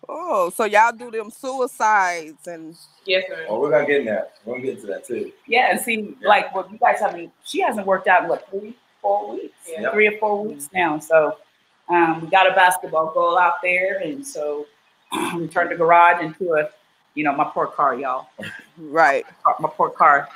Oh, 0.09 0.51
so 0.51 0.65
y'all 0.65 0.93
do 0.93 1.11
them 1.11 1.31
suicides 1.31 2.47
and 2.47 2.77
Yes, 3.05 3.25
sir. 3.29 3.47
Oh, 3.49 3.59
we're 3.61 3.71
gonna 3.71 3.87
get 3.87 4.01
in 4.01 4.07
that. 4.07 4.35
We're 4.45 4.55
gonna 4.55 4.67
get 4.67 4.81
to 4.83 4.87
that 4.89 5.05
too. 5.07 5.33
Yeah, 5.47 5.71
and 5.71 5.81
see, 5.81 6.17
like 6.23 6.55
what 6.55 6.71
you 6.71 6.79
guys 6.79 7.01
haven't, 7.01 7.33
she 7.45 7.61
hasn't 7.61 7.87
worked 7.87 8.07
out 8.07 8.23
in 8.23 8.29
what 8.29 8.49
three, 8.51 8.77
four 9.03 9.33
weeks, 9.35 9.55
Yeah. 9.69 9.91
three 9.91 10.07
or 10.07 10.19
four 10.19 10.45
weeks 10.45 10.69
now. 10.73 10.99
So 10.99 11.37
um, 11.89 12.21
we 12.23 12.29
got 12.29 12.51
a 12.51 12.55
basketball 12.55 13.13
goal 13.13 13.39
out 13.39 13.55
there, 13.63 13.99
and 13.99 14.27
so 14.27 14.67
we 15.37 15.49
turned 15.49 15.71
the 15.71 15.77
garage 15.77 16.23
into 16.23 16.55
a, 16.55 16.71
you 17.15 17.25
know, 17.25 17.33
my 17.35 17.45
poor 17.45 17.67
car, 17.67 17.95
y'all. 17.95 18.29
right. 18.79 19.27
My 19.61 19.69
poor 19.69 19.91
car 19.91 20.29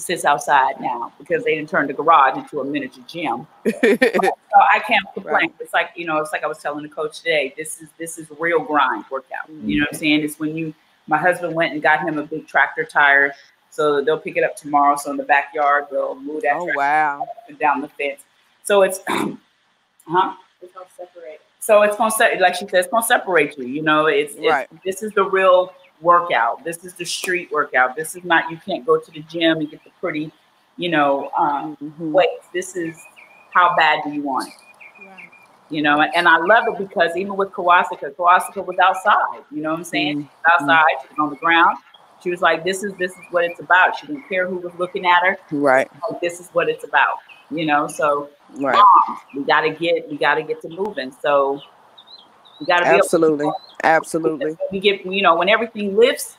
sits 0.00 0.24
outside 0.24 0.80
now 0.80 1.12
because 1.18 1.44
they 1.44 1.54
didn't 1.54 1.68
turn 1.68 1.86
the 1.86 1.92
garage 1.92 2.36
into 2.36 2.60
a 2.60 2.64
miniature 2.64 3.04
gym. 3.06 3.46
So 4.50 4.64
I 4.72 4.80
can't 4.80 5.04
complain. 5.14 5.34
Right. 5.34 5.54
It's 5.60 5.74
like 5.74 5.90
you 5.94 6.06
know, 6.06 6.16
it's 6.18 6.32
like 6.32 6.42
I 6.42 6.46
was 6.46 6.58
telling 6.58 6.82
the 6.82 6.88
coach 6.88 7.18
today. 7.18 7.54
This 7.56 7.80
is 7.80 7.90
this 7.96 8.18
is 8.18 8.26
real 8.40 8.58
grind 8.58 9.04
workout. 9.10 9.48
You 9.48 9.78
know 9.78 9.82
what 9.82 9.90
I'm 9.90 9.94
mm-hmm. 9.94 9.96
saying? 9.96 10.24
It's 10.24 10.38
when 10.38 10.56
you. 10.56 10.74
My 11.06 11.18
husband 11.18 11.54
went 11.54 11.72
and 11.72 11.82
got 11.82 12.00
him 12.00 12.18
a 12.18 12.24
big 12.24 12.46
tractor 12.48 12.84
tire, 12.84 13.34
so 13.70 14.02
they'll 14.02 14.18
pick 14.18 14.36
it 14.36 14.42
up 14.42 14.56
tomorrow. 14.56 14.96
So 14.96 15.10
in 15.10 15.16
the 15.16 15.22
backyard, 15.22 15.84
they'll 15.90 16.16
move 16.16 16.42
that 16.42 16.56
oh 16.56 16.68
wow. 16.74 17.22
up 17.22 17.28
and 17.48 17.58
down 17.58 17.80
the 17.80 17.88
fence. 17.88 18.22
So 18.64 18.82
it's, 18.82 19.00
huh? 19.08 20.34
It's 20.60 20.74
gonna 20.74 20.86
separate. 20.96 21.40
So 21.60 21.82
it's 21.82 21.96
gonna 21.96 22.10
se- 22.10 22.40
like 22.40 22.54
she 22.54 22.66
said, 22.66 22.80
it's 22.80 22.88
gonna 22.88 23.06
separate 23.06 23.56
you. 23.56 23.66
You 23.66 23.82
know, 23.82 24.06
it's, 24.06 24.34
it's 24.34 24.46
Right. 24.46 24.68
this 24.84 25.02
is 25.02 25.12
the 25.12 25.24
real 25.24 25.72
workout. 26.00 26.64
This 26.64 26.84
is 26.84 26.94
the 26.94 27.04
street 27.04 27.50
workout. 27.50 27.96
This 27.96 28.14
is 28.16 28.24
not 28.24 28.50
you 28.50 28.56
can't 28.56 28.84
go 28.86 28.98
to 28.98 29.10
the 29.10 29.20
gym 29.22 29.58
and 29.58 29.70
get 29.70 29.82
the 29.84 29.90
pretty, 30.00 30.30
you 30.76 30.88
know, 30.90 31.30
um, 31.38 31.76
Mhm. 31.82 32.12
weights. 32.12 32.46
This 32.52 32.76
is 32.76 32.96
how 33.52 33.74
bad 33.76 34.02
do 34.04 34.10
you 34.10 34.22
want 34.22 34.48
it? 34.48 34.54
Right. 35.06 35.30
You 35.70 35.82
know, 35.82 36.00
and 36.00 36.28
I 36.28 36.38
love 36.38 36.64
it 36.68 36.78
because 36.78 37.16
even 37.16 37.36
with 37.36 37.50
Kawasaka, 37.50 38.14
Kawasaka 38.14 38.64
was 38.64 38.78
outside. 38.78 39.42
You 39.50 39.62
know 39.62 39.70
what 39.70 39.78
I'm 39.78 39.84
saying? 39.84 40.22
She 40.22 40.22
was 40.22 40.60
outside. 40.62 40.84
She 41.02 41.08
was 41.08 41.18
on 41.20 41.30
the 41.30 41.36
ground. 41.36 41.76
She 42.22 42.30
was 42.30 42.40
like, 42.40 42.64
"This 42.64 42.82
is 42.82 42.94
this 42.94 43.12
is 43.12 43.24
what 43.30 43.44
it's 43.44 43.60
about." 43.60 43.96
She 43.96 44.06
didn't 44.06 44.28
care 44.28 44.46
who 44.48 44.56
was 44.56 44.74
looking 44.76 45.06
at 45.06 45.22
her. 45.22 45.38
Right. 45.52 45.88
Like, 46.10 46.20
this 46.20 46.40
is 46.40 46.48
what 46.52 46.68
it's 46.68 46.84
about. 46.84 47.18
You 47.50 47.64
know, 47.66 47.86
so 47.86 48.28
Right. 48.56 48.74
moms, 48.74 49.20
we 49.34 49.44
gotta 49.44 49.70
get 49.70 50.08
we 50.10 50.16
gotta 50.16 50.42
get 50.42 50.60
to 50.62 50.68
moving. 50.68 51.12
So 51.22 51.60
we 52.60 52.66
gotta 52.66 52.84
be 52.84 52.90
Absolutely. 52.98 53.50
Absolutely. 53.84 54.56
we 54.72 54.80
get 54.80 55.04
you 55.06 55.22
know 55.22 55.36
when 55.36 55.48
everything 55.48 55.96
lifts, 55.96 56.36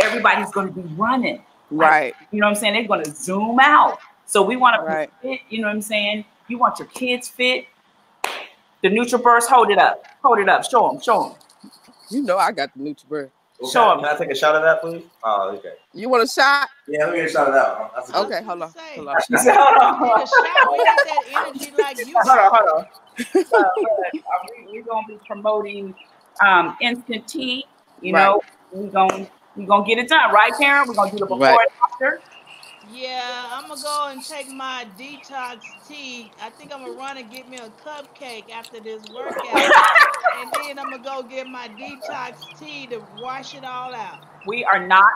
everybody's 0.00 0.50
gonna 0.50 0.70
be 0.70 0.82
running. 0.96 1.42
Right. 1.70 2.14
You 2.30 2.40
know 2.40 2.46
what 2.46 2.50
I'm 2.50 2.56
saying? 2.56 2.74
They're 2.74 2.88
gonna 2.88 3.04
zoom 3.14 3.58
out. 3.60 3.98
So 4.26 4.42
we 4.42 4.56
want 4.56 4.76
to 4.76 4.82
Right. 4.82 5.10
be 5.22 5.28
fit. 5.36 5.40
You 5.50 5.60
know 5.60 5.68
what 5.68 5.74
I'm 5.74 5.82
saying? 5.82 6.24
You 6.48 6.58
want 6.58 6.78
your 6.78 6.88
kids 6.88 7.28
fit. 7.28 7.66
The 8.82 8.88
NutraBurst, 8.88 9.46
hold 9.46 9.70
it 9.70 9.78
up, 9.78 10.04
hold 10.22 10.38
it 10.38 10.48
up, 10.48 10.64
show 10.64 10.88
them, 10.90 11.00
show 11.00 11.22
them. 11.62 11.70
You 12.10 12.22
know 12.22 12.36
I 12.36 12.50
got 12.52 12.70
the 12.74 12.80
NutraBurst. 12.82 13.30
Show 13.70 13.92
'em. 13.92 13.98
Can 14.00 14.08
I 14.08 14.16
take 14.16 14.30
a 14.30 14.34
shot 14.34 14.54
of 14.56 14.62
that, 14.62 14.80
please? 14.80 15.04
Oh, 15.22 15.50
okay. 15.50 15.74
You 15.92 16.08
want 16.08 16.22
a 16.22 16.26
shot? 16.26 16.68
Yeah, 16.88 17.04
let 17.04 17.12
me 17.12 17.18
get 17.20 17.28
a 17.28 17.32
shot 17.32 17.48
of 17.48 17.54
that. 17.54 17.90
That's 17.94 18.08
a 18.08 18.12
good- 18.12 18.26
Okay, 18.26 18.42
hold 18.42 18.62
on. 18.62 18.72
Hold 18.96 19.08
on. 19.08 19.16
She 19.28 19.36
said, 19.36 19.54
hold 19.56 19.78
on, 19.82 19.94
hold 19.98 20.12
a. 20.12 20.28
We 20.72 20.84
got 20.84 20.96
that 21.04 21.22
energy 21.46 21.72
like 21.78 21.98
you. 21.98 22.14
on, 22.16 22.26
hold 22.26 22.38
on, 22.38 22.50
hold 22.54 22.70
on. 22.78 23.44
So, 23.44 23.58
uh, 23.58 23.68
we, 24.66 24.72
we're 24.72 24.82
gonna 24.84 25.06
be 25.06 25.18
promoting 25.26 25.94
um, 26.44 26.76
instant 26.80 27.28
tea. 27.28 27.66
You 28.00 28.12
know, 28.14 28.40
we're 28.72 28.90
gonna 28.90 29.28
we're 29.54 29.66
gonna 29.66 29.84
get 29.86 29.98
it 29.98 30.08
done, 30.08 30.32
right, 30.32 30.52
Karen? 30.58 30.88
We're 30.88 30.94
gonna 30.94 31.10
do 31.12 31.18
the 31.18 31.26
before 31.26 31.38
Right. 31.38 31.58
and 31.60 31.92
after. 31.92 32.20
Yeah, 32.90 33.46
I'm 33.52 33.68
gonna 33.68 33.80
go 33.80 34.08
and 34.08 34.24
take 34.24 34.48
my 34.50 34.86
detox 34.98 35.60
tea. 35.88 36.32
I 36.40 36.50
think 36.50 36.74
I'm 36.74 36.80
gonna 36.84 36.98
run 36.98 37.16
and 37.16 37.30
get 37.30 37.48
me 37.48 37.58
a 37.58 37.70
cupcake 37.86 38.50
after 38.50 38.80
this 38.80 39.02
workout, 39.14 39.72
and 40.40 40.50
then 40.52 40.78
I'm 40.78 40.90
gonna 40.90 41.02
go 41.02 41.22
get 41.22 41.46
my 41.46 41.68
detox 41.68 42.58
tea 42.58 42.86
to 42.88 43.00
wash 43.20 43.54
it 43.54 43.64
all 43.64 43.94
out. 43.94 44.24
We 44.46 44.64
are 44.64 44.84
not 44.84 45.06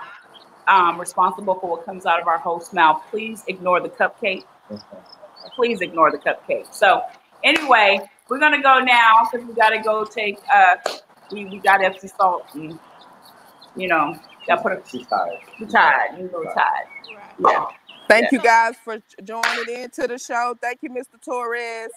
um, 0.69 0.99
responsible 1.01 1.55
for 1.57 1.71
what 1.71 1.85
comes 1.85 2.07
out 2.07 2.21
of 2.21 2.29
our 2.29 2.39
host's 2.39 2.73
mouth. 2.73 3.03
Please 3.11 3.43
ignore 3.49 3.81
the 3.81 3.89
cupcake. 3.89 4.45
Please 5.55 5.81
ignore 5.81 6.11
the 6.13 6.19
cupcake. 6.19 6.73
So 6.73 7.03
anyway, 7.43 7.99
we're 8.29 8.39
gonna 8.39 8.63
go 8.63 8.79
now 8.79 9.29
because 9.31 9.47
we 9.47 9.55
gotta 9.55 9.81
go 9.83 10.05
take. 10.05 10.39
Uh, 10.55 10.77
we 11.33 11.47
we 11.47 11.59
got 11.59 11.83
Epsom 11.83 12.11
salt 12.17 12.47
and 12.55 12.79
you 13.75 13.89
know, 13.89 14.19
got 14.47 14.63
put 14.63 14.73
a. 14.73 14.83
She's 14.89 15.07
tired. 15.07 15.39
You 15.59 15.67
tired? 15.67 16.19
You 16.19 16.25
know, 16.25 16.39
little 16.39 16.53
tired? 16.55 16.87
Right. 17.15 17.53
Yeah. 17.53 17.67
Thank 18.09 18.33
you 18.33 18.41
guys 18.41 18.77
for 18.85 19.03
joining 19.25 19.69
into 19.69 20.07
the 20.07 20.19
show. 20.19 20.57
Thank 20.61 20.83
you, 20.83 20.91
Mr. 20.91 21.21
Torres. 21.25 21.91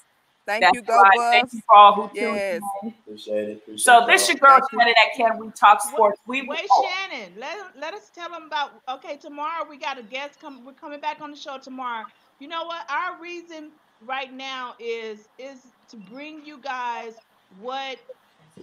Thank 0.45 0.63
That's 0.63 0.75
you, 0.75 0.81
Go 0.81 0.99
right. 0.99 1.11
Buffs. 1.15 1.31
Thank 1.31 1.53
you 1.53 1.61
for 1.67 1.75
all 1.75 1.93
who 1.93 2.19
tuned 2.19 2.37
in. 2.37 2.61
Appreciate 3.05 3.49
it. 3.49 3.57
Appreciate 3.57 3.79
So 3.79 4.05
this 4.07 4.27
y'all. 4.27 4.29
your 4.29 4.39
girl 4.39 4.59
Thank 4.59 4.71
you. 4.73 4.79
Shannon 4.79 4.93
at 5.05 5.15
Can 5.15 5.37
We 5.37 5.51
Talk 5.51 5.81
Sports. 5.81 6.19
We 6.25 6.41
Wait, 6.47 6.61
oh, 6.71 6.89
Shannon, 6.89 7.33
let 7.37 7.57
let 7.79 7.93
us 7.93 8.09
tell 8.09 8.29
them 8.31 8.43
about. 8.47 8.71
Okay, 8.89 9.17
tomorrow 9.17 9.67
we 9.69 9.77
got 9.77 9.99
a 9.99 10.03
guest 10.03 10.41
come. 10.41 10.65
We're 10.65 10.73
coming 10.73 10.99
back 10.99 11.21
on 11.21 11.29
the 11.29 11.37
show 11.37 11.59
tomorrow. 11.59 12.05
You 12.39 12.47
know 12.47 12.63
what? 12.63 12.89
Our 12.89 13.21
reason 13.21 13.69
right 14.07 14.33
now 14.33 14.73
is 14.79 15.27
is 15.37 15.59
to 15.89 15.97
bring 15.97 16.43
you 16.43 16.57
guys 16.57 17.13
what 17.61 17.99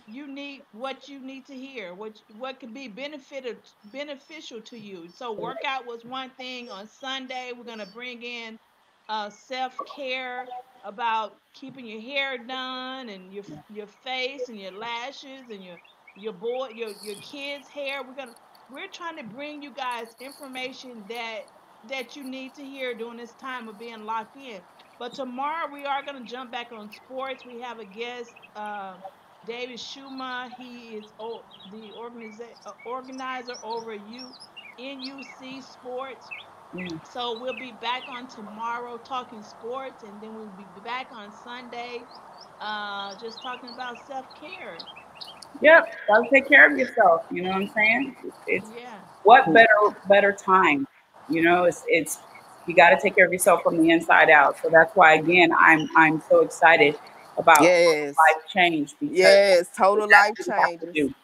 you 0.06 0.26
need, 0.26 0.66
what 0.72 1.08
you 1.08 1.20
need 1.20 1.46
to 1.46 1.54
hear, 1.54 1.94
what 1.94 2.20
what 2.28 2.60
could 2.60 2.74
be 2.74 2.88
benefited 2.88 3.68
beneficial 3.84 4.60
to 4.62 4.78
you. 4.78 5.08
So 5.08 5.32
workout 5.32 5.86
was 5.86 6.04
one 6.04 6.30
thing. 6.30 6.70
On 6.70 6.86
Sunday, 6.86 7.52
we're 7.56 7.64
gonna 7.64 7.86
bring 7.86 8.22
in 8.22 8.58
uh, 9.08 9.30
self 9.30 9.82
care 9.84 10.50
about 10.82 11.38
keeping 11.54 11.86
your 11.86 12.00
hair 12.00 12.38
done 12.38 13.08
and 13.08 13.32
your 13.32 13.44
your 13.68 13.86
face 13.86 14.48
and 14.48 14.58
your 14.60 14.72
lashes 14.72 15.48
and 15.50 15.62
your 15.64 15.78
your 16.14 16.32
boy 16.32 16.68
your 16.68 16.94
your 17.00 17.16
kids 17.16 17.68
hair 17.68 18.02
we're 18.04 18.14
gonna 18.14 18.34
we're 18.68 18.88
trying 18.88 19.16
to 19.16 19.24
bring 19.24 19.62
you 19.62 19.72
guys 19.72 20.08
information 20.20 21.04
that 21.08 21.42
that 21.82 22.16
you 22.16 22.24
need 22.24 22.54
to 22.54 22.62
hear 22.64 22.94
during 22.94 23.16
this 23.18 23.34
time 23.34 23.68
of 23.68 23.78
being 23.78 24.04
locked 24.04 24.36
in 24.36 24.62
but 24.98 25.14
tomorrow 25.14 25.70
we 25.72 25.84
are 25.84 26.02
going 26.04 26.18
to 26.18 26.24
jump 26.24 26.50
back 26.50 26.72
on 26.72 26.90
sports 26.90 27.44
we 27.44 27.60
have 27.60 27.78
a 27.78 27.84
guest 27.84 28.36
uh, 28.54 28.96
david 29.46 29.78
schuma 29.78 30.50
he 30.50 30.96
is 30.96 31.14
the 31.70 31.92
organiza- 31.96 32.56
uh, 32.66 32.72
organizer 32.84 33.56
over 33.62 33.94
U- 33.94 34.36
nuc 34.80 35.62
sports 35.62 36.32
Mm. 36.74 37.00
so 37.02 37.38
we'll 37.38 37.58
be 37.58 37.72
back 37.72 38.04
on 38.08 38.28
tomorrow 38.28 38.98
talking 38.98 39.42
sports 39.42 40.02
and 40.04 40.20
then 40.22 40.34
we'll 40.34 40.50
be 40.50 40.66
back 40.84 41.08
on 41.12 41.32
sunday 41.32 42.08
uh, 42.60 43.14
just 43.16 43.42
talking 43.42 43.70
about 43.70 43.98
self-care 43.98 44.88
Yep, 45.60 45.84
gotta 46.08 46.24
take 46.32 46.48
care 46.48 46.70
of 46.70 46.78
yourself. 46.78 47.22
You 47.30 47.42
know 47.44 47.50
what 47.50 47.56
I'm 47.62 47.68
saying? 47.68 48.16
It's, 48.24 48.36
it's 48.46 48.72
yeah 48.74 49.02
what 49.22 49.52
better 49.52 49.66
better 50.08 50.32
time? 50.32 50.86
You 51.28 51.42
know, 51.42 51.64
it's 51.64 51.82
it's 51.86 52.20
you 52.66 52.74
got 52.74 52.90
to 52.90 52.98
take 53.02 53.16
care 53.16 53.26
of 53.26 53.32
yourself 53.32 53.62
from 53.62 53.78
the 53.78 53.90
inside 53.90 54.30
out. 54.30 54.56
So 54.62 54.68
that's 54.70 54.92
why 54.94 55.14
again, 55.14 55.50
I'm 55.58 55.88
I'm 55.96 56.20
so 56.28 56.42
excited 56.42 56.96
about 57.38 57.62
Yes. 57.62 58.14
life 58.16 58.42
change 58.52 58.94
Yes. 59.00 59.68
Total 59.76 60.08
life 60.08 60.34
that's 60.36 60.48
what 60.48 60.56
we 60.56 60.62
have 60.72 60.80
to 60.80 60.86
changes. 60.86 61.08
do. 61.08 61.14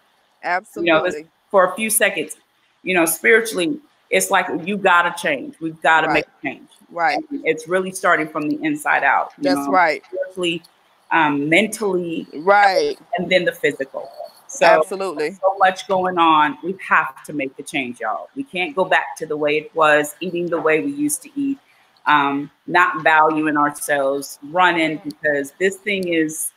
Absolutely. 0.43 1.27
for 1.51 1.67
a 1.71 1.75
few 1.75 1.91
seconds. 1.91 2.37
You 2.83 2.95
know, 2.95 3.05
spiritually, 3.07 3.79
it's 4.11 4.31
like 4.31 4.47
you 4.67 4.77
got 4.77 5.03
to 5.03 5.23
change. 5.23 5.55
We've 5.61 5.81
got 5.83 6.01
to 6.03 6.07
Right. 6.09 6.15
make 6.15 6.25
a 6.27 6.43
change. 6.47 6.69
Right. 6.91 7.19
It's 7.45 7.69
really 7.69 7.93
starting 7.93 8.27
from 8.29 8.49
the 8.49 8.59
inside 8.63 9.05
out. 9.05 9.33
you 9.39 9.45
That's 9.45 9.67
know, 9.67 9.71
right. 9.73 10.03
Spiritually, 10.07 10.63
um, 11.11 11.49
mentally, 11.49 12.27
Right. 12.35 12.99
and 13.19 13.31
then 13.31 13.45
the 13.45 13.53
physical. 13.53 14.11
So 14.49 14.67
Absolutely. 14.67 15.33
so 15.33 15.55
much 15.59 15.87
going 15.89 16.19
on. 16.19 16.59
We 16.63 16.77
have 16.89 17.23
to 17.25 17.33
make 17.33 17.57
the 17.57 17.63
change, 17.63 18.01
y'all. 18.01 18.29
We 18.35 18.45
can't 18.45 18.75
go 18.77 18.85
back 18.85 19.17
to 19.17 19.27
the 19.27 19.37
way 19.37 19.57
it 19.59 19.75
was, 19.75 20.15
eating 20.21 20.47
the 20.47 20.61
way 20.61 20.81
we 20.81 20.91
used 20.91 21.23
to 21.23 21.31
eat, 21.41 21.59
um, 22.07 22.51
not 22.67 23.03
valuing 23.03 23.57
ourselves, 23.57 24.39
running 24.45 25.01
because 25.05 25.53
this 25.59 25.77
thing 25.77 26.09
is, 26.09 26.53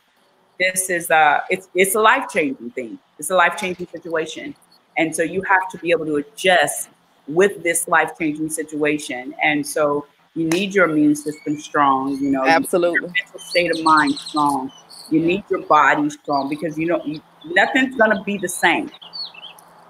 this 0.58 0.90
is 0.90 1.10
a, 1.10 1.44
it's 1.50 1.68
it's 1.74 1.94
a 1.94 2.00
life 2.00 2.28
changing 2.30 2.70
thing. 2.70 2.98
It's 3.18 3.30
a 3.30 3.36
life 3.36 3.56
changing 3.58 3.86
situation, 3.88 4.54
and 4.96 5.14
so 5.14 5.22
you 5.22 5.42
have 5.42 5.68
to 5.70 5.78
be 5.78 5.90
able 5.90 6.06
to 6.06 6.16
adjust 6.16 6.88
with 7.28 7.62
this 7.62 7.88
life 7.88 8.12
changing 8.18 8.50
situation. 8.50 9.34
And 9.42 9.66
so 9.66 10.06
you 10.34 10.48
need 10.48 10.74
your 10.74 10.88
immune 10.88 11.16
system 11.16 11.58
strong. 11.58 12.16
You 12.18 12.30
know, 12.30 12.44
you 12.44 12.50
Absolutely. 12.50 13.00
your 13.00 13.10
mental 13.10 13.40
state 13.40 13.70
of 13.70 13.82
mind 13.82 14.14
strong. 14.14 14.70
You 15.10 15.20
need 15.20 15.44
your 15.48 15.62
body 15.62 16.10
strong 16.10 16.48
because 16.48 16.76
you 16.78 16.86
know 16.86 17.00
you, 17.04 17.20
nothing's 17.44 17.96
gonna 17.96 18.22
be 18.24 18.38
the 18.38 18.48
same. 18.48 18.90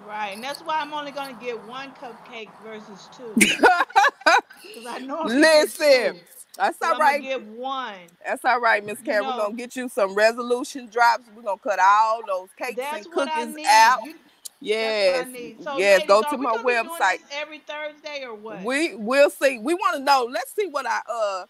Right, 0.07 0.31
and 0.35 0.43
that's 0.43 0.61
why 0.61 0.81
I'm 0.81 0.93
only 0.93 1.11
gonna 1.11 1.39
get 1.41 1.63
one 1.67 1.93
cupcake 1.93 2.51
versus 2.65 3.09
two. 3.17 3.35
Because 4.63 4.87
I 4.87 4.99
know 4.99 5.23
Listen. 5.25 6.21
That's 6.57 6.79
So 6.79 6.87
all 6.87 6.95
I'm 6.95 6.99
right. 7.01 7.23
gonna 7.23 7.41
get 7.41 7.47
one. 7.47 7.95
That's 8.25 8.45
all 8.45 8.61
right, 8.61 8.85
Miss 8.85 8.99
You 9.01 9.05
Karen. 9.05 9.27
We're 9.27 9.37
gonna 9.37 9.55
get 9.55 9.77
you 9.77 9.89
some 9.89 10.15
resolution 10.15 10.89
drops. 10.91 11.25
We're 11.35 11.43
gonna 11.43 11.59
cut 11.59 11.79
all 11.79 12.23
those 12.27 12.49
cakes 12.59 12.77
That's 12.77 13.07
and 13.07 13.15
what 13.15 13.29
I 13.29 13.45
cookies 13.45 13.55
need. 13.57 13.67
out. 13.67 13.99
You, 14.05 14.15
Yes. 14.61 15.27
that's 15.27 15.29
what 15.29 15.29
I 15.29 15.39
need. 15.39 15.63
So 15.63 15.77
yes. 15.77 16.01
ladies, 16.01 16.09
Go 16.09 16.23
to 16.23 16.39
we 16.39 16.45
my 16.45 16.51
gonna 16.53 16.65
be 16.65 16.75
doing 16.75 16.85
website. 16.89 17.19
every 17.33 17.59
Thursday 17.61 18.25
or 18.25 18.35
what? 18.35 18.65
We 18.65 18.95
will 18.95 19.31
see. 19.31 19.59
We 19.59 19.75
want 19.75 19.97
to 19.99 20.03
know. 20.03 20.29
Let's 20.31 20.55
see 20.55 20.67
what 20.69 20.87
I 20.87 21.01
uh 21.09 21.45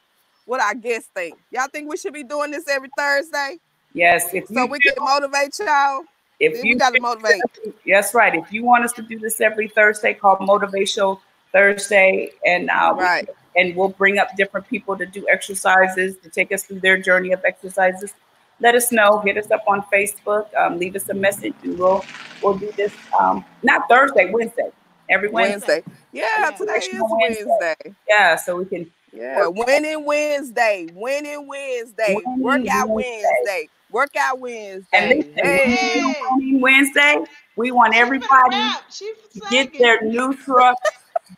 what 0.45 0.61
our 0.61 0.75
guests 0.75 1.11
think. 1.15 1.39
Y'all 1.51 1.69
think 1.73 1.89
we 1.89 1.97
should 1.97 2.13
be 2.13 2.25
doing 2.25 2.51
this 2.51 2.69
every 2.69 2.91
Thursday 2.97 3.59
Yes, 3.95 4.35
if 4.35 4.49
so 4.49 4.63
you 4.63 4.69
we 4.69 4.79
can 4.79 4.93
motivate 4.99 5.59
y'all? 5.59 6.03
if 6.39 6.61
See, 6.61 6.69
you 6.69 6.79
gotta 6.79 7.01
motivate. 7.01 7.43
That's 7.87 8.13
right. 8.15 8.35
If 8.35 8.53
you 8.53 8.63
want 8.65 8.85
us 8.85 8.93
to 8.93 9.03
do 9.03 9.19
this 9.19 9.41
every 9.41 9.69
Thursday, 9.69 10.13
called 10.15 10.41
Motivational 10.41 11.21
Thursday, 11.61 12.31
and 12.45 12.69
uh, 12.69 12.95
we- 12.97 13.03
Right. 13.05 13.29
and 13.57 13.75
we'll 13.75 13.89
bring 13.89 14.19
up 14.19 14.29
different 14.37 14.69
people 14.69 14.95
to 14.99 15.07
do 15.07 15.27
exercises 15.31 16.17
to 16.23 16.29
take 16.29 16.53
us 16.53 16.65
through 16.65 16.81
their 16.81 16.99
journey 16.99 17.33
of 17.33 17.43
exercises. 17.47 18.13
Let 18.61 18.75
us 18.75 18.93
know. 18.93 19.21
Hit 19.21 19.39
us 19.39 19.51
up 19.51 19.65
on 19.67 19.83
Facebook. 19.93 20.47
Um, 20.55 20.79
leave 20.79 20.95
us 20.97 21.09
a 21.09 21.15
message, 21.15 21.55
and 21.63 21.79
we'll 21.79 22.05
we'll 22.43 22.59
do 22.59 22.71
this. 22.77 22.93
Um, 23.19 23.43
not 23.63 23.89
Thursday, 23.89 24.31
Wednesday. 24.31 24.71
Every 25.09 25.29
Wednesday. 25.31 25.81
Wednesday. 25.87 25.93
Yeah, 26.13 26.25
Yeah. 26.41 26.51
today 26.51 26.73
is 26.75 26.89
Wednesday. 27.01 27.45
Wednesday. 27.47 27.95
Yeah, 28.09 28.37
so 28.37 28.57
we 28.57 28.67
can. 28.67 28.91
Yeah, 29.13 29.47
winning 29.47 30.05
Wednesday, 30.05 30.89
winning 30.93 31.47
Wednesday, 31.47 32.15
Winning 32.27 32.43
workout 32.43 32.89
Wednesday. 32.91 33.23
Wednesday, 33.25 33.69
workout 33.91 34.35
And 34.35 34.43
Wednesday. 34.43 35.17
listen, 35.17 35.35
Hey, 35.43 36.53
Wednesday, 36.61 37.17
we 37.57 37.71
want 37.71 37.95
everybody 37.97 38.57
to 38.99 39.41
get 39.51 39.73
their 39.79 40.03
new 40.03 40.35
Nutra 40.35 40.75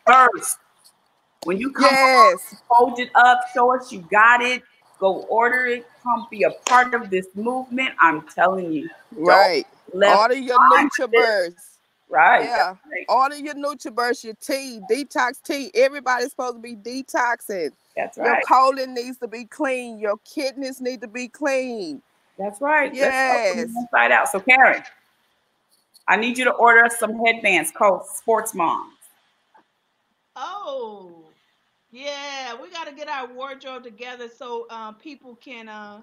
first. 0.05 0.57
When 1.43 1.57
you 1.57 1.71
come 1.71 1.89
yes, 1.91 2.55
hold 2.67 2.99
it 2.99 3.09
up, 3.15 3.39
show 3.53 3.73
us 3.73 3.91
you 3.91 4.05
got 4.11 4.41
it, 4.41 4.61
go 4.99 5.21
order 5.29 5.65
it, 5.65 5.87
come 6.03 6.27
be 6.29 6.43
a 6.43 6.51
part 6.67 6.93
of 6.93 7.09
this 7.09 7.27
movement. 7.33 7.91
I'm 7.99 8.23
telling 8.27 8.71
you, 8.71 8.89
right. 9.15 9.65
Order 9.93 10.35
your 10.35 10.59
NutraBurst. 10.59 11.55
right? 12.09 12.43
Yeah. 12.43 12.75
Right. 12.91 13.05
Order 13.07 13.37
your 13.37 13.55
NutraBurst, 13.55 14.23
your 14.23 14.33
tea, 14.35 14.81
detox 14.91 15.41
tea. 15.41 15.71
Everybody's 15.73 16.31
supposed 16.31 16.57
to 16.57 16.61
be 16.61 16.75
detoxing. 16.75 17.71
That's 17.95 18.17
right. 18.17 18.25
Your 18.25 18.41
colon 18.47 18.93
needs 18.93 19.17
to 19.19 19.27
be 19.27 19.45
clean. 19.45 19.99
Your 19.99 20.17
kidneys 20.25 20.81
need 20.81 21.01
to 21.01 21.07
be 21.07 21.27
clean. 21.27 22.01
That's 22.37 22.61
right. 22.61 22.93
Yes. 22.93 23.57
inside 23.57 24.11
out. 24.11 24.29
So, 24.29 24.39
Karen, 24.39 24.83
I 26.07 26.15
need 26.15 26.37
you 26.37 26.45
to 26.45 26.51
order 26.51 26.85
us 26.85 26.97
some 26.97 27.17
headbands 27.25 27.71
called 27.71 28.05
Sports 28.05 28.53
Moms. 28.53 28.93
Oh, 30.41 31.25
yeah. 31.91 32.55
We 32.61 32.69
got 32.69 32.87
to 32.87 32.93
get 32.93 33.09
our 33.09 33.27
wardrobe 33.33 33.83
together 33.83 34.29
so 34.29 34.67
um, 34.69 34.95
people 34.95 35.35
can. 35.35 35.67
Uh, 35.67 36.01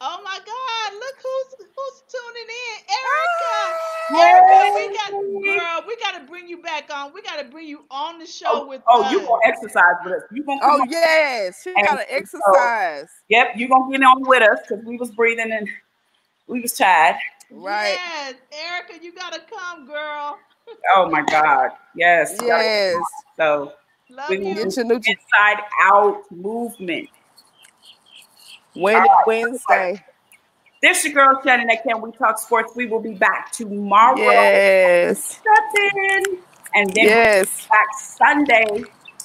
oh 0.00 0.20
my 0.24 0.38
God! 0.38 0.94
Look 0.98 1.14
who's 1.22 1.66
who's 1.76 2.02
tuning 2.08 2.48
in, 2.48 2.78
Erica. 2.96 4.40
Erica, 4.40 4.74
we 4.74 4.96
got 4.96 5.10
girl. 5.10 5.84
We 5.86 5.96
got 5.96 6.18
to 6.18 6.24
bring 6.26 6.48
you 6.48 6.62
back 6.62 6.90
on. 6.94 7.12
We 7.12 7.20
got 7.22 7.38
to 7.38 7.44
bring 7.44 7.68
you 7.68 7.84
on 7.90 8.18
the 8.18 8.26
show 8.26 8.46
Oh, 8.62 8.66
with 8.66 8.80
oh 8.88 9.02
us. 9.02 9.12
you 9.12 9.20
gonna 9.20 9.38
exercise 9.44 9.94
with 10.04 10.14
us? 10.14 10.22
You 10.32 10.44
gonna 10.44 10.60
Oh 10.62 10.86
yes, 10.88 11.62
she 11.62 11.74
And 11.76 11.86
gotta 11.86 12.06
so- 12.08 12.16
exercise. 12.16 13.08
Yep, 13.28 13.48
you 13.56 13.68
gonna 13.68 13.90
get 13.90 14.02
on 14.02 14.22
with 14.26 14.42
us 14.42 14.60
because 14.66 14.82
we 14.84 14.96
was 14.96 15.10
breathing 15.10 15.52
and 15.52 15.68
we 16.46 16.60
was 16.60 16.72
tired. 16.72 17.16
Right. 17.50 17.98
Yes, 18.02 18.34
Erica, 18.52 19.04
you 19.04 19.12
got 19.14 19.32
to 19.34 19.40
come, 19.40 19.86
girl. 19.86 20.38
Oh 20.94 21.08
my 21.10 21.22
God. 21.22 21.70
Yes. 21.94 22.38
Yes. 22.42 23.04
So 23.36 23.72
Love 24.10 24.30
We 24.30 24.36
you. 24.38 24.54
Get 24.54 24.76
your 24.76 24.84
Nutri 24.86 25.06
inside 25.08 25.62
out 25.82 26.22
movement. 26.30 27.08
All 28.76 28.82
right. 28.82 29.08
Wednesday. 29.26 30.04
This 30.82 30.98
is 30.98 31.12
your 31.12 31.14
girl 31.14 31.40
Shannon 31.42 31.70
at 31.70 31.82
Can 31.82 32.00
We 32.00 32.12
Talk 32.12 32.38
Sports. 32.38 32.72
We 32.76 32.86
will 32.86 33.00
be 33.00 33.14
back 33.14 33.52
tomorrow. 33.52 34.18
Yes. 34.18 35.40
Nothing. 35.46 36.38
And 36.74 36.92
then 36.94 37.06
Yes. 37.06 37.66
back 37.70 37.86
Sunday 37.98 38.84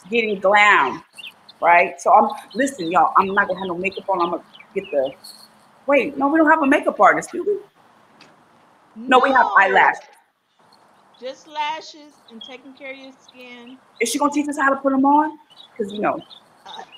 getting 0.09 0.39
glam. 0.39 1.03
Right? 1.61 1.99
So 1.99 2.13
I'm 2.13 2.29
listen, 2.53 2.89
y'all. 2.89 3.11
I'm 3.17 3.33
not 3.33 3.47
gonna 3.47 3.59
have 3.59 3.67
no 3.67 3.77
makeup 3.77 4.09
on. 4.09 4.21
I'm 4.21 4.29
gonna 4.31 4.43
get 4.73 4.89
the 4.91 5.11
wait, 5.85 6.17
no, 6.17 6.27
we 6.29 6.37
don't 6.37 6.49
have 6.49 6.61
a 6.61 6.67
makeup 6.67 6.99
artist, 6.99 7.31
do 7.31 7.43
we? 7.43 7.57
No, 8.95 9.19
we 9.19 9.31
have 9.31 9.47
eyelashes. 9.57 10.08
Just 11.19 11.47
lashes 11.47 12.13
and 12.31 12.41
taking 12.43 12.73
care 12.73 12.91
of 12.91 12.97
your 12.97 13.11
skin. 13.11 13.77
Is 13.99 14.09
she 14.09 14.19
gonna 14.19 14.31
teach 14.31 14.47
us 14.47 14.57
how 14.57 14.69
to 14.69 14.77
put 14.77 14.91
them 14.91 15.05
on? 15.05 15.37
Because 15.71 15.91
you 15.91 15.99
know, 15.99 16.21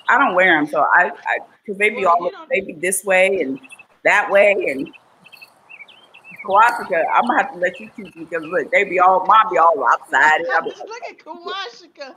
I 0.08 0.18
don't 0.18 0.34
wear 0.34 0.56
them, 0.56 0.66
so 0.66 0.84
I, 0.94 1.10
I, 1.10 1.38
because 1.64 1.78
they 1.78 1.90
be 1.90 2.04
Well, 2.04 2.16
all 2.20 2.30
they 2.50 2.60
be 2.60 2.74
this 2.74 3.04
way 3.04 3.40
and 3.40 3.58
that 4.04 4.30
way 4.30 4.52
and. 4.68 4.88
Kawasaka, 6.44 7.04
I'm 7.14 7.26
gonna 7.28 7.42
have 7.42 7.52
to 7.52 7.58
let 7.58 7.78
you 7.78 7.88
teach 7.94 8.16
me 8.16 8.24
because 8.24 8.42
look, 8.42 8.68
they 8.72 8.82
be 8.82 8.98
all 8.98 9.24
mine 9.26 9.44
be 9.52 9.58
all. 9.58 9.72
I 9.84 10.60
be, 10.60 10.70
Look 10.88 11.02
at 11.08 11.18
Kawashika. 11.18 12.16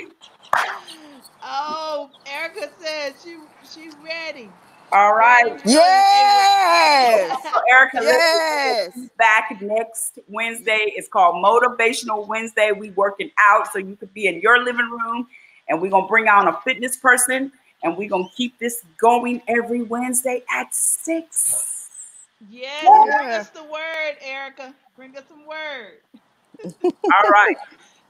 oh, 1.42 2.10
Erica 2.26 2.70
said 2.78 3.14
she 3.22 3.36
she's 3.70 3.94
ready. 4.02 4.48
All 4.92 5.14
right, 5.14 5.60
Yes. 5.64 7.42
so 7.42 7.60
Erica, 7.70 8.00
Yes. 8.00 8.94
let's 8.94 9.08
back 9.18 9.58
next 9.60 10.18
Wednesday. 10.28 10.92
It's 10.96 11.08
called 11.08 11.36
Motivational 11.44 12.26
Wednesday. 12.26 12.72
We 12.72 12.90
working 12.90 13.30
out 13.38 13.72
so 13.72 13.78
you 13.78 13.96
could 13.96 14.12
be 14.14 14.26
in 14.26 14.40
your 14.40 14.62
living 14.64 14.90
room, 14.90 15.28
and 15.68 15.80
we're 15.80 15.90
gonna 15.90 16.06
bring 16.08 16.28
on 16.28 16.48
a 16.48 16.60
fitness 16.62 16.96
person, 16.96 17.52
and 17.82 17.96
we're 17.96 18.08
gonna 18.10 18.28
keep 18.36 18.58
this 18.58 18.82
going 18.98 19.42
every 19.48 19.82
Wednesday 19.82 20.42
at 20.50 20.74
six. 20.74 21.88
Yes, 22.40 23.04
Yeah. 23.06 23.18
bring 23.18 23.32
us 23.34 23.50
the 23.50 23.64
word, 23.64 24.16
Erica. 24.20 24.74
Bring 24.96 25.16
us 25.16 25.24
some 25.28 25.46
word. 25.46 25.98
All 27.12 27.30
right. 27.30 27.56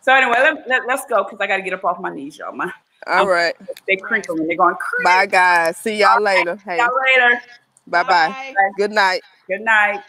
So 0.01 0.15
anyway, 0.15 0.39
let, 0.39 0.69
let, 0.87 0.99
us 0.99 1.05
go 1.09 1.25
because 1.25 1.41
I 1.41 1.47
got 1.47 1.57
to 1.57 1.63
get 1.63 1.73
up 1.75 1.85
off 1.85 2.01
my 2.01 2.15
knees, 2.15 2.39
y'all. 2.39 2.53
My, 2.53 2.73
All 3.07 3.29
right. 3.29 3.55
they 3.87 3.97
crinkling. 3.97 4.47
They're 4.47 4.57
going. 4.57 4.75
Crink. 4.75 5.05
Bye 5.05 5.27
guys. 5.27 5.77
See 5.77 5.97
y'all 5.97 6.21
later. 6.21 6.57
Hey. 6.65 6.79
Y'all 6.79 6.91
later. 7.05 7.41
Bye 7.87 8.03
bye. 8.03 8.29
Bye. 8.29 8.55
Good 8.77 8.91
night. 8.91 9.23
Good 9.49 9.61
night. 9.61 10.03